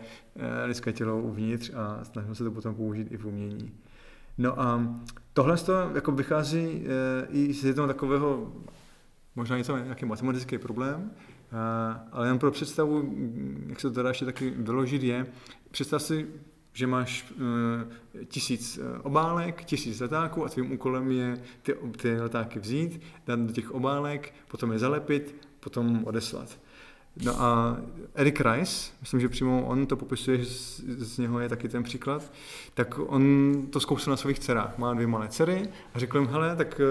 lidské 0.65 0.93
tělo 0.93 1.21
uvnitř 1.21 1.71
a 1.75 2.03
snažil 2.03 2.35
se 2.35 2.43
to 2.43 2.51
potom 2.51 2.75
použít 2.75 3.11
i 3.11 3.17
v 3.17 3.25
umění. 3.25 3.71
No 4.39 4.61
a 4.61 4.95
tohle 5.33 5.57
z 5.57 5.63
toho 5.63 5.79
jako 5.95 6.11
vychází 6.11 6.59
e, 6.59 7.27
i 7.29 7.53
z 7.53 7.65
jednoho 7.65 7.87
takového, 7.87 8.53
možná 9.35 9.57
něco, 9.57 9.77
nějaký 9.77 10.05
matematický 10.05 10.57
problém, 10.57 11.11
a, 11.51 12.07
ale 12.11 12.27
jen 12.27 12.39
pro 12.39 12.51
představu, 12.51 13.13
jak 13.67 13.79
se 13.79 13.91
to 13.91 14.03
dá 14.03 14.09
ještě 14.09 14.25
taky 14.25 14.51
doložit, 14.57 15.03
je, 15.03 15.25
představ 15.71 16.01
si, 16.01 16.27
že 16.73 16.87
máš 16.87 17.33
e, 18.21 18.25
tisíc 18.25 18.77
eh, 18.77 18.99
obálek, 19.01 19.63
tisíc 19.63 19.99
letáků 19.99 20.45
a 20.45 20.49
tvým 20.49 20.71
úkolem 20.71 21.11
je 21.11 21.41
ty, 21.61 21.75
ty 22.01 22.21
letáky 22.21 22.59
vzít, 22.59 23.01
dát 23.27 23.39
do 23.39 23.53
těch 23.53 23.71
obálek, 23.71 24.33
potom 24.47 24.71
je 24.71 24.79
zalepit, 24.79 25.35
potom 25.59 26.03
odeslat. 26.05 26.59
No 27.23 27.41
a 27.41 27.77
Eric 28.15 28.41
Rice, 28.41 28.91
myslím, 29.01 29.19
že 29.19 29.29
přímo 29.29 29.65
on 29.65 29.85
to 29.85 29.95
popisuje, 29.95 30.37
že 30.37 30.45
z, 30.45 30.81
z 30.87 31.17
něho 31.17 31.39
je 31.39 31.49
taky 31.49 31.69
ten 31.69 31.83
příklad, 31.83 32.31
tak 32.73 32.99
on 32.99 33.53
to 33.69 33.79
zkoušel 33.79 34.11
na 34.11 34.17
svých 34.17 34.39
dcerách. 34.39 34.77
Má 34.77 34.93
dvě 34.93 35.07
malé 35.07 35.27
dcery 35.27 35.69
a 35.93 35.99
řekl 35.99 36.17
jim, 36.17 36.27
hele, 36.27 36.55
tak 36.55 36.81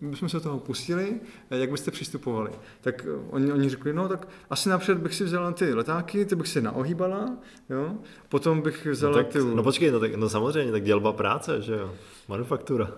bychom 0.00 0.28
se 0.28 0.40
toho 0.40 0.58
pustili, 0.58 1.20
jak 1.50 1.70
byste 1.70 1.90
přistupovali. 1.90 2.50
Tak 2.80 3.06
oni, 3.30 3.52
oni 3.52 3.68
řekli, 3.68 3.92
no 3.92 4.08
tak 4.08 4.28
asi 4.50 4.68
napřed 4.68 4.98
bych 4.98 5.14
si 5.14 5.24
vzala 5.24 5.52
ty 5.52 5.74
letáky, 5.74 6.24
ty 6.24 6.36
bych 6.36 6.48
se 6.48 6.60
naohýbala, 6.60 7.36
jo? 7.70 7.94
potom 8.28 8.60
bych 8.60 8.86
vzala 8.86 9.16
no 9.16 9.22
tak, 9.22 9.32
ty... 9.32 9.38
No 9.38 9.62
počkej, 9.62 9.90
no, 9.90 10.00
tak, 10.00 10.14
no 10.14 10.28
samozřejmě, 10.28 10.72
tak 10.72 10.84
dělba 10.84 11.12
práce, 11.12 11.62
že 11.62 11.72
jo, 11.72 11.94
manufaktura. 12.28 12.90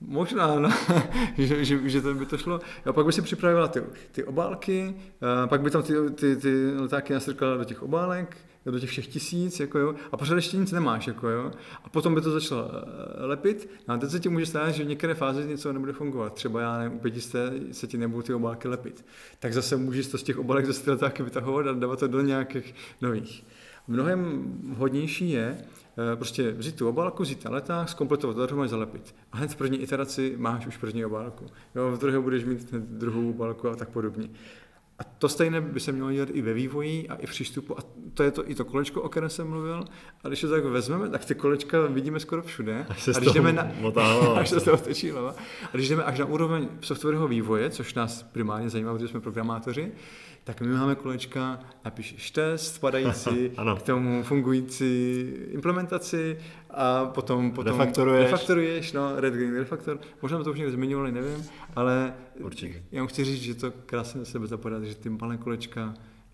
Možná, 0.00 0.58
no, 0.60 0.70
že, 1.38 1.64
že, 1.64 1.88
že 1.88 2.02
to 2.02 2.14
by 2.14 2.26
to 2.26 2.38
šlo. 2.38 2.60
A 2.84 2.92
pak 2.92 3.06
by 3.06 3.12
si 3.12 3.22
připravila 3.22 3.68
ty, 3.68 3.82
ty 4.12 4.24
obálky, 4.24 4.94
a 5.42 5.46
pak 5.46 5.60
by 5.60 5.70
tam 5.70 5.82
ty, 5.82 5.92
ty, 6.14 6.36
ty 6.36 6.72
letáky 6.76 7.12
nastrkala 7.12 7.56
do 7.56 7.64
těch 7.64 7.82
obálek, 7.82 8.36
do 8.70 8.80
těch 8.80 8.90
všech 8.90 9.06
tisíc, 9.06 9.60
jako 9.60 9.78
jo, 9.78 9.94
a 10.12 10.16
pořád 10.16 10.34
ještě 10.34 10.56
nic 10.56 10.72
nemáš, 10.72 11.06
jako 11.06 11.28
jo, 11.28 11.52
a 11.84 11.88
potom 11.88 12.14
by 12.14 12.20
to 12.20 12.30
začalo 12.30 12.70
eh, 12.72 13.26
lepit, 13.26 13.70
no 13.88 13.94
a 13.94 13.98
teď 13.98 14.10
se 14.10 14.20
ti 14.20 14.28
může 14.28 14.46
stát, 14.46 14.70
že 14.70 14.84
v 14.84 14.88
některé 14.88 15.14
fázi 15.14 15.46
něco 15.46 15.72
nebude 15.72 15.92
fungovat, 15.92 16.34
třeba 16.34 16.60
já 16.60 16.78
nevím, 16.78 16.96
u 16.96 17.00
pětisté 17.00 17.52
se 17.72 17.86
ti 17.86 17.98
nebudou 17.98 18.22
ty 18.22 18.34
obálky 18.34 18.68
lepit, 18.68 19.06
tak 19.38 19.54
zase 19.54 19.76
můžeš 19.76 20.06
to 20.06 20.18
z 20.18 20.22
těch 20.22 20.38
obálek 20.38 20.66
zase 20.66 20.84
ty 20.84 20.90
letáky 20.90 21.22
vytahovat 21.22 21.66
a 21.66 21.72
dávat 21.72 21.98
to 21.98 22.06
do 22.06 22.20
nějakých 22.20 22.74
nových. 23.00 23.44
Mnohem 23.88 24.44
hodnější 24.76 25.30
je, 25.30 25.58
Eh, 25.58 25.85
prostě 26.14 26.50
vzít 26.50 26.76
tu 26.76 26.88
obálku, 26.88 27.22
vzít 27.22 27.42
ten 27.42 27.52
leták, 27.52 27.88
zkompletovat 27.88 28.36
dohromady, 28.36 28.68
zalepit. 28.68 29.14
A 29.32 29.36
hned 29.36 29.50
v 29.50 29.56
první 29.56 29.78
iteraci 29.78 30.34
máš 30.36 30.66
už 30.66 30.76
první 30.76 31.04
obálku. 31.04 31.46
Jo, 31.74 31.90
v 31.90 31.98
druhé 31.98 32.20
budeš 32.20 32.44
mít 32.44 32.74
druhou 32.74 33.30
obálku 33.30 33.68
a 33.68 33.76
tak 33.76 33.88
podobně. 33.88 34.28
A 34.98 35.04
to 35.04 35.28
stejné 35.28 35.60
by 35.60 35.80
se 35.80 35.92
mělo 35.92 36.12
dělat 36.12 36.28
i 36.32 36.42
ve 36.42 36.52
vývoji 36.52 37.08
a 37.08 37.14
i 37.14 37.26
v 37.26 37.30
přístupu. 37.30 37.78
A 37.78 37.82
to 38.14 38.22
je 38.22 38.30
to 38.30 38.50
i 38.50 38.54
to 38.54 38.64
kolečko, 38.64 39.02
o 39.02 39.08
kterém 39.08 39.30
jsem 39.30 39.48
mluvil. 39.48 39.84
A 40.24 40.28
když 40.28 40.40
to 40.40 40.50
tak 40.50 40.64
vezmeme, 40.64 41.08
tak 41.08 41.24
ty 41.24 41.34
kolečka 41.34 41.86
vidíme 41.86 42.20
skoro 42.20 42.42
všude. 42.42 42.86
Až 42.88 43.02
se 43.02 43.10
a 43.10 43.18
když 43.18 43.32
jdeme 43.32 43.52
na, 43.52 43.70
až 44.34 44.48
se 44.48 44.60
toho 44.60 44.76
tečí 44.76 45.12
A 45.12 45.34
když 45.72 45.88
jdeme 45.88 46.04
až 46.04 46.18
na 46.18 46.24
úroveň 46.24 46.68
softwarového 46.80 47.28
vývoje, 47.28 47.70
což 47.70 47.94
nás 47.94 48.22
primárně 48.22 48.70
zajímá, 48.70 48.92
protože 48.92 49.08
jsme 49.08 49.20
programátoři, 49.20 49.92
tak 50.46 50.60
my 50.60 50.68
máme 50.68 50.94
kolečka, 50.94 51.60
napíšeš 51.84 52.30
test 52.30 52.74
spadající 52.74 53.50
k 53.78 53.82
tomu 53.82 54.22
fungující 54.22 55.22
implementaci 55.48 56.38
a 56.70 57.04
potom, 57.04 57.50
potom 57.50 57.72
refaktoruješ. 57.72 58.30
refaktoruješ, 58.30 58.92
no, 58.92 59.20
Red 59.20 59.34
Green 59.34 59.54
Refactor. 59.54 59.98
Možná 60.22 60.44
to 60.44 60.50
už 60.50 60.58
někdo 60.58 60.72
zmiňovali, 60.72 61.12
nevím, 61.12 61.44
ale 61.76 62.14
Určitě. 62.40 62.82
já 62.92 63.06
chci 63.06 63.24
říct, 63.24 63.42
že 63.42 63.54
to 63.54 63.72
krásně 63.86 64.18
na 64.18 64.24
sebe 64.24 64.46
zapadá, 64.46 64.84
že 64.84 64.94
ty 64.94 65.08
malé 65.08 65.36
kolečka 65.36 65.84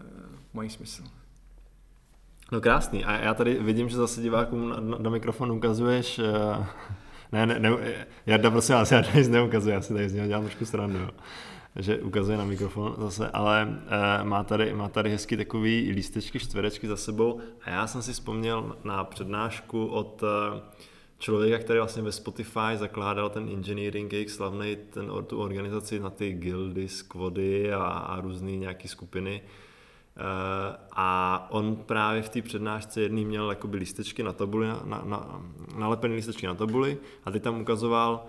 uh, 0.00 0.06
mají 0.54 0.70
smysl. 0.70 1.02
No 2.52 2.60
krásný. 2.60 3.04
A 3.04 3.12
já 3.12 3.34
tady 3.34 3.54
vidím, 3.54 3.88
že 3.88 3.96
zase 3.96 4.20
divákům 4.20 4.68
na, 4.68 4.80
na, 4.80 4.98
na 4.98 5.10
mikrofon 5.10 5.52
ukazuješ 5.52 6.18
uh... 6.18 6.66
Ne, 7.32 7.46
ne, 7.46 7.58
ne, 7.58 7.70
Jarda, 8.26 8.50
prosím 8.50 8.74
vás, 8.74 8.92
já 8.92 9.02
nic 9.14 9.28
neukazuje, 9.28 9.74
já 9.74 9.80
si 9.80 9.92
tady 9.94 10.08
z 10.08 10.14
něho 10.14 10.26
dělám 10.26 10.44
trošku 10.44 10.64
stranu. 10.64 10.98
Jo 10.98 11.10
že 11.76 11.98
ukazuje 11.98 12.38
na 12.38 12.44
mikrofon 12.44 12.94
zase, 12.98 13.30
ale 13.30 13.68
uh, 13.68 14.28
má, 14.28 14.44
tady, 14.44 14.74
má 14.74 14.88
tady 14.88 15.10
hezky 15.10 15.36
takový 15.36 15.90
lístečky, 15.90 16.38
čtverečky 16.38 16.88
za 16.88 16.96
sebou 16.96 17.40
a 17.62 17.70
já 17.70 17.86
jsem 17.86 18.02
si 18.02 18.12
vzpomněl 18.12 18.76
na 18.84 19.04
přednášku 19.04 19.86
od 19.86 20.22
uh, 20.22 20.28
člověka, 21.18 21.58
který 21.58 21.78
vlastně 21.78 22.02
ve 22.02 22.12
Spotify 22.12 22.76
zakládal 22.76 23.30
ten 23.30 23.48
engineering, 23.48 24.12
jejich 24.12 24.30
slavný, 24.30 24.76
ten, 24.90 25.10
tu 25.26 25.38
organizaci 25.38 26.00
na 26.00 26.10
ty 26.10 26.32
guildy, 26.32 26.88
squady 26.88 27.72
a, 27.72 27.82
a 27.84 28.20
různé 28.20 28.50
nějaké 28.50 28.88
skupiny. 28.88 29.42
Uh, 30.16 30.22
a 30.92 31.46
on 31.50 31.76
právě 31.76 32.22
v 32.22 32.28
té 32.28 32.42
přednášce 32.42 33.00
jedný 33.00 33.24
měl 33.24 33.50
jakoby 33.50 33.76
lístečky 33.78 34.22
na 34.22 34.32
tabuli, 34.32 34.66
na, 34.66 35.02
na, 35.04 35.42
nalepené 35.78 36.14
lístečky 36.14 36.46
na 36.46 36.54
tabuli 36.54 36.98
a 37.24 37.30
ty 37.30 37.40
tam 37.40 37.60
ukazoval, 37.60 38.26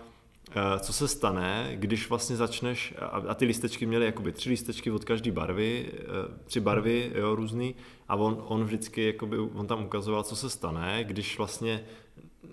co 0.79 0.93
se 0.93 1.07
stane, 1.07 1.71
když 1.75 2.09
vlastně 2.09 2.35
začneš, 2.35 2.93
a, 3.27 3.33
ty 3.33 3.45
lístečky 3.45 3.85
měly 3.85 4.05
jakoby 4.05 4.31
tři 4.31 4.49
lístečky 4.49 4.91
od 4.91 5.03
každé 5.03 5.31
barvy, 5.31 5.91
uh, 5.91 6.35
tři 6.45 6.59
barvy, 6.59 7.11
jo, 7.15 7.35
různý, 7.35 7.75
a 8.09 8.15
on, 8.15 8.43
on 8.47 8.63
vždycky, 8.63 9.05
jakoby, 9.05 9.37
on 9.37 9.67
tam 9.67 9.85
ukazoval, 9.85 10.23
co 10.23 10.35
se 10.35 10.49
stane, 10.49 11.03
když 11.03 11.37
vlastně 11.37 11.83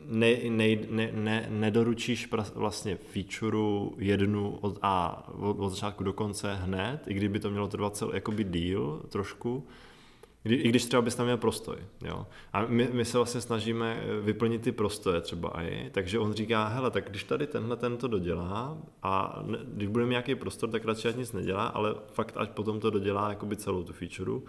ne, 0.04 0.36
ne, 0.48 0.76
ne, 0.90 1.10
ne, 1.12 1.46
nedoručíš 1.50 2.28
vlastně 2.54 2.96
featureu 2.96 3.94
jednu 3.98 4.58
od, 4.60 4.78
a, 4.82 5.28
od, 5.38 5.58
od 5.58 5.70
začátku 5.70 6.04
do 6.04 6.12
konce 6.12 6.54
hned, 6.54 7.00
i 7.06 7.14
kdyby 7.14 7.40
to 7.40 7.50
mělo 7.50 7.68
trvat 7.68 7.96
celý 7.96 8.10
jakoby 8.14 8.44
díl 8.44 9.02
trošku, 9.08 9.66
i 10.44 10.68
když 10.68 10.84
třeba 10.84 11.02
bys 11.02 11.14
tam 11.14 11.26
měl 11.26 11.36
prostoj. 11.36 11.76
Jo? 12.04 12.26
A 12.52 12.66
my, 12.66 12.88
my 12.92 13.04
se 13.04 13.18
vlastně 13.18 13.40
snažíme 13.40 14.02
vyplnit 14.20 14.62
ty 14.62 14.72
prostoje 14.72 15.20
třeba 15.20 15.62
i, 15.62 15.90
takže 15.90 16.18
on 16.18 16.32
říká, 16.32 16.68
hele, 16.68 16.90
tak 16.90 17.10
když 17.10 17.24
tady 17.24 17.46
tenhle 17.46 17.76
ten 17.76 17.96
to 17.96 18.08
dodělá 18.08 18.78
a 19.02 19.42
ne, 19.46 19.58
když 19.64 19.88
bude 19.88 20.06
nějaký 20.06 20.34
prostor, 20.34 20.70
tak 20.70 20.84
radši 20.84 21.08
ať 21.08 21.16
nic 21.16 21.32
nedělá, 21.32 21.66
ale 21.66 21.94
fakt 22.12 22.36
až 22.36 22.48
potom 22.48 22.80
to 22.80 22.90
dodělá 22.90 23.28
jakoby 23.28 23.56
celou 23.56 23.82
tu 23.82 23.92
featureu 23.92 24.44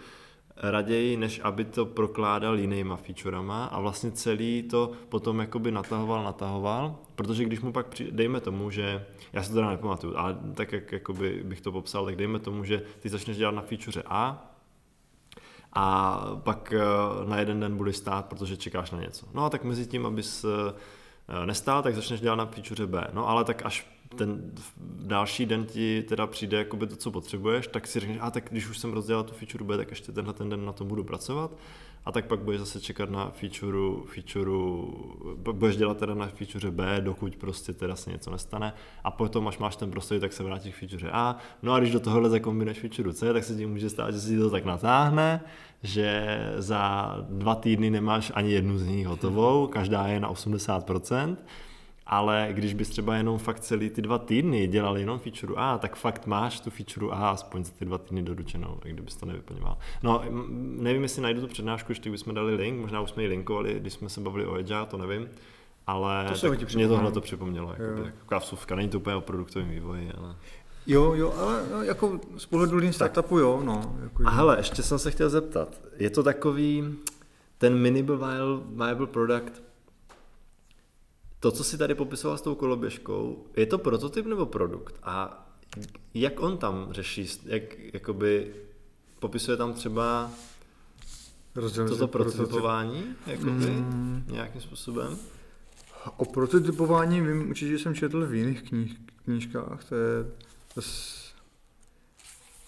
raději, 0.56 1.16
než 1.16 1.40
aby 1.44 1.64
to 1.64 1.86
prokládal 1.86 2.58
jinýma 2.58 2.96
featurama 2.96 3.64
a 3.64 3.80
vlastně 3.80 4.10
celý 4.10 4.62
to 4.62 4.92
potom 5.08 5.38
jakoby 5.38 5.70
natahoval, 5.70 6.24
natahoval, 6.24 6.98
protože 7.14 7.44
když 7.44 7.60
mu 7.60 7.72
pak 7.72 7.86
přijde, 7.86 8.10
dejme 8.10 8.40
tomu, 8.40 8.70
že, 8.70 9.06
já 9.32 9.42
se 9.42 9.48
to 9.48 9.54
teda 9.54 9.70
nepamatuju, 9.70 10.16
ale 10.16 10.38
tak 10.54 10.72
jak 10.72 10.92
jakoby 10.92 11.42
bych 11.44 11.60
to 11.60 11.72
popsal, 11.72 12.04
tak 12.04 12.16
dejme 12.16 12.38
tomu, 12.38 12.64
že 12.64 12.82
ty 13.00 13.08
začneš 13.08 13.36
dělat 13.36 13.54
na 13.54 13.62
feature 13.62 14.02
A 14.06 14.51
a 15.72 16.20
pak 16.42 16.72
eh, 16.72 16.80
na 17.28 17.38
jeden 17.38 17.60
den 17.60 17.76
budeš 17.76 17.96
stát, 17.96 18.26
protože 18.26 18.56
čekáš 18.56 18.90
na 18.90 19.00
něco. 19.00 19.26
No 19.34 19.44
a 19.44 19.50
tak 19.50 19.64
mezi 19.64 19.86
tím, 19.86 20.06
abys 20.06 20.44
eh, 20.44 21.46
nestál, 21.46 21.82
tak 21.82 21.94
začneš 21.94 22.20
dělat 22.20 22.36
na 22.36 22.46
feature 22.46 22.86
B. 22.86 23.06
No 23.12 23.28
ale 23.28 23.44
tak 23.44 23.66
až 23.66 23.86
ten 24.16 24.52
další 25.02 25.46
den 25.46 25.64
ti 25.64 26.02
teda 26.08 26.26
přijde 26.26 26.58
jakoby 26.58 26.86
to, 26.86 26.96
co 26.96 27.10
potřebuješ, 27.10 27.66
tak 27.66 27.86
si 27.86 28.00
řekneš, 28.00 28.18
a 28.20 28.30
tak 28.30 28.48
když 28.50 28.68
už 28.68 28.78
jsem 28.78 28.92
rozdělal 28.92 29.24
tu 29.24 29.34
feature 29.34 29.64
B, 29.64 29.76
tak 29.76 29.90
ještě 29.90 30.12
tenhle 30.12 30.34
ten 30.34 30.48
den 30.48 30.64
na 30.64 30.72
tom 30.72 30.88
budu 30.88 31.04
pracovat 31.04 31.50
a 32.04 32.12
tak 32.12 32.26
pak 32.26 32.40
budeš 32.40 32.60
zase 32.60 32.80
čekat 32.80 33.10
na 33.10 33.30
feature, 33.30 33.78
feature 34.06 34.50
budeš 35.52 35.76
dělat 35.76 35.98
teda 35.98 36.14
na 36.14 36.26
feature 36.26 36.70
B, 36.70 37.00
dokud 37.00 37.36
prostě 37.36 37.72
teda 37.72 37.96
se 37.96 38.10
něco 38.10 38.30
nestane. 38.30 38.72
A 39.04 39.10
potom, 39.10 39.48
až 39.48 39.58
máš 39.58 39.76
ten 39.76 39.90
prostor, 39.90 40.20
tak 40.20 40.32
se 40.32 40.42
vrátíš 40.42 40.74
k 40.74 40.78
feature 40.78 41.10
A. 41.12 41.36
No 41.62 41.72
a 41.72 41.78
když 41.78 41.92
do 41.92 42.00
tohohle 42.00 42.30
zakombinuješ 42.30 42.78
feature 42.78 43.12
C, 43.12 43.32
tak 43.32 43.44
se 43.44 43.56
ti 43.56 43.66
může 43.66 43.90
stát, 43.90 44.14
že 44.14 44.20
si 44.20 44.38
to 44.38 44.50
tak 44.50 44.64
natáhne, 44.64 45.40
že 45.82 46.38
za 46.56 47.16
dva 47.30 47.54
týdny 47.54 47.90
nemáš 47.90 48.32
ani 48.34 48.52
jednu 48.52 48.78
z 48.78 48.86
nich 48.86 49.06
hotovou, 49.06 49.66
každá 49.66 50.06
je 50.06 50.20
na 50.20 50.32
80%, 50.32 51.36
ale 52.06 52.48
když 52.52 52.74
bys 52.74 52.88
třeba 52.88 53.16
jenom 53.16 53.38
fakt 53.38 53.60
celý 53.60 53.90
ty 53.90 54.02
dva 54.02 54.18
týdny 54.18 54.66
dělal 54.66 54.98
jenom 54.98 55.18
feature 55.18 55.54
A, 55.56 55.78
tak 55.78 55.96
fakt 55.96 56.26
máš 56.26 56.60
tu 56.60 56.70
feature 56.70 57.06
A 57.12 57.28
aspoň 57.28 57.64
za 57.64 57.72
ty 57.78 57.84
dva 57.84 57.98
týdny 57.98 58.22
doručenou, 58.22 58.80
i 58.84 58.92
kdybys 58.92 59.16
to 59.16 59.26
nevyplňoval. 59.26 59.78
No, 60.02 60.22
nevím, 60.58 61.02
jestli 61.02 61.22
najdu 61.22 61.40
tu 61.40 61.46
přednášku, 61.46 61.92
ještě 61.92 62.10
bychom 62.10 62.34
dali 62.34 62.54
link, 62.54 62.80
možná 62.80 63.00
už 63.00 63.10
jsme 63.10 63.22
ji 63.22 63.28
linkovali, 63.28 63.74
když 63.80 63.92
jsme 63.92 64.08
se 64.08 64.20
bavili 64.20 64.46
o 64.46 64.54
Agile, 64.54 64.86
to 64.86 64.96
nevím, 64.96 65.28
ale 65.86 66.26
to 66.28 66.50
tak 66.50 66.74
mě 66.74 66.88
tohle 66.88 67.12
to 67.12 67.20
připomnělo, 67.20 67.74
jako 67.78 68.04
taková 68.04 68.38
vsuvka, 68.38 68.76
není 68.76 68.88
to 68.88 68.98
úplně 68.98 69.16
o 69.16 69.20
produktovém 69.20 69.70
vývoji, 69.70 70.12
ale... 70.18 70.36
Jo, 70.86 71.12
jo, 71.14 71.34
ale 71.38 71.64
no, 71.72 71.82
jako 71.82 72.20
z 72.36 72.46
pohledu 72.46 72.76
lean 72.76 72.92
startupu, 72.92 73.38
jo, 73.38 73.62
no. 73.64 73.96
Jako, 74.02 74.22
A 74.26 74.30
hele, 74.30 74.56
ještě 74.58 74.82
jsem 74.82 74.98
se 74.98 75.10
chtěl 75.10 75.30
zeptat, 75.30 75.80
je 75.96 76.10
to 76.10 76.22
takový 76.22 76.94
ten 77.58 77.78
minimal 77.78 78.62
viable 78.66 79.06
product, 79.06 79.62
to, 81.42 81.50
co 81.50 81.64
si 81.64 81.78
tady 81.78 81.94
popisoval 81.94 82.38
s 82.38 82.42
tou 82.42 82.54
koloběžkou, 82.54 83.46
je 83.56 83.66
to 83.66 83.78
prototyp 83.78 84.26
nebo 84.26 84.46
produkt? 84.46 84.94
A 85.02 85.46
jak 86.14 86.40
on 86.40 86.58
tam 86.58 86.88
řeší, 86.90 87.28
jak 87.44 87.62
jakoby 87.94 88.54
popisuje 89.18 89.56
tam 89.56 89.72
třeba 89.72 90.30
Rozdělím 91.54 91.88
toto 91.88 92.08
prototypování 92.08 93.04
jakoby, 93.26 93.50
mm. 93.50 94.24
nějakým 94.26 94.60
způsobem? 94.60 95.18
O 96.16 96.24
prototypování 96.24 97.20
vím 97.20 97.50
určitě, 97.50 97.70
že 97.70 97.78
jsem 97.78 97.94
četl 97.94 98.26
v 98.26 98.34
jiných 98.34 98.62
knih, 98.62 98.96
knížkách, 99.24 99.84
to 99.84 99.94
je, 99.94 100.24
to 100.74 100.80
je, 100.80 100.86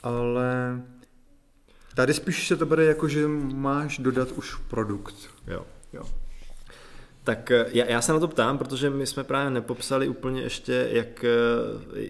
ale 0.03 0.83
tady 1.95 2.15
spíš 2.15 2.49
se 2.49 2.57
to 2.57 2.67
bere 2.67 2.85
jako, 2.85 3.09
že 3.09 3.29
máš 3.29 3.99
dodat 3.99 4.33
už 4.33 4.57
produkt. 4.57 5.15
Jo. 5.47 5.67
jo. 5.93 6.24
Tak 7.25 7.51
eh, 7.51 7.67
já, 7.73 7.85
já 7.85 8.03
se 8.03 8.13
na 8.13 8.21
to 8.21 8.29
ptám, 8.29 8.59
protože 8.59 8.91
my 8.91 9.07
jsme 9.07 9.25
právě 9.25 9.51
nepopsali 9.51 10.09
úplně 10.09 10.43
ještě, 10.43 10.89
jak, 10.91 11.25
eh, 11.25 11.29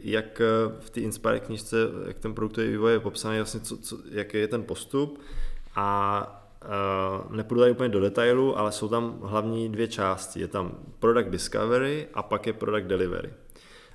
jak 0.03 0.41
eh, 0.41 0.45
v 0.81 0.91
té 0.91 1.01
Inspire 1.01 1.41
knižce, 1.41 1.77
jak 2.07 2.19
ten 2.19 2.35
produktový 2.35 2.69
vývoj 2.69 2.93
je 2.93 3.01
popsaný, 3.01 3.39
vlastně 3.39 3.61
co, 3.61 3.77
co, 3.77 3.99
jaký 4.11 4.39
je 4.39 4.49
ten 4.49 4.63
postup 4.63 5.21
a 5.77 6.41
Uh, 6.65 7.37
nepůjdu 7.37 7.61
tady 7.61 7.73
úplně 7.73 7.89
do 7.89 8.01
detailu, 8.01 8.59
ale 8.59 8.73
jsou 8.73 8.89
tam 8.89 9.19
hlavní 9.23 9.69
dvě 9.69 9.89
části. 9.89 10.41
Je 10.41 10.49
tam 10.49 10.73
Product 10.99 11.31
Discovery 11.31 12.09
a 12.15 12.23
pak 12.23 12.47
je 12.47 12.53
Product 12.53 12.87
Delivery. 12.87 13.31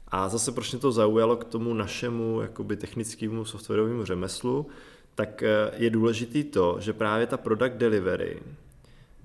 A 0.08 0.30
zase 0.30 0.52
proč 0.52 0.72
mě 0.72 0.80
to 0.80 0.92
zaujalo 0.92 1.36
k 1.36 1.44
tomu 1.44 1.74
našemu 1.74 2.42
jakoby 2.42 2.78
technickému 2.78 3.46
softwarovému 3.46 4.06
řemeslu, 4.06 4.68
tak 5.16 5.44
je 5.78 5.90
důležitý 5.90 6.44
to, 6.44 6.78
že 6.80 6.94
právě 6.94 7.28
ta 7.28 7.38
Product 7.38 7.76
Delivery 7.78 8.40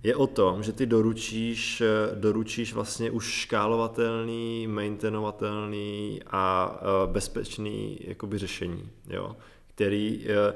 je 0.04 0.16
o 0.16 0.26
tom, 0.26 0.62
že 0.62 0.72
ty 0.72 0.86
doručíš, 0.86 1.80
eh, 1.80 2.14
doručíš 2.14 2.74
vlastně 2.74 3.10
už 3.10 3.24
škálovatelný, 3.24 4.66
maintainovatelný 4.66 6.20
a 6.30 6.76
eh, 6.76 7.12
bezpečný 7.12 7.98
jakoby 8.00 8.38
řešení, 8.38 8.90
jo? 9.08 9.36
který 9.74 10.26
eh, 10.26 10.54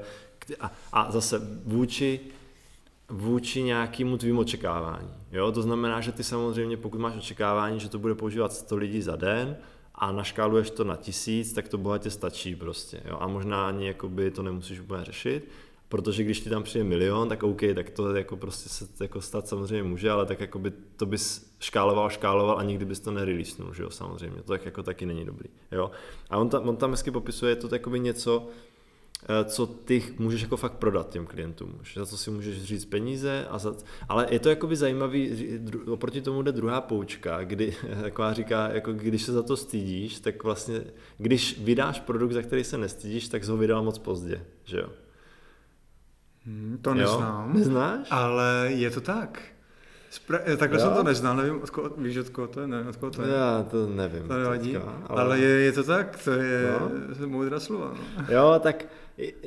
a, 0.59 0.71
a 0.93 1.11
zase 1.11 1.41
vůči 1.65 2.19
vůči 3.09 3.63
nějakému 3.63 4.17
tvým 4.17 4.37
očekávání. 4.37 5.09
Jo? 5.31 5.51
To 5.51 5.61
znamená, 5.61 6.01
že 6.01 6.11
ty 6.11 6.23
samozřejmě, 6.23 6.77
pokud 6.77 6.99
máš 6.99 7.17
očekávání, 7.17 7.79
že 7.79 7.89
to 7.89 7.99
bude 7.99 8.15
používat 8.15 8.53
100 8.53 8.75
lidí 8.75 9.01
za 9.01 9.15
den 9.15 9.57
a 9.95 10.11
naškáluješ 10.11 10.69
to 10.69 10.83
na 10.83 10.95
tisíc, 10.95 11.53
tak 11.53 11.67
to 11.67 11.77
bohatě 11.77 12.09
stačí 12.09 12.55
prostě. 12.55 13.01
Jo? 13.05 13.17
A 13.19 13.27
možná 13.27 13.67
ani 13.67 13.87
jakoby 13.87 14.31
to 14.31 14.43
nemusíš 14.43 14.79
úplně 14.79 15.05
řešit. 15.05 15.49
Protože 15.89 16.23
když 16.23 16.39
ti 16.39 16.49
tam 16.49 16.63
přijde 16.63 16.83
milion, 16.83 17.29
tak 17.29 17.43
OK, 17.43 17.61
tak 17.75 17.89
to 17.89 18.15
jako 18.15 18.37
prostě 18.37 18.69
se 18.69 18.87
jako 18.99 19.21
stát 19.21 19.47
samozřejmě 19.47 19.83
může, 19.83 20.11
ale 20.11 20.25
tak 20.25 20.39
jako 20.39 20.59
by 20.59 20.71
to 20.97 21.05
bys 21.05 21.53
škáloval, 21.59 22.09
škáloval 22.09 22.59
a 22.59 22.63
nikdy 22.63 22.85
bys 22.85 22.99
to 22.99 23.11
nereleasenul, 23.11 23.73
že 23.73 23.83
jo, 23.83 23.89
samozřejmě. 23.89 24.41
To 24.41 24.51
tak 24.51 24.65
jako 24.65 24.83
taky 24.83 25.05
není 25.05 25.25
dobrý, 25.25 25.49
jo. 25.71 25.91
A 26.29 26.37
on 26.37 26.49
tam, 26.49 26.69
on 26.69 26.77
tam 26.77 26.91
hezky 26.91 27.11
popisuje, 27.11 27.51
je 27.51 27.55
to 27.55 27.67
takový 27.67 27.99
něco, 27.99 28.47
eh, 29.23 29.45
co 29.45 29.65
ty 29.67 30.03
můžeš 30.19 30.41
jako 30.41 30.57
fakt 30.57 30.73
prodat 30.73 31.09
těm 31.09 31.25
klientům, 31.25 31.79
za 31.95 32.05
co 32.05 32.17
si 32.17 32.31
můžeš 32.31 32.63
říct 32.63 32.85
peníze, 32.85 33.45
a 33.49 33.57
za, 33.57 33.75
ale 34.09 34.27
je 34.29 34.39
to 34.39 34.49
jakoby 34.49 34.75
zajímavý, 34.75 35.49
oproti 35.87 36.21
tomu 36.21 36.41
jde 36.41 36.51
druhá 36.51 36.81
poučka, 36.81 37.43
kdy 37.43 37.75
taková 38.01 38.33
říká, 38.33 38.69
jako 38.69 38.93
když 38.93 39.23
se 39.23 39.33
za 39.33 39.43
to 39.43 39.57
stydíš, 39.57 40.19
tak 40.19 40.43
vlastně, 40.43 40.83
když 41.17 41.59
vydáš 41.59 41.99
produkt, 41.99 42.31
za 42.31 42.41
který 42.41 42.63
se 42.63 42.77
nestydíš, 42.77 43.27
tak 43.27 43.43
jsi 43.43 43.51
ho 43.51 43.57
vydal 43.57 43.83
moc 43.83 43.97
pozdě, 43.97 44.45
že 44.63 44.77
jo. 44.77 44.89
Hmm, 46.45 46.77
to 46.81 46.93
neznám. 46.93 47.47
Jo? 47.47 47.53
Neznáš? 47.59 48.07
Ale 48.11 48.67
je 48.69 48.89
to 48.91 49.01
tak. 49.01 49.41
Spra- 50.11 50.41
eh, 50.45 50.57
takhle 50.57 50.79
jo? 50.79 50.85
jsem 50.85 50.93
to 50.93 51.03
neznal, 51.03 51.35
nevím, 51.35 51.61
od 51.61 51.69
koho, 51.69 51.89
víš 51.97 52.17
od 52.17 52.29
koho 52.29 52.47
to 52.47 52.61
je, 52.61 52.67
nevím, 52.67 52.87
od 52.87 52.95
koho 52.95 53.11
to 53.11 53.21
je. 53.21 53.33
Já 53.33 53.65
to 53.71 53.87
nevím. 53.87 54.27
To 54.27 54.37
nevadí, 54.37 54.77
ale, 54.77 54.93
ale 55.07 55.39
je, 55.39 55.47
je 55.49 55.71
to 55.71 55.83
tak, 55.83 56.23
to 56.23 56.31
je 56.31 56.73
no? 57.21 57.27
moudrá 57.27 57.59
slova. 57.59 57.93
No. 58.17 58.25
Jo, 58.29 58.59
tak 58.63 58.85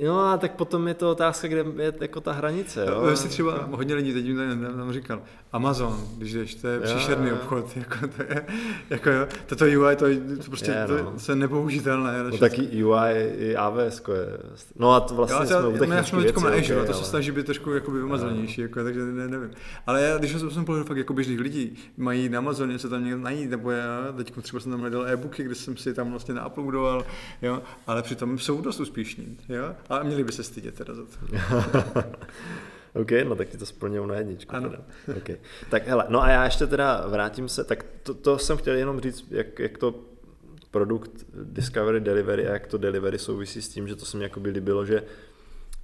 No 0.02 0.20
a 0.20 0.38
tak 0.38 0.52
potom 0.52 0.88
je 0.88 0.94
to 0.94 1.10
otázka, 1.10 1.48
kde 1.48 1.64
je 1.78 1.92
jako 2.00 2.20
ta 2.20 2.32
hranice. 2.32 2.86
Jo? 2.88 3.00
Vy 3.00 3.16
si 3.16 3.28
třeba 3.28 3.68
hodně 3.70 3.94
lidí 3.94 4.12
teď 4.12 4.28
mi 4.28 4.66
tam 4.76 4.92
říkal, 4.92 5.22
Amazon, 5.52 6.00
když 6.18 6.32
jdeš, 6.32 6.54
to 6.54 6.68
je 6.68 6.76
jo, 6.76 6.82
příšerný 6.84 7.28
jo. 7.28 7.36
obchod, 7.36 7.70
jako 7.76 7.94
to 8.16 8.22
je, 8.22 8.46
jako 8.90 9.10
jo, 9.10 9.26
toto 9.46 9.64
UI, 9.64 9.96
to, 9.96 10.06
to 10.44 10.50
prostě 10.50 10.70
je, 10.70 10.86
no. 10.88 11.12
to 11.26 11.32
je 11.32 11.36
nepoužitelné. 11.36 12.22
No 12.22 12.38
taky 12.38 12.84
UI 12.84 13.12
i 13.38 13.56
AWS 13.56 14.02
je, 14.08 14.38
no 14.76 14.92
a 14.94 15.00
to 15.00 15.14
vlastně 15.14 15.36
já, 15.40 15.46
jsme 15.46 15.68
u 15.68 15.78
technické 15.78 16.16
věci. 16.16 16.44
na 16.44 16.50
Azure, 16.50 16.80
okay, 16.80 16.86
to 16.86 16.94
se 16.94 17.04
snaží 17.04 17.30
být 17.30 17.46
trošku 17.46 17.70
jakoby 17.70 17.98
vymazanější, 17.98 18.60
jako, 18.60 18.84
takže 18.84 19.00
ne, 19.00 19.28
nevím. 19.28 19.50
Ale 19.86 20.02
já, 20.02 20.18
když 20.18 20.32
jsem 20.32 20.64
pohledal 20.64 20.86
fakt 20.86 20.96
jako 20.96 21.14
běžných 21.14 21.40
lidí, 21.40 21.78
mají 21.96 22.28
na 22.28 22.38
Amazoně 22.38 22.78
se 22.78 22.88
tam 22.88 23.04
někde 23.04 23.18
najít, 23.18 23.50
nebo 23.50 23.70
já 23.70 24.12
teď 24.16 24.32
třeba 24.42 24.60
jsem 24.60 24.72
tam 24.72 24.80
hledal 24.80 25.06
e-booky, 25.06 25.42
kde 25.42 25.54
jsem 25.54 25.76
si 25.76 25.94
tam 25.94 26.10
vlastně 26.10 26.34
nauploadoval, 26.34 27.06
jo, 27.42 27.62
ale 27.86 28.02
přitom 28.02 28.38
jsou 28.38 28.60
dost 28.60 28.80
úspěšní, 28.80 29.38
jo, 29.48 29.61
ale 29.88 30.04
měli 30.04 30.24
by 30.24 30.32
se 30.32 30.42
stydět 30.42 30.74
teda 30.74 30.94
za 30.94 31.02
to. 31.02 31.16
OK, 33.00 33.10
no 33.24 33.36
tak 33.36 33.48
ti 33.48 33.58
to 33.58 33.66
splnilo 33.66 34.06
na 34.06 34.14
jedničku. 34.14 34.56
Ano. 34.56 34.70
Teda. 34.70 34.82
Okay. 35.16 35.36
Tak 35.70 35.86
hele, 35.86 36.06
no 36.08 36.22
a 36.22 36.30
já 36.30 36.44
ještě 36.44 36.66
teda 36.66 37.06
vrátím 37.08 37.48
se, 37.48 37.64
tak 37.64 37.84
to, 38.02 38.14
to 38.14 38.38
jsem 38.38 38.56
chtěl 38.56 38.74
jenom 38.74 39.00
říct, 39.00 39.26
jak, 39.30 39.58
jak 39.58 39.78
to 39.78 39.94
produkt 40.70 41.10
Discovery 41.34 42.00
Delivery 42.00 42.48
a 42.48 42.52
jak 42.52 42.66
to 42.66 42.78
delivery 42.78 43.18
souvisí 43.18 43.62
s 43.62 43.68
tím, 43.68 43.88
že 43.88 43.96
to 43.96 44.04
se 44.04 44.16
mi 44.16 44.22
jako 44.22 44.40
by 44.40 44.50
líbilo, 44.50 44.86
že 44.86 45.02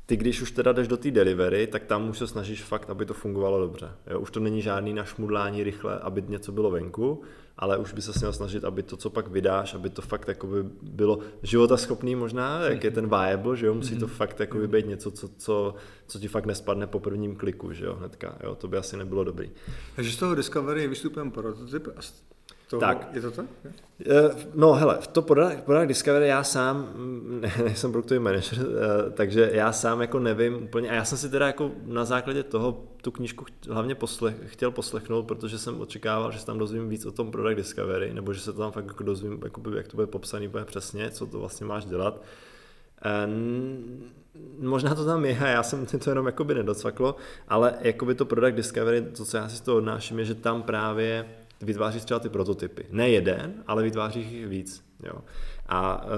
ty 0.09 0.17
když 0.17 0.43
už 0.43 0.51
teda 0.51 0.73
jdeš 0.73 0.89
do 0.89 0.97
té 0.97 1.11
delivery, 1.11 1.67
tak 1.67 1.85
tam 1.85 2.09
už 2.09 2.19
se 2.19 2.27
snažíš 2.27 2.63
fakt, 2.63 2.91
aby 2.91 3.07
to 3.07 3.15
fungovalo 3.15 3.61
dobře. 3.61 3.91
Jo? 4.11 4.21
Už 4.21 4.31
to 4.31 4.41
není 4.41 4.63
žádný 4.63 4.93
našmudlání 4.93 5.63
rychle, 5.63 5.99
aby 5.99 6.25
něco 6.29 6.53
bylo 6.53 6.71
venku, 6.71 7.23
ale 7.59 7.79
už 7.79 7.93
by 7.93 8.03
se 8.03 8.13
měl 8.19 8.33
snažit, 8.33 8.65
aby 8.65 8.83
to, 8.83 8.97
co 8.97 9.11
pak 9.11 9.29
vydáš, 9.29 9.75
aby 9.75 9.91
to 9.91 10.03
fakt 10.03 10.29
jakoby 10.29 10.57
bylo 10.83 11.19
životaschopný 11.43 12.15
možná, 12.15 12.61
jak 12.61 12.85
je 12.85 12.91
ten 12.91 13.09
viable, 13.09 13.57
že 13.57 13.67
jo, 13.67 13.75
musí 13.75 13.99
to 13.99 14.07
mhm. 14.07 14.15
fakt 14.15 14.41
jakoby 14.41 14.69
být 14.69 14.87
něco, 14.87 15.11
co, 15.11 15.29
co, 15.29 15.75
co 16.07 16.19
ti 16.19 16.29
fakt 16.29 16.47
nespadne 16.47 16.87
po 16.87 17.01
prvním 17.01 17.37
kliku, 17.37 17.73
že 17.73 17.85
jo, 17.85 17.95
hnedka, 17.95 18.39
jo, 18.45 18.55
to 18.55 18.69
by 18.69 18.77
asi 18.77 18.97
nebylo 18.97 19.25
dobrý. 19.25 19.51
Takže 19.97 20.13
z 20.13 20.17
toho 20.17 20.35
Discovery 20.35 20.83
je 20.83 20.89
vystupem 20.89 21.31
prototyp 21.31 21.89
a 21.97 22.01
toho, 22.69 22.81
tak. 22.81 23.09
Je 23.13 23.21
to 23.21 23.31
tak? 23.31 23.47
Eh, 24.01 24.31
no 24.55 24.73
hele, 24.73 24.99
v 25.01 25.07
to 25.07 25.23
Product, 25.23 25.65
product 25.65 25.89
Discovery 25.89 26.29
já 26.29 26.45
sám, 26.45 26.77
mm, 26.77 27.41
ne, 27.59 27.65
nejsem 27.65 27.93
produktový 27.93 28.21
manager, 28.21 28.59
eh, 28.59 29.11
takže 29.11 29.51
já 29.53 29.73
sám 29.73 30.01
jako 30.01 30.19
nevím 30.19 30.63
úplně, 30.63 30.91
a 30.91 30.95
já 30.95 31.05
jsem 31.05 31.19
si 31.19 31.31
teda 31.31 31.47
jako 31.47 31.71
na 31.87 32.05
základě 32.05 32.43
toho 32.43 32.85
tu 33.03 33.11
knížku 33.11 33.45
hlavně 33.71 33.95
poslech, 33.95 34.37
chtěl 34.47 34.71
poslechnout, 34.71 35.23
protože 35.23 35.59
jsem 35.59 35.81
očekával, 35.81 36.33
že 36.33 36.39
se 36.39 36.47
tam 36.47 36.59
dozvím 36.59 36.89
víc 36.89 37.07
o 37.07 37.13
tom 37.13 37.31
Product 37.31 37.57
Discovery, 37.57 38.15
nebo 38.15 38.33
že 38.33 38.41
se 38.41 38.53
to 38.53 38.59
tam 38.59 38.73
fakt 38.73 38.87
jako 38.87 39.03
dozvím, 39.03 39.41
jakoby, 39.45 39.77
jak 39.77 39.89
to 39.89 39.97
bude 39.97 40.07
popsaný 40.07 40.49
úplně 40.49 40.65
přesně, 40.65 41.11
co 41.11 41.27
to 41.27 41.39
vlastně 41.39 41.67
máš 41.67 41.85
dělat. 41.85 42.23
Eh, 43.05 43.29
možná 44.59 44.95
to 44.95 45.05
tam 45.05 45.25
je, 45.25 45.39
a 45.39 45.47
já 45.47 45.63
jsem 45.63 45.87
to 46.05 46.11
jenom 46.11 46.27
jakoby 46.27 46.55
nedocvaklo, 46.55 47.17
ale 47.49 47.75
jakoby 47.81 48.15
to 48.15 48.25
Product 48.25 48.57
Discovery, 48.57 49.03
to, 49.03 49.25
co 49.25 49.37
já 49.37 49.49
si 49.49 49.57
z 49.57 49.61
toho 49.61 49.77
odnáším, 49.77 50.19
je, 50.19 50.25
že 50.25 50.35
tam 50.35 50.63
právě 50.63 51.27
vytváříš 51.61 52.05
třeba 52.05 52.21
ty 52.21 52.29
prototypy. 52.29 52.87
Ne 52.91 53.11
jeden, 53.11 53.65
ale 53.67 53.83
vytváříš 53.83 54.27
jich 54.27 54.47
víc. 54.47 54.85
Jo. 55.05 55.21
A 55.67 56.05
uh, 56.05 56.11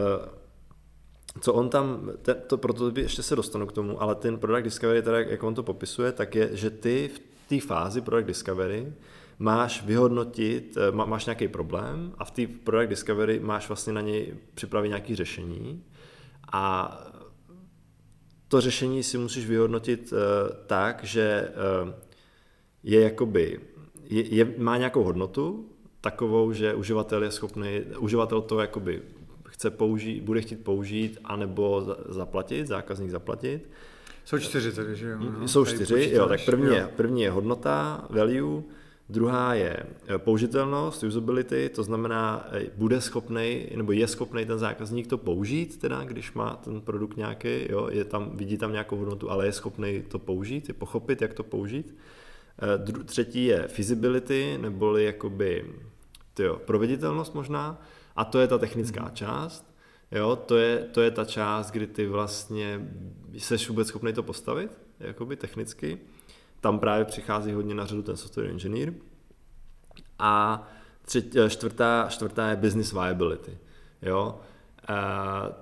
co 1.41 1.55
on 1.55 1.69
tam, 1.69 2.11
te, 2.23 2.35
to 2.35 2.59
prototypy, 2.59 3.01
ještě 3.01 3.23
se 3.23 3.37
dostanu 3.37 3.67
k 3.67 3.73
tomu, 3.73 4.03
ale 4.03 4.15
ten 4.15 4.39
Product 4.39 4.65
Discovery, 4.65 5.03
teda, 5.03 5.21
jak 5.21 5.43
on 5.43 5.55
to 5.55 5.63
popisuje, 5.63 6.13
tak 6.13 6.35
je, 6.35 6.57
že 6.57 6.71
ty 6.71 7.11
v 7.15 7.49
té 7.49 7.67
fázi 7.67 8.01
Product 8.01 8.27
Discovery 8.27 8.93
máš 9.39 9.85
vyhodnotit, 9.85 10.77
eh, 10.77 10.93
má, 10.93 11.05
máš 11.05 11.27
nějaký 11.27 11.49
problém 11.49 12.15
a 12.19 12.25
v 12.25 12.31
té 12.31 12.47
Product 12.47 12.89
Discovery 12.89 13.41
máš 13.41 13.69
vlastně 13.69 13.93
na 13.93 14.01
něj 14.01 14.35
připravit 14.55 14.89
nějaké 14.89 15.17
řešení 15.17 15.85
a 16.53 16.97
to 18.49 18.61
řešení 18.61 19.03
si 19.03 19.19
musíš 19.19 19.47
vyhodnotit 19.47 20.13
uh, 20.13 20.19
tak, 20.67 21.05
že 21.05 21.49
uh, 21.85 21.93
je 22.83 23.01
jakoby 23.01 23.61
je, 24.11 24.35
je, 24.35 24.55
má 24.59 24.77
nějakou 24.77 25.03
hodnotu, 25.03 25.67
takovou, 26.01 26.53
že 26.53 26.75
uživatel 26.75 27.23
je 27.23 27.31
schopný, 27.31 27.81
uživatel 27.99 28.41
to 28.41 28.61
jakoby 28.61 29.03
chce 29.49 29.71
použít, 29.71 30.23
bude 30.23 30.41
chtít 30.41 30.65
použít, 30.65 31.19
anebo 31.25 31.97
zaplatit, 32.09 32.67
zákazník 32.67 33.11
zaplatit. 33.11 33.71
Jsou 34.25 34.39
čtyři 34.39 34.73
tedy, 34.73 34.97
že 34.97 35.09
jo? 35.09 35.19
No, 35.19 35.49
Jsou 35.49 35.65
čtyři, 35.65 36.11
jo, 36.15 36.29
tak 36.29 36.45
první, 36.45 36.67
jo. 36.67 36.73
Je, 36.75 36.89
první 36.97 37.23
je 37.23 37.31
hodnota, 37.31 38.07
value, 38.11 38.63
druhá 39.09 39.55
je 39.55 39.77
eh, 40.07 40.19
použitelnost, 40.19 41.03
usability, 41.05 41.71
to 41.75 41.83
znamená, 41.83 42.49
eh, 42.53 42.67
bude 42.77 43.01
schopný 43.01 43.67
nebo 43.77 43.93
je 43.93 44.09
schopný 44.09 44.47
ten 44.47 44.59
zákazník 44.59 45.07
to 45.07 45.19
použít, 45.19 45.81
teda, 45.81 46.05
když 46.05 46.33
má 46.33 46.61
ten 46.65 46.81
produkt 46.81 47.17
nějaký, 47.17 47.67
jo, 47.69 47.89
je 47.91 48.05
tam, 48.05 48.31
vidí 48.35 48.59
tam 48.59 48.73
nějakou 48.73 48.97
hodnotu, 48.97 49.31
ale 49.31 49.47
je 49.47 49.53
schopný 49.53 50.03
to 50.09 50.19
použít, 50.19 50.69
je 50.69 50.75
pochopit, 50.75 51.23
jak 51.23 51.35
to 51.35 51.43
použít. 51.43 51.95
Eh, 52.63 53.05
třetí 53.05 53.45
je 53.45 53.69
feasibility, 53.69 54.59
neboli 54.61 55.05
jakoby 55.05 55.75
tyjo, 56.35 56.57
proveditelnost 56.57 57.35
možná, 57.35 57.83
a 58.17 58.25
to 58.25 58.41
je 58.41 58.49
ta 58.49 58.59
technická 58.59 59.05
mm. 59.05 59.11
část. 59.11 59.71
Jo, 60.13 60.37
to 60.37 60.57
je, 60.57 60.79
to 60.79 61.01
je 61.01 61.11
ta 61.11 61.25
část, 61.25 61.71
kdy 61.71 61.87
ty 61.87 62.07
vlastně 62.07 62.89
jsi 63.33 63.57
vůbec 63.57 63.89
schopný 63.89 64.13
to 64.13 64.23
postavit, 64.23 64.79
jakoby 65.01 65.37
technicky. 65.37 65.99
Tam 66.61 66.79
právě 66.79 67.05
přichází 67.05 67.53
hodně 67.53 67.75
na 67.75 67.87
řadu 67.87 68.03
ten 68.03 68.17
software 68.17 68.51
engineer. 68.51 68.95
A 70.19 70.63
třetí, 71.05 71.39
eh, 71.41 71.51
čtvrtá, 71.51 72.07
čtvrtá 72.11 72.51
je 72.51 72.57
business 72.57 72.93
viability. 72.93 73.59
Jo, 74.03 74.41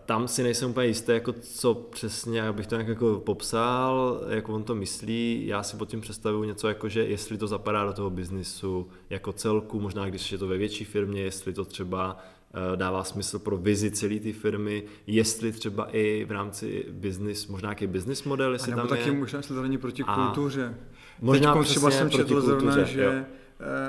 tam 0.06 0.28
si 0.28 0.42
nejsem 0.42 0.70
úplně 0.70 0.86
jistý, 0.86 1.12
jako 1.12 1.32
co 1.32 1.74
přesně, 1.74 2.42
abych 2.42 2.66
to 2.66 2.74
nějak 2.74 2.88
jako 2.88 3.22
popsal, 3.26 4.20
jak 4.28 4.48
on 4.48 4.64
to 4.64 4.74
myslí. 4.74 5.46
Já 5.46 5.62
si 5.62 5.76
pod 5.76 5.88
tím 5.88 6.00
představuju 6.00 6.44
něco 6.44 6.68
jako, 6.68 6.88
že 6.88 7.04
jestli 7.04 7.38
to 7.38 7.46
zapadá 7.46 7.84
do 7.84 7.92
toho 7.92 8.10
biznisu 8.10 8.88
jako 9.10 9.32
celku, 9.32 9.80
možná 9.80 10.06
když 10.06 10.32
je 10.32 10.38
to 10.38 10.46
ve 10.46 10.58
větší 10.58 10.84
firmě, 10.84 11.22
jestli 11.22 11.52
to 11.52 11.64
třeba 11.64 12.18
eh, 12.54 12.76
dává 12.76 13.04
smysl 13.04 13.38
pro 13.38 13.56
vizi 13.56 13.90
celé 13.90 14.20
té 14.20 14.32
firmy, 14.32 14.82
jestli 15.06 15.52
třeba 15.52 15.88
i 15.92 16.24
v 16.28 16.30
rámci 16.30 16.86
business, 16.90 17.46
možná 17.46 17.66
nějaký 17.66 17.86
business 17.86 18.24
model, 18.24 18.52
jestli 18.52 18.72
a 18.72 18.76
nebo 18.76 18.88
tam 18.88 18.98
taky 18.98 19.10
je. 19.10 19.16
možná, 19.16 19.38
jestli 19.38 19.54
to 19.54 19.62
není 19.62 19.78
proti 19.78 20.02
kultuře. 20.02 20.74
Možná 21.20 21.54
Teď 21.54 21.66
třeba 21.66 21.90
jsem 21.90 22.10
četl 22.10 22.40
zrovna, 22.40 22.82
že 22.82 23.04
jo 23.04 23.12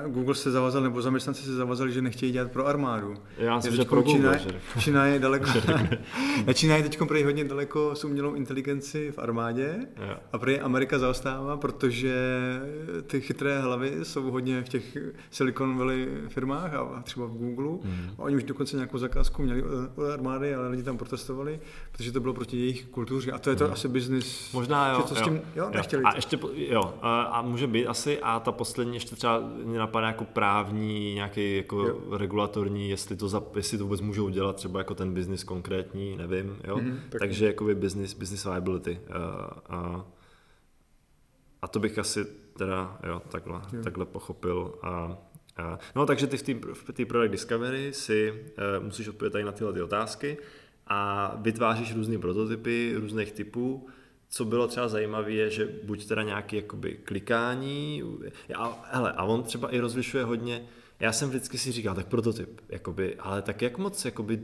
Google 0.07 0.35
se 0.35 0.51
zavazal, 0.51 0.83
nebo 0.83 1.01
zaměstnanci 1.01 1.43
se 1.43 1.55
zavazali, 1.55 1.91
že 1.91 2.01
nechtějí 2.01 2.31
dělat 2.31 2.51
pro 2.51 2.67
armádu. 2.67 3.13
Já 3.37 3.55
myslím, 3.55 3.75
že 3.75 3.85
pro 3.85 4.01
Google. 4.01 4.19
Čína, 4.19 4.37
že... 4.37 4.79
Čína 4.79 5.05
je 5.05 5.19
daleko, 5.19 5.49
Čína 6.53 6.75
je 6.75 6.83
teď 6.83 6.99
prý 7.07 7.23
hodně 7.23 7.43
daleko 7.43 7.95
s 7.95 8.05
umělou 8.05 8.33
inteligenci 8.33 9.11
v 9.11 9.19
armádě 9.19 9.75
jo. 10.09 10.15
a 10.33 10.37
prý 10.37 10.59
Amerika 10.59 10.99
zaostává, 10.99 11.57
protože 11.57 12.15
ty 13.07 13.21
chytré 13.21 13.59
hlavy 13.59 13.97
jsou 14.03 14.31
hodně 14.31 14.63
v 14.63 14.69
těch 14.69 14.97
Silicon 15.31 15.77
Valley 15.77 16.07
firmách 16.27 16.73
a 16.73 17.01
třeba 17.03 17.25
v 17.25 17.31
Google. 17.31 17.77
Mm. 17.83 18.09
A 18.17 18.21
oni 18.21 18.35
už 18.35 18.43
dokonce 18.43 18.75
nějakou 18.75 18.97
zakázku 18.97 19.41
měli 19.41 19.63
od 19.95 20.09
armády, 20.13 20.55
ale 20.55 20.69
lidi 20.69 20.83
tam 20.83 20.97
protestovali, 20.97 21.59
protože 21.91 22.11
to 22.11 22.19
bylo 22.19 22.33
proti 22.33 22.57
jejich 22.57 22.85
kultuře. 22.85 23.31
A 23.31 23.39
to 23.39 23.49
je 23.49 23.55
to 23.55 23.67
mm. 23.67 23.73
asi 23.73 23.87
business. 23.87 24.53
Možná 24.53 24.91
jo. 24.91 24.97
Že 24.97 25.03
to 25.03 25.15
jo, 25.15 25.21
s 25.21 25.23
tím, 25.23 25.33
jo, 25.35 25.41
jo. 25.55 25.69
Nechtěli 25.73 26.03
a 26.03 26.15
ještě, 26.15 26.39
jo, 26.55 26.93
a, 27.01 27.21
a 27.21 27.41
může 27.41 27.67
být 27.67 27.87
asi, 27.87 28.19
a 28.19 28.39
ta 28.39 28.51
poslední 28.51 28.93
ještě 28.93 29.15
třeba 29.15 29.43
mě 29.63 29.79
napadá 29.79 30.07
jako 30.07 30.25
právní, 30.25 31.13
nějaký 31.13 31.57
jako 31.57 31.87
jo. 31.87 32.17
regulatorní, 32.17 32.89
jestli 32.89 33.15
to, 33.15 33.27
za, 33.29 33.43
jestli 33.55 33.77
to 33.77 33.83
vůbec 33.83 34.01
můžou 34.01 34.29
dělat, 34.29 34.55
třeba 34.55 34.79
jako 34.79 34.95
ten 34.95 35.13
biznis 35.13 35.43
konkrétní, 35.43 36.17
nevím, 36.17 36.57
jo. 36.67 36.77
Mm-hmm, 36.77 36.99
tak 37.09 37.19
Takže 37.19 37.45
jakoby 37.45 37.75
business, 37.75 38.13
business 38.13 38.45
viability. 38.45 38.99
Uh, 39.09 39.95
uh, 39.95 40.01
a 41.61 41.67
to 41.67 41.79
bych 41.79 41.99
asi 41.99 42.25
teda, 42.57 42.99
jo, 43.07 43.21
takhle, 43.29 43.61
jo. 43.73 43.83
takhle 43.83 44.05
pochopil. 44.05 44.73
A, 44.81 45.17
a, 45.57 45.79
no, 45.95 46.05
takže 46.05 46.27
ty 46.27 46.61
v 46.73 46.93
té 46.93 47.05
Product 47.05 47.31
Discovery 47.31 47.93
si 47.93 48.31
uh, 48.31 48.85
musíš 48.85 49.07
odpovědět 49.07 49.31
tady 49.31 49.43
na 49.43 49.51
tyhle 49.51 49.73
ty 49.73 49.81
otázky 49.81 50.37
a 50.87 51.33
vytváříš 51.41 51.95
různé 51.95 52.17
prototypy 52.17 52.93
různých 52.97 53.31
typů, 53.31 53.87
co 54.29 54.45
bylo 54.45 54.67
třeba 54.67 54.87
zajímavé, 54.87 55.31
je, 55.31 55.49
že 55.49 55.69
buď 55.83 56.05
teda 56.05 56.23
nějaký 56.23 56.55
jakoby 56.55 56.99
klikání, 57.03 58.03
a, 58.55 58.87
hele, 58.91 59.11
a 59.11 59.23
on 59.23 59.43
třeba 59.43 59.69
i 59.69 59.79
rozlišuje 59.79 60.23
hodně, 60.23 60.65
já 60.99 61.11
jsem 61.11 61.29
vždycky 61.29 61.57
si 61.57 61.71
říkal, 61.71 61.95
tak 61.95 62.07
prototyp, 62.07 62.61
jakoby, 62.69 63.15
ale 63.15 63.41
tak 63.41 63.61
jak 63.61 63.77
moc 63.77 64.05
jakoby 64.05 64.39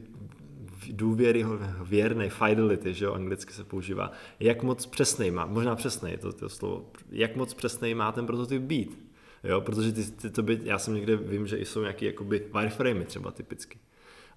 důvěry, 0.91 1.45
věrný, 1.83 2.29
fidelity, 2.29 2.93
že 2.93 3.05
jo, 3.05 3.13
anglicky 3.13 3.53
se 3.53 3.63
používá, 3.63 4.11
jak 4.39 4.63
moc 4.63 4.85
přesný 4.85 5.31
má, 5.31 5.45
možná 5.45 5.75
přesný 5.75 6.17
to, 6.17 6.33
to 6.33 6.49
slovo, 6.49 6.89
jak 7.09 7.35
moc 7.35 7.53
přesný 7.53 7.93
má 7.93 8.11
ten 8.11 8.25
prototyp 8.25 8.61
být, 8.61 9.07
jo, 9.43 9.61
protože 9.61 9.91
ty, 9.91 10.11
ty 10.11 10.29
to 10.29 10.43
by, 10.43 10.59
já 10.63 10.79
jsem 10.79 10.93
někde 10.93 11.15
vím, 11.15 11.47
že 11.47 11.59
jsou 11.59 11.81
nějaký 11.81 12.05
jakoby 12.05 12.45
wireframey 12.53 13.05
třeba 13.05 13.31
typicky, 13.31 13.79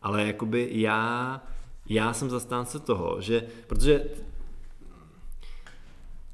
ale 0.03 0.27
jakoby 0.27 0.69
já, 0.71 1.43
já 1.89 2.13
jsem 2.13 2.31
zastánce 2.31 2.79
toho, 2.79 3.21
že, 3.21 3.47
protože 3.67 4.05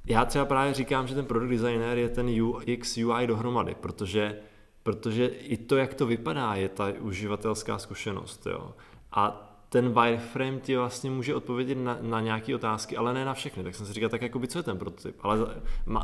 já 0.06 0.24
třeba 0.24 0.44
právě 0.44 0.74
říkám, 0.74 1.06
že 1.06 1.14
ten 1.14 1.24
product 1.24 1.50
designer 1.50 1.98
je 1.98 2.08
ten 2.08 2.42
UX, 2.42 2.96
UI 2.96 3.26
dohromady, 3.26 3.74
protože, 3.80 4.38
protože 4.82 5.26
i 5.26 5.56
to, 5.56 5.76
jak 5.76 5.94
to 5.94 6.06
vypadá, 6.06 6.54
je 6.54 6.68
ta 6.68 6.92
uživatelská 7.00 7.78
zkušenost. 7.78 8.46
Jo. 8.46 8.74
A 9.12 9.50
ten 9.68 9.92
wireframe 9.92 10.58
ti 10.58 10.76
vlastně 10.76 11.10
může 11.10 11.34
odpovědět 11.34 11.74
na, 11.74 11.98
na 12.00 12.20
nějaké 12.20 12.54
otázky, 12.54 12.96
ale 12.96 13.14
ne 13.14 13.24
na 13.24 13.34
všechny. 13.34 13.62
Tak 13.62 13.74
jsem 13.74 13.86
si 13.86 13.92
říkal, 13.92 14.10
tak 14.10 14.22
jakoby, 14.22 14.48
co 14.48 14.58
je 14.58 14.62
ten 14.62 14.78
prototyp? 14.78 15.16
Ale 15.20 15.38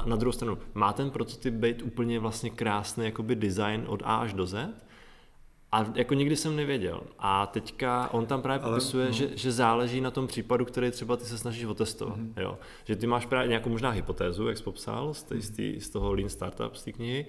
na 0.06 0.16
druhou 0.16 0.32
stranu, 0.32 0.58
má 0.74 0.92
ten 0.92 1.10
prototyp 1.10 1.54
být 1.54 1.82
úplně 1.82 2.18
vlastně 2.18 2.50
krásný 2.50 3.04
jakoby 3.04 3.34
design 3.34 3.84
od 3.86 4.02
A 4.04 4.16
až 4.16 4.32
do 4.32 4.46
Z? 4.46 4.68
A 5.72 5.86
jako 5.94 6.14
nikdy 6.14 6.36
jsem 6.36 6.56
nevěděl. 6.56 7.00
A 7.18 7.46
teďka 7.46 8.08
on 8.12 8.26
tam 8.26 8.42
právě 8.42 8.64
Ale, 8.64 8.72
popisuje, 8.72 9.06
no. 9.06 9.12
že, 9.12 9.28
že 9.34 9.52
záleží 9.52 10.00
na 10.00 10.10
tom 10.10 10.26
případu, 10.26 10.64
který 10.64 10.90
třeba 10.90 11.16
ty 11.16 11.24
se 11.24 11.38
snažíš 11.38 11.64
otestovat. 11.64 12.18
Mm-hmm. 12.18 12.42
Jo? 12.42 12.58
Že 12.84 12.96
ty 12.96 13.06
máš 13.06 13.26
právě 13.26 13.48
nějakou 13.48 13.70
možná 13.70 13.90
hypotézu, 13.90 14.48
jak 14.48 14.58
jsi 14.58 14.62
popsal, 14.64 15.14
z, 15.14 15.22
tý, 15.22 15.42
z, 15.42 15.50
tý, 15.50 15.80
z 15.80 15.90
toho 15.90 16.12
Lean 16.12 16.28
Startup, 16.28 16.76
z 16.76 16.84
té 16.84 16.92
knihy, 16.92 17.26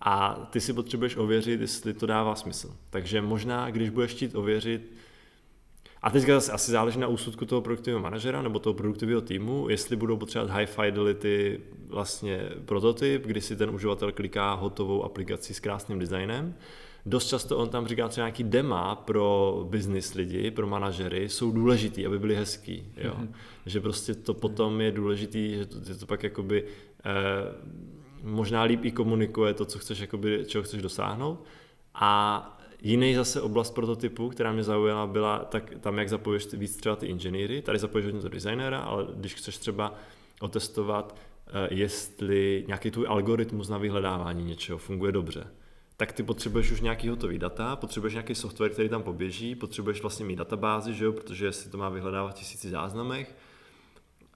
a 0.00 0.48
ty 0.50 0.60
si 0.60 0.72
potřebuješ 0.72 1.16
ověřit, 1.16 1.60
jestli 1.60 1.94
to 1.94 2.06
dává 2.06 2.34
smysl. 2.34 2.76
Takže 2.90 3.22
možná, 3.22 3.70
když 3.70 3.90
budeš 3.90 4.10
chtít 4.10 4.34
ověřit, 4.34 4.92
A 6.02 6.10
teďka 6.10 6.36
asi 6.36 6.70
záleží 6.70 6.98
na 6.98 7.06
úsudku 7.06 7.44
toho 7.44 7.60
produktivního 7.60 8.00
manažera 8.00 8.42
nebo 8.42 8.58
toho 8.58 8.74
produktivního 8.74 9.20
týmu, 9.20 9.68
jestli 9.68 9.96
budou 9.96 10.16
potřebovat 10.16 10.54
high 10.54 10.66
fidelity 10.66 11.60
vlastně 11.88 12.48
prototyp, 12.64 13.26
kdy 13.26 13.40
si 13.40 13.56
ten 13.56 13.70
uživatel 13.70 14.12
kliká 14.12 14.54
hotovou 14.54 15.04
aplikaci 15.04 15.54
s 15.54 15.60
krásným 15.60 15.98
designem. 15.98 16.54
Dost 17.06 17.28
často 17.28 17.58
on 17.58 17.68
tam 17.68 17.86
říká 17.86 18.08
třeba 18.08 18.26
nějaký 18.26 18.44
dema 18.44 18.94
pro 18.94 19.66
business 19.70 20.14
lidi, 20.14 20.50
pro 20.50 20.66
manažery, 20.66 21.28
jsou 21.28 21.50
důležitý, 21.50 22.06
aby 22.06 22.18
byli 22.18 22.36
hezký. 22.36 22.92
Jo? 22.96 23.14
Mm-hmm. 23.18 23.28
Že 23.66 23.80
prostě 23.80 24.14
to 24.14 24.34
potom 24.34 24.80
je 24.80 24.92
důležitý, 24.92 25.54
že 25.54 25.66
to, 25.66 25.84
že 25.84 25.94
to 25.94 26.06
pak 26.06 26.22
jakoby 26.22 26.64
eh, 26.64 27.12
možná 28.22 28.62
líp 28.62 28.84
i 28.84 28.90
komunikuje 28.90 29.54
to, 29.54 29.64
co 29.64 29.78
chceš, 29.78 29.98
jakoby, 29.98 30.44
čeho 30.46 30.64
chceš 30.64 30.82
dosáhnout. 30.82 31.44
A 31.94 32.58
Jiný 32.84 33.14
zase 33.14 33.40
oblast 33.40 33.70
prototypu, 33.70 34.28
která 34.28 34.52
mě 34.52 34.62
zaujala, 34.62 35.06
byla 35.06 35.38
tak 35.38 35.72
tam, 35.80 35.98
jak 35.98 36.08
zapoješ 36.08 36.46
víc 36.52 36.76
třeba 36.76 36.96
ty 36.96 37.06
inženýry. 37.06 37.62
Tady 37.62 37.78
zapoješ 37.78 38.04
hodně 38.04 38.20
to 38.20 38.28
designéra, 38.28 38.78
ale 38.78 39.06
když 39.14 39.34
chceš 39.34 39.58
třeba 39.58 39.94
otestovat, 40.40 41.16
eh, 41.46 41.68
jestli 41.70 42.64
nějaký 42.66 42.90
tvůj 42.90 43.06
algoritmus 43.08 43.68
na 43.68 43.78
vyhledávání 43.78 44.44
něčeho 44.44 44.78
funguje 44.78 45.12
dobře, 45.12 45.46
tak 46.02 46.12
ty 46.12 46.22
potřebuješ 46.22 46.70
už 46.70 46.80
nějaký 46.80 47.08
hotový 47.08 47.38
data, 47.38 47.76
potřebuješ 47.76 48.14
nějaký 48.14 48.34
software, 48.34 48.70
který 48.70 48.88
tam 48.88 49.02
poběží, 49.02 49.54
potřebuješ 49.54 50.02
vlastně 50.02 50.24
mít 50.24 50.36
databázi, 50.36 50.94
že 50.94 51.04
jo, 51.04 51.12
protože 51.12 51.52
si 51.52 51.68
to 51.68 51.78
má 51.78 51.88
vyhledávat 51.88 52.34
v 52.34 52.38
tisíci 52.38 52.70
záznamech, 52.70 53.34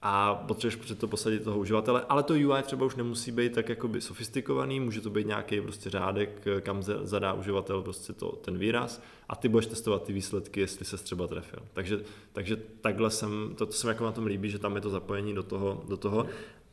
a 0.01 0.35
potřebuješ 0.35 0.75
před 0.75 0.99
to 0.99 1.07
posadit 1.07 1.43
toho 1.43 1.59
uživatele, 1.59 2.05
ale 2.09 2.23
to 2.23 2.33
UI 2.33 2.61
třeba 2.63 2.85
už 2.85 2.95
nemusí 2.95 3.31
být 3.31 3.53
tak 3.53 3.69
jakoby 3.69 4.01
sofistikovaný, 4.01 4.79
může 4.79 5.01
to 5.01 5.09
být 5.09 5.27
nějaký 5.27 5.61
prostě 5.61 5.89
řádek, 5.89 6.47
kam 6.61 6.83
zadá 6.83 7.33
uživatel 7.33 7.81
prostě 7.81 8.13
to, 8.13 8.31
ten 8.31 8.57
výraz 8.57 9.01
a 9.29 9.35
ty 9.35 9.49
budeš 9.49 9.65
testovat 9.65 10.03
ty 10.03 10.13
výsledky, 10.13 10.59
jestli 10.59 10.85
se 10.85 10.97
třeba 10.97 11.27
trefil. 11.27 11.59
Takže, 11.73 11.99
takže 12.33 12.57
takhle 12.81 13.11
jsem, 13.11 13.53
to, 13.55 13.65
to 13.65 13.71
se 13.71 13.87
mi 13.87 13.91
jako 13.91 14.03
na 14.03 14.11
tom 14.11 14.25
líbí, 14.25 14.49
že 14.49 14.59
tam 14.59 14.75
je 14.75 14.81
to 14.81 14.89
zapojení 14.89 15.33
do 15.33 15.43
toho, 15.43 15.83
do 15.87 15.97
toho 15.97 16.25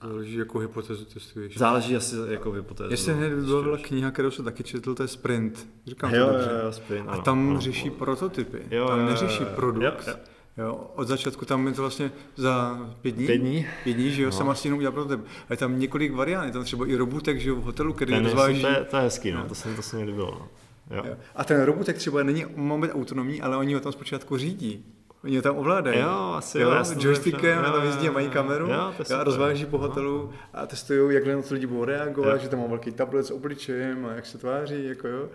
Záleží, 0.04 0.36
jakou 0.36 0.58
hypotézu 0.58 1.04
testuješ. 1.04 1.58
Záleží 1.58 1.96
asi, 1.96 2.16
jakou 2.28 2.52
hypotézu. 2.52 2.90
Jestli 2.90 3.14
hned 3.14 3.34
byla 3.34 3.78
kniha, 3.78 4.10
kterou 4.10 4.30
jsem 4.30 4.44
taky 4.44 4.64
četl, 4.64 4.94
to 4.94 5.02
je 5.02 5.08
Sprint. 5.08 5.68
Říkám 5.86 6.14
jo, 6.14 6.26
to 6.26 6.32
dobře. 6.32 6.50
Jo, 6.52 6.64
jo, 6.64 6.72
sprint, 6.72 7.08
ano, 7.08 7.20
A 7.20 7.22
tam 7.22 7.50
ano, 7.50 7.60
řeší 7.60 7.88
ano. 7.88 7.98
prototypy. 7.98 8.58
Jo, 8.70 8.88
tam 8.88 9.06
neřeší 9.06 9.44
produkt. 9.44 9.82
Jo, 9.82 9.92
jo 10.06 10.14
Jo, 10.56 10.90
od 10.94 11.08
začátku 11.08 11.44
tam 11.44 11.66
je 11.66 11.72
to 11.72 11.80
vlastně 11.80 12.12
za 12.36 12.78
pět 13.00 13.14
dní. 13.14 13.26
Pět 13.26 13.38
dní? 13.38 13.66
Pět 13.84 13.92
dní, 13.94 14.10
že 14.10 14.22
jo, 14.22 14.28
no. 14.28 14.32
jsem 14.32 14.48
asi 14.48 14.68
jenom 14.68 14.78
udělal 14.78 14.92
pro 14.92 15.04
tebe. 15.04 15.22
A 15.48 15.52
je 15.52 15.56
tam 15.56 15.78
několik 15.78 16.12
variant, 16.12 16.46
je 16.46 16.52
tam 16.52 16.64
třeba 16.64 16.86
i 16.86 16.96
robotek, 16.96 17.40
že 17.40 17.48
jo, 17.48 17.56
v 17.56 17.62
hotelu, 17.62 17.92
který 17.92 18.12
ten 18.12 18.24
rozváží. 18.24 18.62
To 18.62 18.68
je, 18.68 18.84
to 18.90 18.96
je 18.96 19.02
hezký, 19.02 19.32
no, 19.32 19.48
to 19.48 19.54
se, 19.54 19.74
to 19.74 19.82
se 19.82 19.96
mi 19.96 20.04
líbilo. 20.04 20.30
No. 20.30 20.48
Jo. 20.96 21.02
Jo. 21.06 21.16
A 21.36 21.44
ten 21.44 21.62
robotek 21.62 21.96
třeba 21.96 22.22
není 22.22 22.44
moment 22.56 22.92
autonomní, 22.94 23.42
ale 23.42 23.56
oni 23.56 23.74
ho 23.74 23.80
tam 23.80 23.92
zpočátku 23.92 24.36
řídí. 24.36 24.84
Oni 25.24 25.42
tam 25.42 25.56
ovládají. 25.56 25.98
Jo, 25.98 26.34
asi 26.36 26.58
jo. 26.58 26.70
jo 26.70 26.84
joystickem, 26.98 27.62
na 27.62 27.72
tam 27.72 27.84
jezdí 27.84 28.08
a 28.08 28.12
mají 28.12 28.30
kameru 28.30 28.66
jo, 28.66 28.94
a 29.18 29.24
rozváží 29.24 29.66
po 29.66 29.78
hotelu 29.78 30.30
a 30.52 30.66
testují, 30.66 31.14
jak 31.14 31.26
na 31.26 31.42
to 31.42 31.54
lidi 31.54 31.66
budou 31.66 31.84
reagovat, 31.84 32.32
jo. 32.32 32.38
že 32.38 32.48
tam 32.48 32.60
má 32.60 32.66
velký 32.66 32.90
tablet 32.90 33.26
s 33.26 33.30
obličejem 33.30 34.06
a 34.06 34.12
jak 34.12 34.26
se 34.26 34.38
tváří, 34.38 34.84
jako 34.84 35.08
jo. 35.08 35.28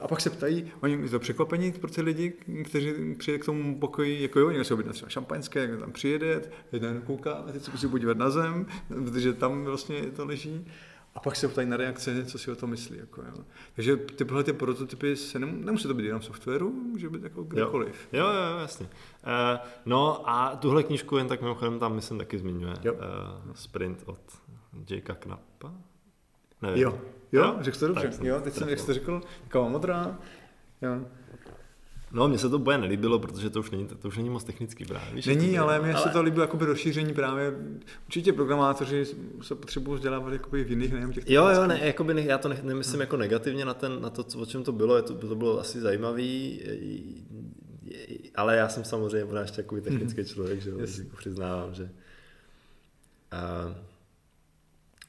A 0.00 0.08
pak 0.08 0.20
se 0.20 0.30
ptají, 0.30 0.72
oni 0.80 1.08
to 1.08 1.18
překvapení 1.18 1.72
pro 1.72 1.90
ty 1.90 2.02
lidi, 2.02 2.32
kteří 2.64 3.14
přijde 3.18 3.38
k 3.38 3.44
tomu 3.44 3.78
pokoji, 3.78 4.22
jako 4.22 4.40
jo, 4.40 4.50
někdo 4.50 4.64
se 4.64 4.74
objedná 4.74 4.92
třeba 4.92 5.08
šampaňské, 5.08 5.60
jak 5.60 5.80
tam 5.80 5.92
přijede, 5.92 6.42
jeden 6.72 7.00
kouká 7.00 7.32
a 7.32 7.52
teď 7.52 7.62
se 7.62 7.70
musí 7.70 7.88
podívat 7.88 8.16
na 8.16 8.30
zem, 8.30 8.66
protože 8.88 9.32
tam 9.32 9.64
vlastně 9.64 10.02
to 10.02 10.24
leží. 10.26 10.66
A 11.14 11.20
pak 11.20 11.36
se 11.36 11.48
ptají 11.48 11.68
na 11.68 11.76
reakce, 11.76 12.24
co 12.24 12.38
si 12.38 12.50
o 12.50 12.56
tom 12.56 12.70
myslí. 12.70 12.98
Jako, 12.98 13.22
jo. 13.22 13.44
Takže 13.74 13.96
tyhle 13.96 14.44
ty 14.44 14.52
prototypy 14.52 15.16
se 15.16 15.38
nem, 15.38 15.64
nemusí 15.64 15.88
to 15.88 15.94
být 15.94 16.04
jenom 16.06 16.22
softwaru, 16.22 16.70
může 16.70 17.10
být 17.10 17.22
jako 17.22 17.42
kdekoliv. 17.42 18.08
Jo, 18.12 18.26
jo, 18.26 18.32
jo 18.32 18.58
jasně. 18.58 18.86
Uh, 18.86 19.66
no 19.86 20.30
a 20.30 20.56
tuhle 20.56 20.82
knížku 20.82 21.16
jen 21.16 21.28
tak 21.28 21.42
mimochodem 21.42 21.78
tam 21.78 21.94
myslím 21.94 22.18
taky 22.18 22.38
zmiňuje. 22.38 22.74
Jo. 22.82 22.92
Uh, 22.92 23.00
sprint 23.54 24.02
od 24.06 24.20
Jakea 24.90 25.16
Knappa. 25.16 25.72
Nevím. 26.62 26.82
Jo, 26.82 27.00
jo, 27.32 27.42
jo? 27.44 27.56
řekl 27.60 27.78
to 27.78 27.88
dobře. 27.88 28.10
Jo, 28.22 28.40
teď 28.40 28.54
jsem, 28.54 28.68
jak 28.68 28.78
jste 28.78 28.94
řekl, 28.94 29.22
taková 29.42 29.68
modrá. 29.68 30.18
Jo. 30.82 31.00
No, 32.12 32.28
mně 32.28 32.38
se 32.38 32.48
to 32.48 32.58
boje 32.58 32.78
nelíbilo, 32.78 33.18
protože 33.18 33.50
to 33.50 33.60
už 33.60 33.70
není, 33.70 33.86
to 33.86 34.08
už 34.08 34.16
není 34.16 34.30
moc 34.30 34.44
technický 34.44 34.84
právě. 34.84 35.14
Víš, 35.14 35.26
není, 35.26 35.58
ale 35.58 35.80
mně 35.80 35.94
ale... 35.94 36.02
se 36.02 36.08
to 36.08 36.22
líbilo 36.22 36.44
jakoby 36.44 36.64
rozšíření 36.64 37.14
právě. 37.14 37.54
Určitě 38.06 38.32
programátoři 38.32 39.06
se 39.42 39.54
potřebují 39.54 39.96
vzdělávat 39.96 40.32
jakoby 40.32 40.64
v 40.64 40.70
jiných, 40.70 40.92
nejenom 40.92 41.12
těch 41.12 41.30
Jo, 41.30 41.48
jo, 41.48 41.66
ne, 41.66 41.80
jakoby 41.82 42.14
ne, 42.14 42.20
já 42.20 42.38
to 42.38 42.48
ne, 42.48 42.60
nemyslím 42.62 42.94
hmm. 42.94 43.00
jako 43.00 43.16
negativně 43.16 43.64
na, 43.64 43.74
ten, 43.74 44.02
na 44.02 44.10
to, 44.10 44.24
o 44.38 44.46
čem 44.46 44.62
to 44.62 44.72
bylo, 44.72 44.96
je 44.96 45.02
to, 45.02 45.14
to 45.14 45.34
bylo 45.34 45.60
asi 45.60 45.80
zajímavý, 45.80 46.60
ale 48.34 48.56
já 48.56 48.68
jsem 48.68 48.84
samozřejmě 48.84 49.24
možná 49.24 49.40
ještě 49.40 49.56
takový 49.56 49.80
technický 49.80 50.24
člověk, 50.34 50.60
že 50.60 50.70
yes. 50.70 50.98
jako 50.98 51.16
přiznávám, 51.16 51.74
že 51.74 51.90
a, 53.30 53.74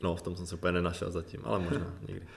No, 0.04 0.16
v 0.16 0.22
tom 0.22 0.36
jsem 0.36 0.46
se 0.48 0.56
úplně 0.56 0.72
nenašel 0.72 1.12
zatím, 1.12 1.42
ale 1.44 1.60
možná 1.60 1.94
někdy. 2.08 2.28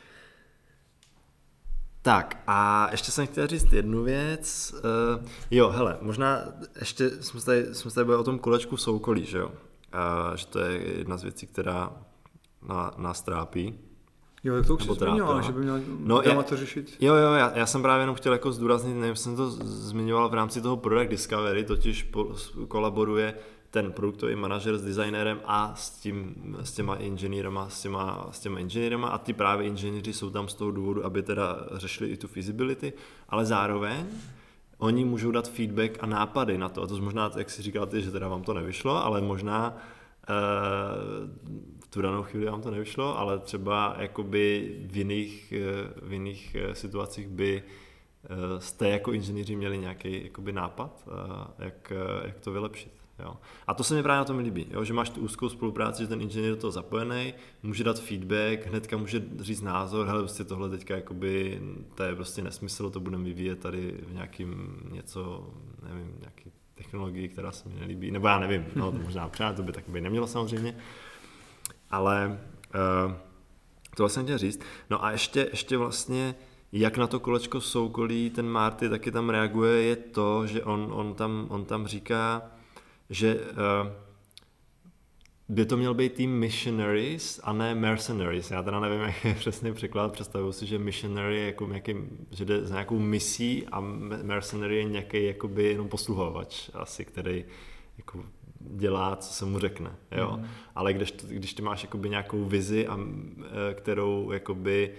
Tak 2.04 2.42
a 2.46 2.88
ještě 2.90 3.10
jsem 3.10 3.26
chtěl 3.26 3.46
říct 3.46 3.72
jednu 3.72 4.02
věc. 4.02 4.74
Uh, 4.74 5.26
jo, 5.50 5.68
hele, 5.68 5.98
možná 6.00 6.38
ještě 6.78 7.10
jsme 7.10 7.40
tady, 7.40 7.74
jsme 7.74 7.90
tady 7.90 8.04
byli 8.04 8.16
o 8.16 8.24
tom 8.24 8.38
kolečku 8.38 8.76
v 8.76 8.80
soukolí, 8.80 9.24
že 9.24 9.38
jo? 9.38 9.46
Uh, 9.48 10.34
že 10.34 10.46
to 10.46 10.58
je 10.58 10.98
jedna 10.98 11.16
z 11.16 11.22
věcí, 11.22 11.46
která 11.46 11.92
na, 12.68 12.94
nás 12.96 13.22
trápí. 13.22 13.78
Jo, 14.44 14.54
tak 14.54 14.66
to 14.66 14.74
už 14.74 14.84
jsi 14.84 14.92
zmiňoval, 14.92 15.42
že 15.42 15.52
by 15.52 15.60
měl 15.60 15.80
no, 15.98 16.22
já, 16.24 16.42
to 16.42 16.56
řešit. 16.56 16.96
Jo, 17.00 17.14
jo, 17.14 17.32
já, 17.32 17.52
já, 17.54 17.66
jsem 17.66 17.82
právě 17.82 18.02
jenom 18.02 18.16
chtěl 18.16 18.32
jako 18.32 18.52
zdůraznit, 18.52 18.94
nevím, 18.94 19.16
jsem 19.16 19.36
to 19.36 19.50
zmiňoval 19.50 20.28
v 20.28 20.34
rámci 20.34 20.60
toho 20.60 20.76
Product 20.76 21.10
Discovery, 21.10 21.64
totiž 21.64 22.02
po, 22.02 22.34
kolaboruje 22.68 23.34
ten 23.74 23.92
produktový 23.92 24.36
manažer 24.36 24.78
s 24.78 24.82
designérem 24.82 25.40
a 25.44 25.74
s, 25.74 25.90
tím, 25.90 26.34
s 26.62 26.72
těma 26.72 26.94
inženýrama, 26.94 27.68
s 27.68 27.82
těma, 27.82 28.28
s 28.30 28.40
těma 28.40 28.58
inženýrama 28.58 29.08
a 29.08 29.18
ty 29.18 29.32
právě 29.32 29.66
inženýři 29.66 30.12
jsou 30.12 30.30
tam 30.30 30.48
z 30.48 30.54
toho 30.54 30.70
důvodu, 30.70 31.06
aby 31.06 31.22
teda 31.22 31.66
řešili 31.72 32.10
i 32.10 32.16
tu 32.16 32.28
feasibility, 32.28 32.92
ale 33.28 33.44
zároveň 33.44 34.06
oni 34.78 35.04
můžou 35.04 35.30
dát 35.30 35.48
feedback 35.48 35.98
a 36.00 36.06
nápady 36.06 36.58
na 36.58 36.68
to. 36.68 36.82
A 36.82 36.86
to 36.86 36.98
možná, 36.98 37.30
jak 37.36 37.50
si 37.50 37.62
říkáte, 37.62 38.00
že 38.00 38.10
teda 38.10 38.28
vám 38.28 38.42
to 38.42 38.54
nevyšlo, 38.54 39.04
ale 39.04 39.20
možná 39.20 39.76
eh, 39.76 40.32
v 41.84 41.86
tu 41.90 42.02
danou 42.02 42.22
chvíli 42.22 42.46
vám 42.46 42.62
to 42.62 42.70
nevyšlo, 42.70 43.18
ale 43.18 43.38
třeba 43.38 43.96
jakoby 43.98 44.76
v 44.86 44.96
jiných, 44.96 45.52
eh, 45.52 46.06
v 46.06 46.12
jiných 46.12 46.54
eh, 46.54 46.74
situacích 46.74 47.28
by 47.28 47.62
jste 48.58 48.88
jako 48.88 49.12
inženýři 49.12 49.56
měli 49.56 49.78
nějaký 49.78 50.24
jakoby 50.24 50.52
nápad, 50.52 51.08
jak, 51.58 51.92
jak 52.24 52.40
to 52.40 52.52
vylepšit. 52.52 53.03
Jo. 53.18 53.36
A 53.66 53.74
to 53.74 53.84
se 53.84 53.94
mi 53.94 54.02
právě 54.02 54.18
na 54.18 54.24
tom 54.24 54.38
líbí, 54.38 54.66
jo, 54.70 54.84
že 54.84 54.94
máš 54.94 55.10
tu 55.10 55.20
úzkou 55.20 55.48
spolupráci, 55.48 56.02
že 56.02 56.08
ten 56.08 56.20
inženýr 56.20 56.50
do 56.50 56.56
toho 56.56 56.70
zapojený, 56.70 57.34
může 57.62 57.84
dát 57.84 58.00
feedback, 58.00 58.66
hnedka 58.66 58.96
může 58.96 59.24
říct 59.40 59.60
názor, 59.60 60.06
hele, 60.06 60.22
prostě 60.22 60.44
tohle 60.44 60.70
teďka 60.70 60.94
jakoby, 60.94 61.62
to 61.94 62.02
je 62.02 62.14
prostě 62.14 62.42
nesmysl, 62.42 62.90
to 62.90 63.00
budeme 63.00 63.24
vyvíjet 63.24 63.60
tady 63.60 64.00
v 64.08 64.14
nějakým 64.14 64.80
něco, 64.92 65.50
nevím, 65.88 66.16
nějaký 66.20 66.52
technologii, 66.74 67.28
která 67.28 67.52
se 67.52 67.68
mi 67.68 67.80
nelíbí, 67.80 68.10
nebo 68.10 68.28
já 68.28 68.38
nevím, 68.38 68.66
no 68.74 68.92
to 68.92 68.98
možná 68.98 69.28
přát, 69.28 69.56
to 69.56 69.62
by 69.62 69.72
tak 69.72 69.84
by 69.88 70.00
nemělo 70.00 70.26
samozřejmě, 70.26 70.76
ale 71.90 72.40
uh, 73.06 73.12
to 73.96 74.08
jsem 74.08 74.24
chtěl 74.24 74.38
říct. 74.38 74.60
No 74.90 75.04
a 75.04 75.10
ještě, 75.10 75.48
ještě 75.50 75.76
vlastně, 75.76 76.34
jak 76.72 76.96
na 76.96 77.06
to 77.06 77.20
kolečko 77.20 77.60
soukolí 77.60 78.30
ten 78.30 78.48
Marty 78.48 78.88
taky 78.88 79.10
tam 79.10 79.30
reaguje, 79.30 79.82
je 79.82 79.96
to, 79.96 80.46
že 80.46 80.62
on, 80.62 80.88
on, 80.92 81.14
tam, 81.14 81.46
on 81.48 81.64
tam 81.64 81.86
říká, 81.86 82.42
že 83.10 83.34
uh, 83.34 83.92
by 85.48 85.66
to 85.66 85.76
měl 85.76 85.94
být 85.94 86.12
tým 86.12 86.38
missionaries 86.38 87.40
a 87.42 87.52
ne 87.52 87.74
mercenaries. 87.74 88.50
Já 88.50 88.62
teda 88.62 88.80
nevím, 88.80 89.00
jak 89.00 89.24
je 89.24 89.34
přesný 89.34 89.72
překlad. 89.72 90.12
Představuju 90.12 90.52
si, 90.52 90.66
že 90.66 90.78
missionary 90.78 91.38
je 91.38 91.46
jako 91.46 91.66
nějaký, 91.66 91.94
že 92.30 92.44
jde 92.44 92.66
za 92.66 92.74
nějakou 92.74 92.98
misí 92.98 93.66
a 93.72 93.80
mercenary 94.22 94.76
je 94.76 94.84
nějaký 94.84 95.24
jakoby 95.24 95.64
jenom 95.64 95.88
posluhovač 95.88 96.70
asi, 96.74 97.04
který 97.04 97.44
jako 97.98 98.24
dělá, 98.60 99.16
co 99.16 99.32
se 99.32 99.44
mu 99.44 99.58
řekne. 99.58 99.96
Jo? 100.12 100.36
Mm. 100.36 100.46
Ale 100.74 100.92
když, 100.92 101.12
když 101.28 101.54
ty 101.54 101.62
máš 101.62 101.82
jakoby 101.82 102.10
nějakou 102.10 102.44
vizi, 102.44 102.86
a, 102.86 102.98
e, 103.70 103.74
kterou 103.74 104.30
jakoby 104.32 104.94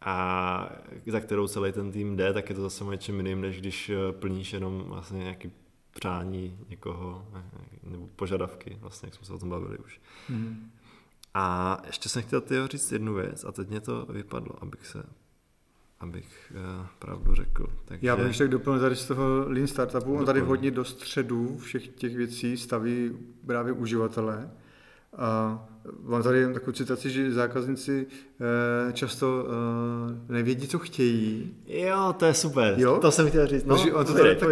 a 0.00 0.70
za 1.06 1.20
kterou 1.20 1.48
celý 1.48 1.72
ten 1.72 1.92
tým 1.92 2.16
jde, 2.16 2.32
tak 2.32 2.48
je 2.48 2.54
to 2.54 2.62
zase 2.62 2.84
něčím 2.84 3.16
jiným, 3.16 3.40
než 3.40 3.60
když 3.60 3.90
e, 3.90 4.12
plníš 4.12 4.52
jenom 4.52 4.84
vlastně 4.86 5.18
nějaký 5.18 5.50
přání 6.00 6.58
někoho, 6.68 7.26
nebo 7.82 8.08
požadavky, 8.16 8.78
vlastně, 8.80 9.06
jak 9.06 9.14
jsme 9.14 9.26
se 9.26 9.32
o 9.32 9.38
tom 9.38 9.50
bavili 9.50 9.78
už. 9.78 10.00
Mm. 10.28 10.70
A 11.34 11.76
ještě 11.86 12.08
jsem 12.08 12.22
chtěl 12.22 12.40
tyho 12.40 12.68
říct 12.68 12.92
jednu 12.92 13.14
věc 13.14 13.44
a 13.44 13.52
teď 13.52 13.68
mě 13.68 13.80
to 13.80 14.06
vypadlo, 14.06 14.62
abych 14.62 14.86
se 14.86 15.02
abych 16.00 16.52
uh, 16.80 16.86
pravdu 16.98 17.34
řekl. 17.34 17.66
Takže... 17.84 18.06
Já 18.06 18.16
bych 18.16 18.26
ještě 18.26 18.48
doplnil 18.48 18.80
tady 18.80 18.96
z 18.96 19.06
toho 19.06 19.44
Lean 19.48 19.66
Startupu, 19.66 20.16
on 20.16 20.26
tady 20.26 20.40
hodně 20.40 20.70
do 20.70 20.84
středu 20.84 21.58
všech 21.58 21.88
těch 21.88 22.16
věcí 22.16 22.56
staví 22.56 23.18
právě 23.46 23.72
uživatelé. 23.72 24.50
A 25.16 25.58
mám 26.02 26.22
tady 26.22 26.52
takovou 26.52 26.72
citaci, 26.72 27.10
že 27.10 27.32
zákazníci 27.32 28.06
eh, 28.88 28.92
často 28.92 29.46
eh, 29.48 30.32
nevědí, 30.32 30.68
co 30.68 30.78
chtějí. 30.78 31.54
Jo, 31.66 32.14
to 32.18 32.26
je 32.26 32.34
super. 32.34 32.74
Jo? 32.76 32.98
To 32.98 33.10
jsem 33.12 33.28
chtěl 33.28 33.46
říct. 33.46 33.64
No, 33.64 33.76
on 33.94 34.06
to 34.06 34.14
tady 34.14 34.36
tak, 34.36 34.48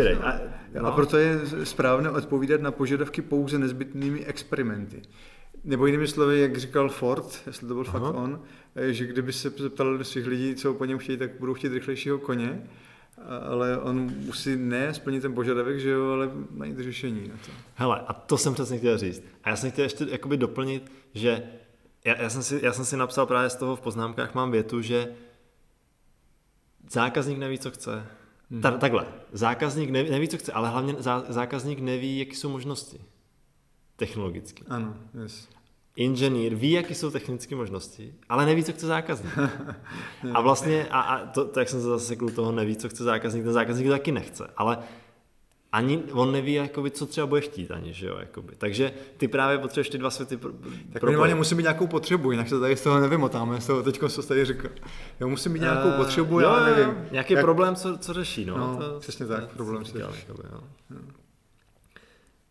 No. 0.81 0.87
A 0.87 0.91
proto 0.91 1.17
je 1.17 1.41
správné 1.65 2.11
odpovídat 2.11 2.61
na 2.61 2.71
požadavky 2.71 3.23
pouze 3.23 3.59
nezbytnými 3.59 4.25
experimenty. 4.25 5.03
Nebo 5.65 5.87
jinými 5.87 6.09
slovy, 6.09 6.41
jak 6.41 6.57
říkal 6.57 6.89
Ford, 6.89 7.43
jestli 7.47 7.69
to 7.69 7.75
byl 7.75 7.85
Aha. 7.89 8.01
fakt 8.01 8.15
on, 8.15 8.41
že 8.77 9.07
kdyby 9.07 9.33
se 9.33 9.51
zeptal 9.57 10.05
svých 10.05 10.27
lidí, 10.27 10.55
co 10.55 10.75
po 10.75 10.85
něm 10.85 10.99
chtějí, 10.99 11.19
tak 11.19 11.31
budou 11.41 11.55
chtít 11.55 11.73
rychlejšího 11.73 12.19
koně, 12.19 12.63
ale 13.49 13.79
on 13.79 14.13
musí 14.25 14.57
ne 14.57 14.95
splnit 14.95 15.21
ten 15.21 15.35
požadavek, 15.35 15.81
že 15.81 15.91
jo, 15.91 16.11
ale 16.11 16.31
najít 16.51 16.79
řešení 16.79 17.29
na 17.29 17.35
to. 17.47 17.53
Hele, 17.75 18.01
a 18.07 18.13
to 18.13 18.39
jsem 18.39 18.55
přesně 18.55 18.79
chtěl 18.79 18.99
říct. 18.99 19.23
A 19.45 19.51
já 19.51 19.57
jsem 19.57 19.71
chtěl 19.71 19.85
ještě 19.85 20.07
jakoby 20.11 20.37
doplnit, 20.37 20.93
že 21.15 21.43
já, 22.05 22.23
já, 22.23 22.31
jsem 22.31 22.43
si, 22.43 22.61
já 22.63 22.73
jsem 22.73 22.85
si 22.85 22.97
napsal 22.97 23.27
právě 23.27 23.51
z 23.51 23.57
toho 23.57 23.77
v 23.77 23.81
poznámkách, 23.81 24.35
mám 24.35 24.51
větu, 24.51 24.83
že 24.83 25.15
zákazník 26.91 27.39
neví, 27.39 27.59
co 27.59 27.71
chce. 27.71 28.07
Hmm. 28.51 28.63
Ta, 28.63 28.71
takhle, 28.71 29.07
zákazník 29.33 29.91
neví, 29.91 30.11
neví, 30.11 30.29
co 30.29 30.39
chce, 30.39 30.53
ale 30.53 30.69
hlavně 30.69 30.95
zá, 30.99 31.25
zákazník 31.29 31.81
neví, 31.81 32.19
jaké 32.19 32.35
jsou 32.35 32.49
možnosti 32.49 33.01
technologicky. 33.97 34.65
Ano, 34.69 34.97
yes. 35.23 35.49
Inženýr 35.97 36.55
ví, 36.55 36.71
jaké 36.71 36.95
jsou 36.95 37.11
technické 37.11 37.57
možnosti, 37.57 38.15
ale 38.29 38.47
neví, 38.47 38.65
co 38.65 38.73
chce 38.73 38.87
zákazník. 38.87 39.33
a 40.35 40.41
vlastně, 40.41 40.87
a, 40.91 41.01
a 41.01 41.27
to, 41.27 41.45
to, 41.45 41.61
jak 41.61 41.69
jsem 41.69 41.81
se 41.81 41.87
zase 41.87 42.17
toho 42.17 42.53
neví, 42.53 42.77
co 42.77 42.89
chce 42.89 43.05
zákazník, 43.05 43.45
ten 43.45 43.53
zákazník 43.53 43.87
to 43.87 43.93
taky 43.93 44.13
nechce. 44.13 44.51
Ale 44.57 44.79
ani 45.73 46.03
on 46.13 46.33
neví, 46.33 46.53
jakoby, 46.55 46.91
co 46.91 47.07
třeba 47.07 47.27
bude 47.27 47.41
chtít 47.41 47.71
ani, 47.71 47.93
že 47.93 48.07
jo, 48.07 48.17
jakoby. 48.21 48.55
Takže 48.59 48.93
ty 49.17 49.29
právě 49.29 49.59
potřebuješ 49.59 49.89
ty 49.89 49.99
dva 49.99 50.11
světy 50.11 50.37
pro, 50.37 50.53
Tak 50.93 51.03
minimálně 51.03 51.35
musí 51.35 51.55
mít 51.55 51.63
nějakou 51.63 51.87
potřebu, 51.87 52.31
jinak 52.31 52.49
se 52.49 52.61
tady 52.61 52.77
z 52.77 52.83
toho 52.83 53.01
nevymotáme, 53.01 53.61
z 53.61 53.67
toho 53.67 53.83
teď 53.83 54.01
co 54.09 54.23
tady 54.23 54.45
řekl. 54.45 54.69
Já 55.21 55.27
musím 55.27 55.53
mít 55.53 55.63
nějakou 55.63 55.89
uh, 55.89 55.97
potřebu, 55.97 56.41
jo, 56.41 56.49
já 56.49 56.65
nevím. 56.65 56.95
Nějaký 57.11 57.35
jak... 57.35 57.45
problém, 57.45 57.75
co, 57.75 57.99
co 57.99 58.13
řeší, 58.13 58.45
no. 58.45 58.59
no 58.59 58.77
to, 58.77 59.01
přesně 59.01 59.27
tak, 59.27 59.53
problém 59.53 59.85
co 59.85 59.99
řeší. 59.99 60.25
Jakoby, 60.29 60.49
jo. 60.53 60.61
Hmm. 60.91 61.13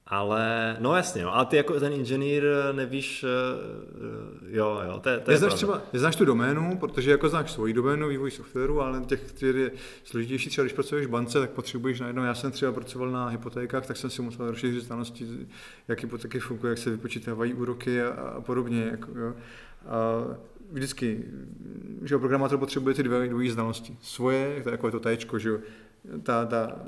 Ale, 0.08 0.78
no 0.80 0.95
jasně, 0.95 1.24
no, 1.24 1.36
ale 1.36 1.45
ty 1.45 1.58
jako 1.58 1.80
ten 1.80 1.93
inženýr 1.93 2.43
nevíš, 2.72 3.24
uh, 3.24 4.56
jo, 4.56 4.82
jo, 4.88 4.99
to, 4.99 5.10
to 5.20 5.32
je 5.32 5.39
třeba, 5.39 5.82
znáš 5.93 6.16
tu 6.16 6.26
doménu, 6.26 6.78
protože 6.78 7.12
jako 7.12 7.30
znáš 7.30 7.51
svoji 7.51 7.74
doménu, 7.74 8.08
vývoj 8.08 8.32
softwaru, 8.32 8.82
ale 8.82 9.01
těch, 9.06 9.22
který 9.22 9.62
je 9.62 9.72
složitější, 10.03 10.49
třeba 10.49 10.64
když 10.64 10.74
pracuješ 10.74 11.08
v 11.08 11.10
bance, 11.10 11.39
tak 11.39 11.49
potřebuješ 11.49 11.99
najednou, 11.99 12.24
já 12.24 12.36
jsem 12.36 12.51
třeba 12.51 12.72
pracoval 12.72 13.12
na 13.12 13.28
hypotékách, 13.28 13.88
tak 13.88 13.97
jsem 13.97 14.10
si 14.10 14.22
musel 14.22 14.49
rozšířit 14.49 14.84
znalosti, 14.84 15.28
jak 15.88 16.01
hypotéky 16.01 16.39
fungují, 16.39 16.72
jak 16.72 16.78
se 16.78 16.89
vypočítávají 16.89 17.53
úroky 17.53 18.01
a, 18.01 18.10
a 18.10 18.41
podobně, 18.41 18.88
jako, 18.91 19.12
jo. 19.20 19.34
A 19.88 20.26
vždycky, 20.72 21.26
že 22.03 22.18
programátor 22.18 22.60
potřebuje 22.60 22.95
ty 22.95 23.03
dvě 23.03 23.30
dvojí 23.30 23.49
znalosti. 23.49 23.97
Svoje, 24.01 24.64
to 24.64 24.70
je 24.70 24.74
jako 24.74 24.88
je 24.88 24.91
to 24.91 24.99
téčko, 24.99 25.39
že 25.39 25.49
jo, 25.49 25.60
ta, 26.24 26.45
ta. 26.45 26.82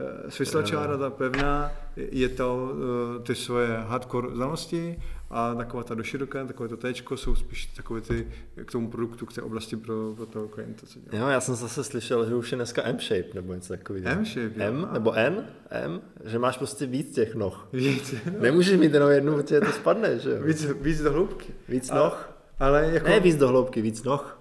Eh, 0.00 0.30
svislá 0.30 0.62
čára, 0.62 0.96
ta 0.96 1.10
pevná, 1.10 1.72
je 1.96 2.28
to 2.28 2.70
uh, 3.18 3.22
ty 3.22 3.34
svoje 3.34 3.68
hardcore 3.76 4.28
znalosti 4.34 4.96
a 5.30 5.54
taková 5.54 5.82
ta 5.82 5.94
doširoká, 5.94 6.46
takové 6.46 6.68
to 6.68 6.76
téčko 6.76 7.16
jsou 7.16 7.34
spíš 7.34 7.66
takové 7.66 8.00
ty 8.00 8.26
k 8.64 8.72
tomu 8.72 8.90
produktu, 8.90 9.26
k 9.26 9.32
té 9.32 9.42
oblasti 9.42 9.76
pro, 9.76 10.12
pro 10.16 10.26
toho 10.26 10.48
klienta, 10.48 10.86
co 10.86 10.98
dělá. 11.00 11.24
Jo, 11.24 11.30
já 11.30 11.40
jsem 11.40 11.54
zase 11.54 11.84
slyšel, 11.84 12.28
že 12.28 12.34
už 12.34 12.52
je 12.52 12.56
dneska 12.56 12.82
M-shape 12.82 13.28
nebo 13.34 13.54
něco 13.54 13.72
takového. 13.72 14.08
M-shape, 14.08 14.54
M, 14.56 14.88
nebo 14.92 15.12
N, 15.12 15.46
M, 15.70 16.00
že 16.24 16.38
máš 16.38 16.58
prostě 16.58 16.86
víc 16.86 17.14
těch 17.14 17.34
noh. 17.34 17.68
Víc, 17.72 18.14
no. 18.32 18.40
Nemůžeš 18.40 18.78
mít 18.78 18.94
jenom 18.94 19.10
jednu, 19.10 19.36
protože 19.36 19.60
to 19.60 19.72
spadne, 19.72 20.18
že 20.18 20.30
jo? 20.30 20.42
Víc, 20.42 20.64
víc 20.64 21.02
do 21.02 21.12
hloubky. 21.12 21.54
Víc 21.68 21.90
noh. 21.90 22.30
Ale 22.58 22.90
jako... 22.92 23.08
Ne 23.08 23.20
víc 23.20 23.36
do 23.36 23.48
hloubky, 23.48 23.82
víc 23.82 24.02
noh. 24.02 24.39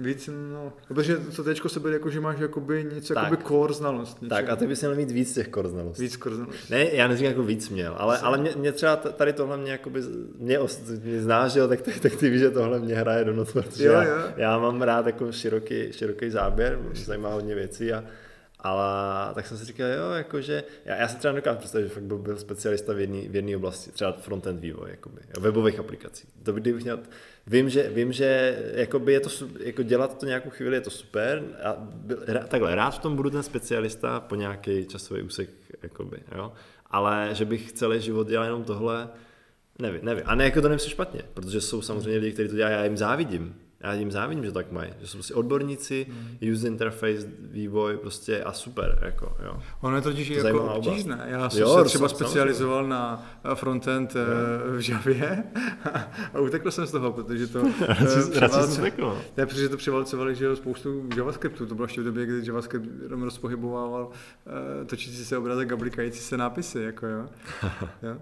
Víc, 0.00 0.30
no, 0.52 0.72
protože 0.88 1.16
to 1.16 1.44
teďko 1.44 1.68
se 1.68 1.80
bude 1.80 1.92
jako, 1.92 2.10
že 2.10 2.20
máš 2.20 2.38
jakoby 2.38 2.86
něco, 2.94 3.14
tak. 3.14 3.24
jakoby 3.24 3.42
core 3.44 3.74
znalost. 3.74 4.22
Něčeho. 4.22 4.40
Tak 4.40 4.48
a 4.50 4.56
ty 4.56 4.66
bys 4.66 4.80
měl 4.80 4.94
mít 4.94 5.10
víc 5.10 5.34
těch 5.34 5.48
core 5.48 5.68
znalostí. 5.68 6.02
Víc 6.02 6.16
core 6.16 6.36
znalostí. 6.36 6.72
Ne, 6.72 6.90
já 6.92 7.08
neříkám 7.08 7.28
jako 7.28 7.42
víc 7.42 7.68
měl, 7.68 7.94
ale, 7.98 8.18
ale 8.18 8.38
mě, 8.38 8.50
mě, 8.56 8.72
třeba 8.72 8.96
tady 8.96 9.32
tohle 9.32 9.56
mě 9.56 9.72
jakoby, 9.72 10.02
mě, 10.38 10.58
mě 11.02 11.22
znáš, 11.22 11.54
jo, 11.54 11.68
tak, 11.68 11.80
tak, 11.80 11.98
tak, 12.00 12.16
ty 12.16 12.30
víš, 12.30 12.40
že 12.40 12.50
tohle 12.50 12.80
mě 12.80 12.94
hraje 12.94 13.24
do 13.24 13.32
noci, 13.32 13.52
protože 13.52 13.84
jo, 13.84 13.92
já, 13.92 14.02
jo. 14.02 14.16
já, 14.36 14.58
mám 14.58 14.82
rád 14.82 15.06
jako 15.06 15.32
široký, 15.32 15.92
široký 15.92 16.30
záběr, 16.30 16.78
mě 16.78 17.04
zajímá 17.04 17.28
hodně 17.28 17.54
věcí 17.54 17.92
a 17.92 18.04
ale 18.62 19.34
tak 19.34 19.46
jsem 19.46 19.58
si 19.58 19.64
říkal, 19.64 19.88
jo, 19.88 20.10
jakože, 20.10 20.64
já, 20.84 20.96
já 20.96 21.08
si 21.08 21.16
třeba 21.16 21.34
dokážu 21.34 21.58
představit, 21.58 21.84
že 21.88 21.94
fakt 21.94 22.02
byl, 22.02 22.18
byl 22.18 22.38
specialista 22.38 22.92
v 22.92 23.00
jedné 23.34 23.56
oblasti, 23.56 23.90
třeba 23.90 24.12
frontend 24.12 24.60
vývoj, 24.60 24.90
jakoby, 24.90 25.20
webových 25.38 25.78
aplikací. 25.78 26.28
To 26.42 26.52
by, 26.52 26.60
kdybych 26.60 26.82
měl, 26.82 26.98
vím, 27.46 27.70
že, 27.70 27.90
vím, 27.90 28.12
že 28.12 28.58
jakoby 28.74 29.12
je 29.12 29.20
to, 29.20 29.30
jako 29.60 29.82
dělat 29.82 30.18
to 30.18 30.26
nějakou 30.26 30.50
chvíli 30.50 30.76
je 30.76 30.80
to 30.80 30.90
super, 30.90 31.42
a 31.64 31.76
byl, 31.80 32.18
takhle, 32.48 32.74
rád 32.74 32.90
v 32.90 32.98
tom 32.98 33.16
budu 33.16 33.30
ten 33.30 33.42
specialista 33.42 34.20
po 34.20 34.34
nějaký 34.34 34.86
časový 34.86 35.22
úsek, 35.22 35.50
jakoby, 35.82 36.18
jo, 36.36 36.52
ale 36.86 37.28
že 37.32 37.44
bych 37.44 37.72
celý 37.72 38.00
život 38.00 38.28
dělal 38.28 38.44
jenom 38.44 38.64
tohle, 38.64 39.08
nevím, 39.78 40.00
nevím. 40.02 40.24
A 40.26 40.34
ne, 40.34 40.44
jako 40.44 40.62
to 40.62 40.68
nemyslím 40.68 40.90
špatně, 40.90 41.22
protože 41.34 41.60
jsou 41.60 41.82
samozřejmě 41.82 42.20
lidi, 42.20 42.32
kteří 42.32 42.48
to 42.48 42.56
dělají, 42.56 42.74
já 42.74 42.84
jim 42.84 42.96
závidím, 42.96 43.54
já 43.82 43.92
jim 43.92 44.10
závidím, 44.10 44.44
že 44.44 44.52
tak 44.52 44.72
mají, 44.72 44.92
že 45.00 45.06
jsou 45.06 45.16
prostě 45.18 45.34
odborníci, 45.34 46.06
mm. 46.08 46.52
user 46.52 46.70
interface, 46.70 47.26
vývoj 47.40 47.96
prostě 47.96 48.42
a 48.42 48.52
super, 48.52 48.98
jako, 49.02 49.36
jo. 49.44 49.62
Ono 49.80 49.96
je 49.96 50.02
totiž 50.02 50.28
to 50.28 50.46
jako 50.46 50.64
obtížné. 50.64 51.26
Já 51.26 51.50
jsem 51.50 51.60
jo, 51.60 51.78
se 51.78 51.84
třeba 51.84 52.08
specializoval 52.08 52.88
samozřejmě. 52.88 52.94
na 53.44 53.54
frontend 53.54 54.14
jo. 54.16 54.22
Eh, 54.22 54.82
v 54.82 54.88
Javě 54.88 55.44
a 56.34 56.40
utekl 56.40 56.70
jsem 56.70 56.86
z 56.86 56.90
toho, 56.90 57.12
protože 57.12 57.46
to 57.46 57.62
převalcovali, 58.30 58.92
ne, 59.36 59.46
protože 59.46 59.68
to 59.68 59.76
převalcovali, 59.76 60.34
že 60.34 60.44
jo, 60.44 60.56
spoustu 60.56 61.08
JavaScriptu, 61.16 61.66
to 61.66 61.74
bylo 61.74 61.84
ještě 61.84 62.00
v 62.00 62.04
době, 62.04 62.26
kdy 62.26 62.46
JavaScript 62.46 62.86
jenom 63.02 63.22
rozpohybovával 63.22 64.06
uh, 64.06 64.86
točící 64.86 65.24
se 65.24 65.38
obrázek 65.38 65.72
a 65.72 65.76
blikající 65.76 66.20
se 66.20 66.36
nápisy, 66.36 66.80
jako 66.80 67.06
jo. 67.06 67.28
jo. 68.02 68.16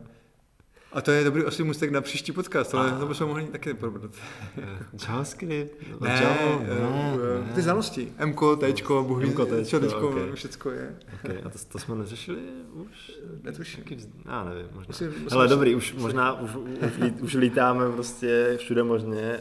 A 0.93 1.01
to 1.01 1.11
je 1.11 1.25
dobrý 1.25 1.45
asi 1.45 1.65
mustek 1.65 1.91
na 1.91 2.01
příští 2.01 2.33
podcast, 2.33 2.75
ale 2.75 2.93
to 2.93 3.07
bychom 3.07 3.29
mohli 3.29 3.45
taky 3.45 3.75
probrat. 3.75 4.11
JavaScript? 5.09 6.01
Ne, 6.01 6.11
Java, 6.23 6.63
ne, 6.63 7.47
ne, 7.47 7.55
ty 7.55 7.63
znalosti. 7.63 8.13
MK, 8.25 8.41
T, 8.61 8.73
Bůh 9.03 9.23
ví, 9.23 9.35
teďko, 9.61 10.09
okay. 10.09 10.33
všecko 10.35 10.71
je. 10.71 10.97
Okay. 11.25 11.39
A 11.45 11.49
to, 11.49 11.59
to 11.69 11.79
jsme 11.79 11.95
neřešili 11.95 12.39
už? 12.73 13.13
Netuším. 13.43 13.85
Já 14.25 14.45
nevím, 14.45 14.67
možná. 14.75 14.85
Musím, 14.89 15.07
musím 15.07 15.29
Hele, 15.31 15.49
dobrý, 15.49 15.75
už 15.75 15.95
možná 15.95 16.41
už, 16.41 16.51
už, 16.57 17.13
už 17.21 17.35
lítáme 17.35 17.93
prostě 17.93 18.55
všude 18.59 18.83
možně 18.83 19.41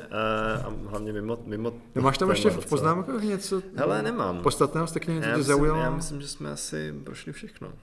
a 0.62 0.70
hlavně 0.88 1.14
mimo, 1.14 1.38
mimo 1.46 1.74
no, 1.96 2.02
Máš 2.02 2.18
tam 2.18 2.30
ještě 2.30 2.50
v 2.50 2.66
poznámkách 2.66 3.24
něco? 3.24 3.62
Hele, 3.76 4.02
nemám. 4.02 4.42
Podstatného 4.42 4.88
jste 4.88 5.00
něco 5.08 5.30
tě 5.36 5.44
zaujalo? 5.44 5.80
Já 5.80 5.90
myslím, 5.90 6.22
že 6.22 6.28
jsme 6.28 6.52
asi 6.52 6.94
prošli 7.04 7.34
všechno. 7.34 7.74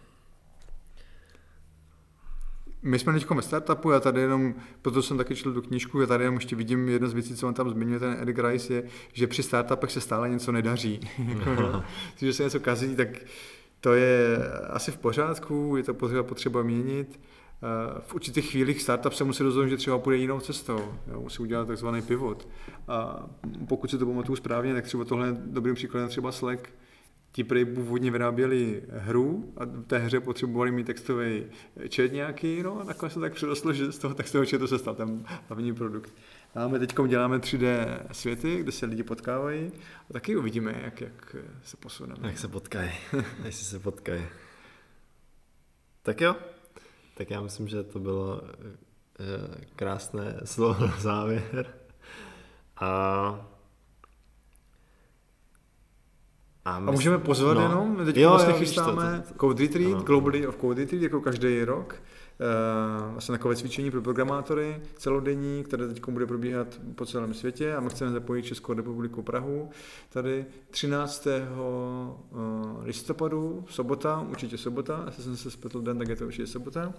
My 2.84 2.98
jsme 2.98 3.12
teď 3.12 3.30
ve 3.30 3.42
startupu, 3.42 3.90
já 3.90 4.00
tady 4.00 4.20
jenom, 4.20 4.54
proto 4.82 5.02
jsem 5.02 5.16
taky 5.18 5.36
četl 5.36 5.52
tu 5.52 5.62
knížku, 5.62 6.00
já 6.00 6.06
tady 6.06 6.24
jenom 6.24 6.34
ještě 6.34 6.56
vidím 6.56 6.88
jednu 6.88 7.08
z 7.08 7.12
věcí, 7.12 7.36
co 7.36 7.48
on 7.48 7.54
tam 7.54 7.70
zmiňuje, 7.70 7.98
ten 7.98 8.16
Eric 8.20 8.38
Rice, 8.38 8.74
je, 8.74 8.82
že 9.12 9.26
při 9.26 9.42
startupech 9.42 9.92
se 9.92 10.00
stále 10.00 10.30
něco 10.30 10.52
nedaří. 10.52 11.00
Když 12.18 12.36
se 12.36 12.42
něco 12.42 12.60
kazí, 12.60 12.96
tak 12.96 13.08
to 13.80 13.92
je 13.92 14.38
asi 14.70 14.90
v 14.90 14.96
pořádku, 14.96 15.74
je 15.76 15.82
to 15.82 15.94
potřeba, 15.94 16.22
potřeba 16.22 16.62
měnit. 16.62 17.20
Eh, 17.62 18.00
v 18.06 18.14
určitých 18.14 18.50
chvílích 18.50 18.82
startup 18.82 19.12
se 19.12 19.24
musí 19.24 19.42
rozhodnout, 19.42 19.70
že 19.70 19.76
třeba 19.76 19.98
půjde 19.98 20.16
jinou 20.16 20.40
cestou, 20.40 20.80
jo, 21.12 21.20
musí 21.20 21.42
udělat 21.42 21.68
takzvaný 21.68 22.02
pivot. 22.02 22.48
A 22.88 23.26
pokud 23.68 23.90
si 23.90 23.98
to 23.98 24.06
pamatuju 24.06 24.36
správně, 24.36 24.74
tak 24.74 24.84
třeba 24.84 25.04
tohle 25.04 25.26
je 25.26 25.36
dobrým 25.46 25.74
příkladem 25.74 26.08
třeba 26.08 26.32
Slack, 26.32 26.68
ti 27.34 27.44
prej 27.44 27.64
původně 27.64 28.10
vyráběli 28.10 28.82
hru 28.88 29.52
a 29.56 29.64
v 29.64 29.84
té 29.86 29.98
hře 29.98 30.20
potřebovali 30.20 30.70
mít 30.70 30.86
textový 30.86 31.46
chat 31.96 32.12
nějaký, 32.12 32.62
no 32.62 32.80
a 32.80 32.84
nakonec 32.84 33.12
se 33.12 33.20
tak 33.20 33.34
přirostlo, 33.34 33.72
že 33.72 33.92
z 33.92 33.98
toho 33.98 34.14
textového 34.14 34.50
chatu 34.50 34.66
se 34.66 34.78
stal 34.78 34.94
ten 34.94 35.24
hlavní 35.48 35.74
produkt. 35.74 36.12
A 36.54 36.68
my 36.68 36.78
teď 36.78 36.94
děláme 37.08 37.38
3D 37.38 37.98
světy, 38.12 38.58
kde 38.58 38.72
se 38.72 38.86
lidi 38.86 39.02
potkávají 39.02 39.72
a 40.10 40.12
taky 40.12 40.36
uvidíme, 40.36 40.80
jak, 40.84 41.00
jak 41.00 41.36
se 41.62 41.76
posuneme. 41.76 42.28
Jak 42.28 42.38
se 42.38 42.48
potkají, 42.48 42.90
jestli 43.44 43.64
se 43.64 43.78
potkají. 43.78 44.24
Tak 46.02 46.20
jo, 46.20 46.36
tak 47.16 47.30
já 47.30 47.40
myslím, 47.40 47.68
že 47.68 47.82
to 47.82 47.98
bylo 47.98 48.40
eh, 48.44 49.64
krásné 49.76 50.40
slovo 50.44 50.86
na 50.86 50.96
závěr. 51.00 51.74
A 52.76 53.53
a, 56.64 56.80
my... 56.80 56.88
a 56.88 56.90
můžeme 56.90 57.18
pozvat 57.18 57.56
no. 57.56 57.62
jenom, 57.62 57.96
teď 58.04 58.16
jo, 58.16 58.30
vlastně 58.30 58.52
jo, 58.52 58.58
chystáme 58.58 59.16
to, 59.16 59.28
to, 59.28 59.34
to. 59.34 59.38
Code 59.38 59.62
Retreat, 59.62 59.92
no. 59.92 60.02
Globally 60.02 60.46
of 60.46 60.56
Code 60.56 60.80
Retreat, 60.80 61.02
jako 61.02 61.20
každý 61.20 61.64
rok. 61.64 62.02
Uh, 62.40 63.12
vlastně 63.12 63.32
takové 63.32 63.56
cvičení 63.56 63.90
pro 63.90 64.02
programátory 64.02 64.80
celodenní, 64.96 65.64
které 65.64 65.88
teď 65.88 66.08
bude 66.08 66.26
probíhat 66.26 66.80
po 66.94 67.06
celém 67.06 67.34
světě 67.34 67.74
a 67.74 67.80
my 67.80 67.90
chceme 67.90 68.10
zapojit 68.10 68.42
Českou 68.42 68.72
republiku 68.72 69.22
Prahu. 69.22 69.70
Tady 70.08 70.46
13. 70.70 71.26
Uh, 71.26 72.84
listopadu, 72.84 73.64
sobota, 73.68 74.26
určitě 74.30 74.58
sobota, 74.58 75.02
jestli 75.06 75.22
jsem 75.22 75.36
se 75.36 75.50
spletl 75.50 75.80
den, 75.80 75.98
tak 75.98 76.08
je 76.08 76.16
to 76.16 76.26
určitě 76.26 76.46
sobota. 76.46 76.92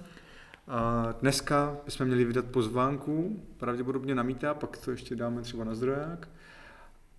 A 0.67 1.13
dneska 1.21 1.77
bychom 1.85 2.07
měli 2.07 2.25
vydat 2.25 2.45
pozvánku, 2.45 3.43
pravděpodobně 3.57 4.15
na 4.15 4.23
Meetup, 4.23 4.57
pak 4.57 4.77
to 4.77 4.91
ještě 4.91 5.15
dáme 5.15 5.41
třeba 5.41 5.63
na 5.63 5.75
zdroják. 5.75 6.27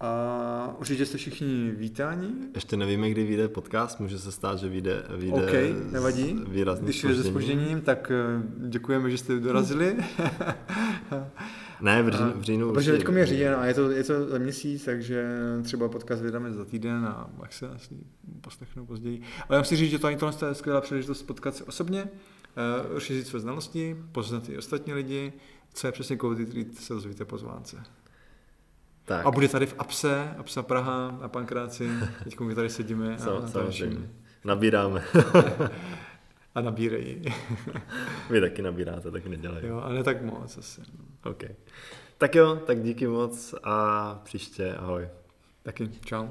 A 0.01 0.75
určitě 0.79 1.07
jste 1.07 1.19
všichni 1.19 1.71
vítáni. 1.71 2.29
Ještě 2.55 2.77
nevíme, 2.77 3.11
kdy 3.11 3.25
vyjde 3.25 3.49
podcast, 3.49 4.01
může 4.01 4.19
se 4.19 4.33
stát, 4.33 4.59
že 4.59 4.69
vyjde, 4.69 5.05
vyjde 5.17 5.47
OK, 5.47 5.93
nevadí. 5.93 6.41
Když 6.81 7.05
je 7.05 7.15
se 7.15 7.25
spožděním, 7.25 7.81
tak 7.81 8.11
eh, 8.11 8.43
děkujeme, 8.69 9.11
že 9.11 9.19
jste 9.19 9.41
dorazili. 9.41 9.97
ne, 11.81 12.03
v 12.03 12.11
říjnu. 12.11 12.33
V 12.37 12.43
říjnu 12.43 12.73
protože 12.73 12.93
teď 12.93 13.09
je 13.15 13.27
říjen 13.27 13.55
a 13.55 13.67
je 13.67 13.75
to, 13.75 13.91
je 13.91 14.05
to 14.05 14.29
za 14.29 14.39
měsíc, 14.39 14.85
takže 14.85 15.27
třeba 15.63 15.89
podcast 15.89 16.23
vydáme 16.23 16.53
za 16.53 16.65
týden 16.65 17.07
a 17.07 17.31
pak 17.41 17.53
se 17.53 17.69
asi 17.69 17.95
poslechnu 18.41 18.87
později. 18.87 19.23
Ale 19.49 19.59
já 19.59 19.65
si 19.65 19.77
říct, 19.77 19.91
že 19.91 19.99
to 19.99 20.07
ani 20.07 20.17
tohle 20.17 20.49
je 20.49 20.55
skvělá 20.55 20.81
příležitost 20.81 21.23
potkat 21.23 21.57
se 21.57 21.65
osobně, 21.65 22.03
uh, 22.03 22.95
rozšířit 22.95 23.27
své 23.27 23.41
znalosti, 23.41 23.97
poznat 24.13 24.49
i 24.49 24.59
ostatní 24.59 24.93
lidi, 24.93 25.33
co 25.75 25.87
je 25.87 25.93
přesně 25.93 26.17
COVID 26.19 26.79
se 26.79 26.95
dozvíte 26.95 27.25
pozvánce. 27.25 27.77
Tak. 29.07 29.27
A 29.27 29.31
bude 29.31 29.49
tady 29.49 29.67
v 29.67 29.75
Apse, 29.79 30.35
Apsa 30.39 30.63
Praha 30.63 31.19
na 31.21 31.29
Pankráci, 31.29 31.91
teď 32.25 32.41
my 32.41 32.55
tady 32.55 32.71
sedíme. 32.71 33.17
A 33.17 33.47
samozřejmě. 33.49 34.09
Nabíráme. 34.45 35.05
a 36.55 36.61
nabírejí. 36.61 37.23
Vy 38.31 38.41
taky 38.41 38.63
nabíráte, 38.63 39.11
taky 39.11 39.29
nedělají. 39.29 39.67
Jo, 39.67 39.81
ale 39.81 39.95
ne 39.95 40.05
tak 40.05 40.23
moc 40.23 40.59
asi. 40.59 40.81
OK. 41.25 41.45
Tak 42.19 42.35
jo, 42.35 42.57
tak 42.57 42.83
díky 42.83 43.07
moc 43.07 43.55
a 43.63 44.15
příště 44.25 44.75
ahoj. 44.75 45.09
Taky, 45.63 45.89
čau. 46.05 46.29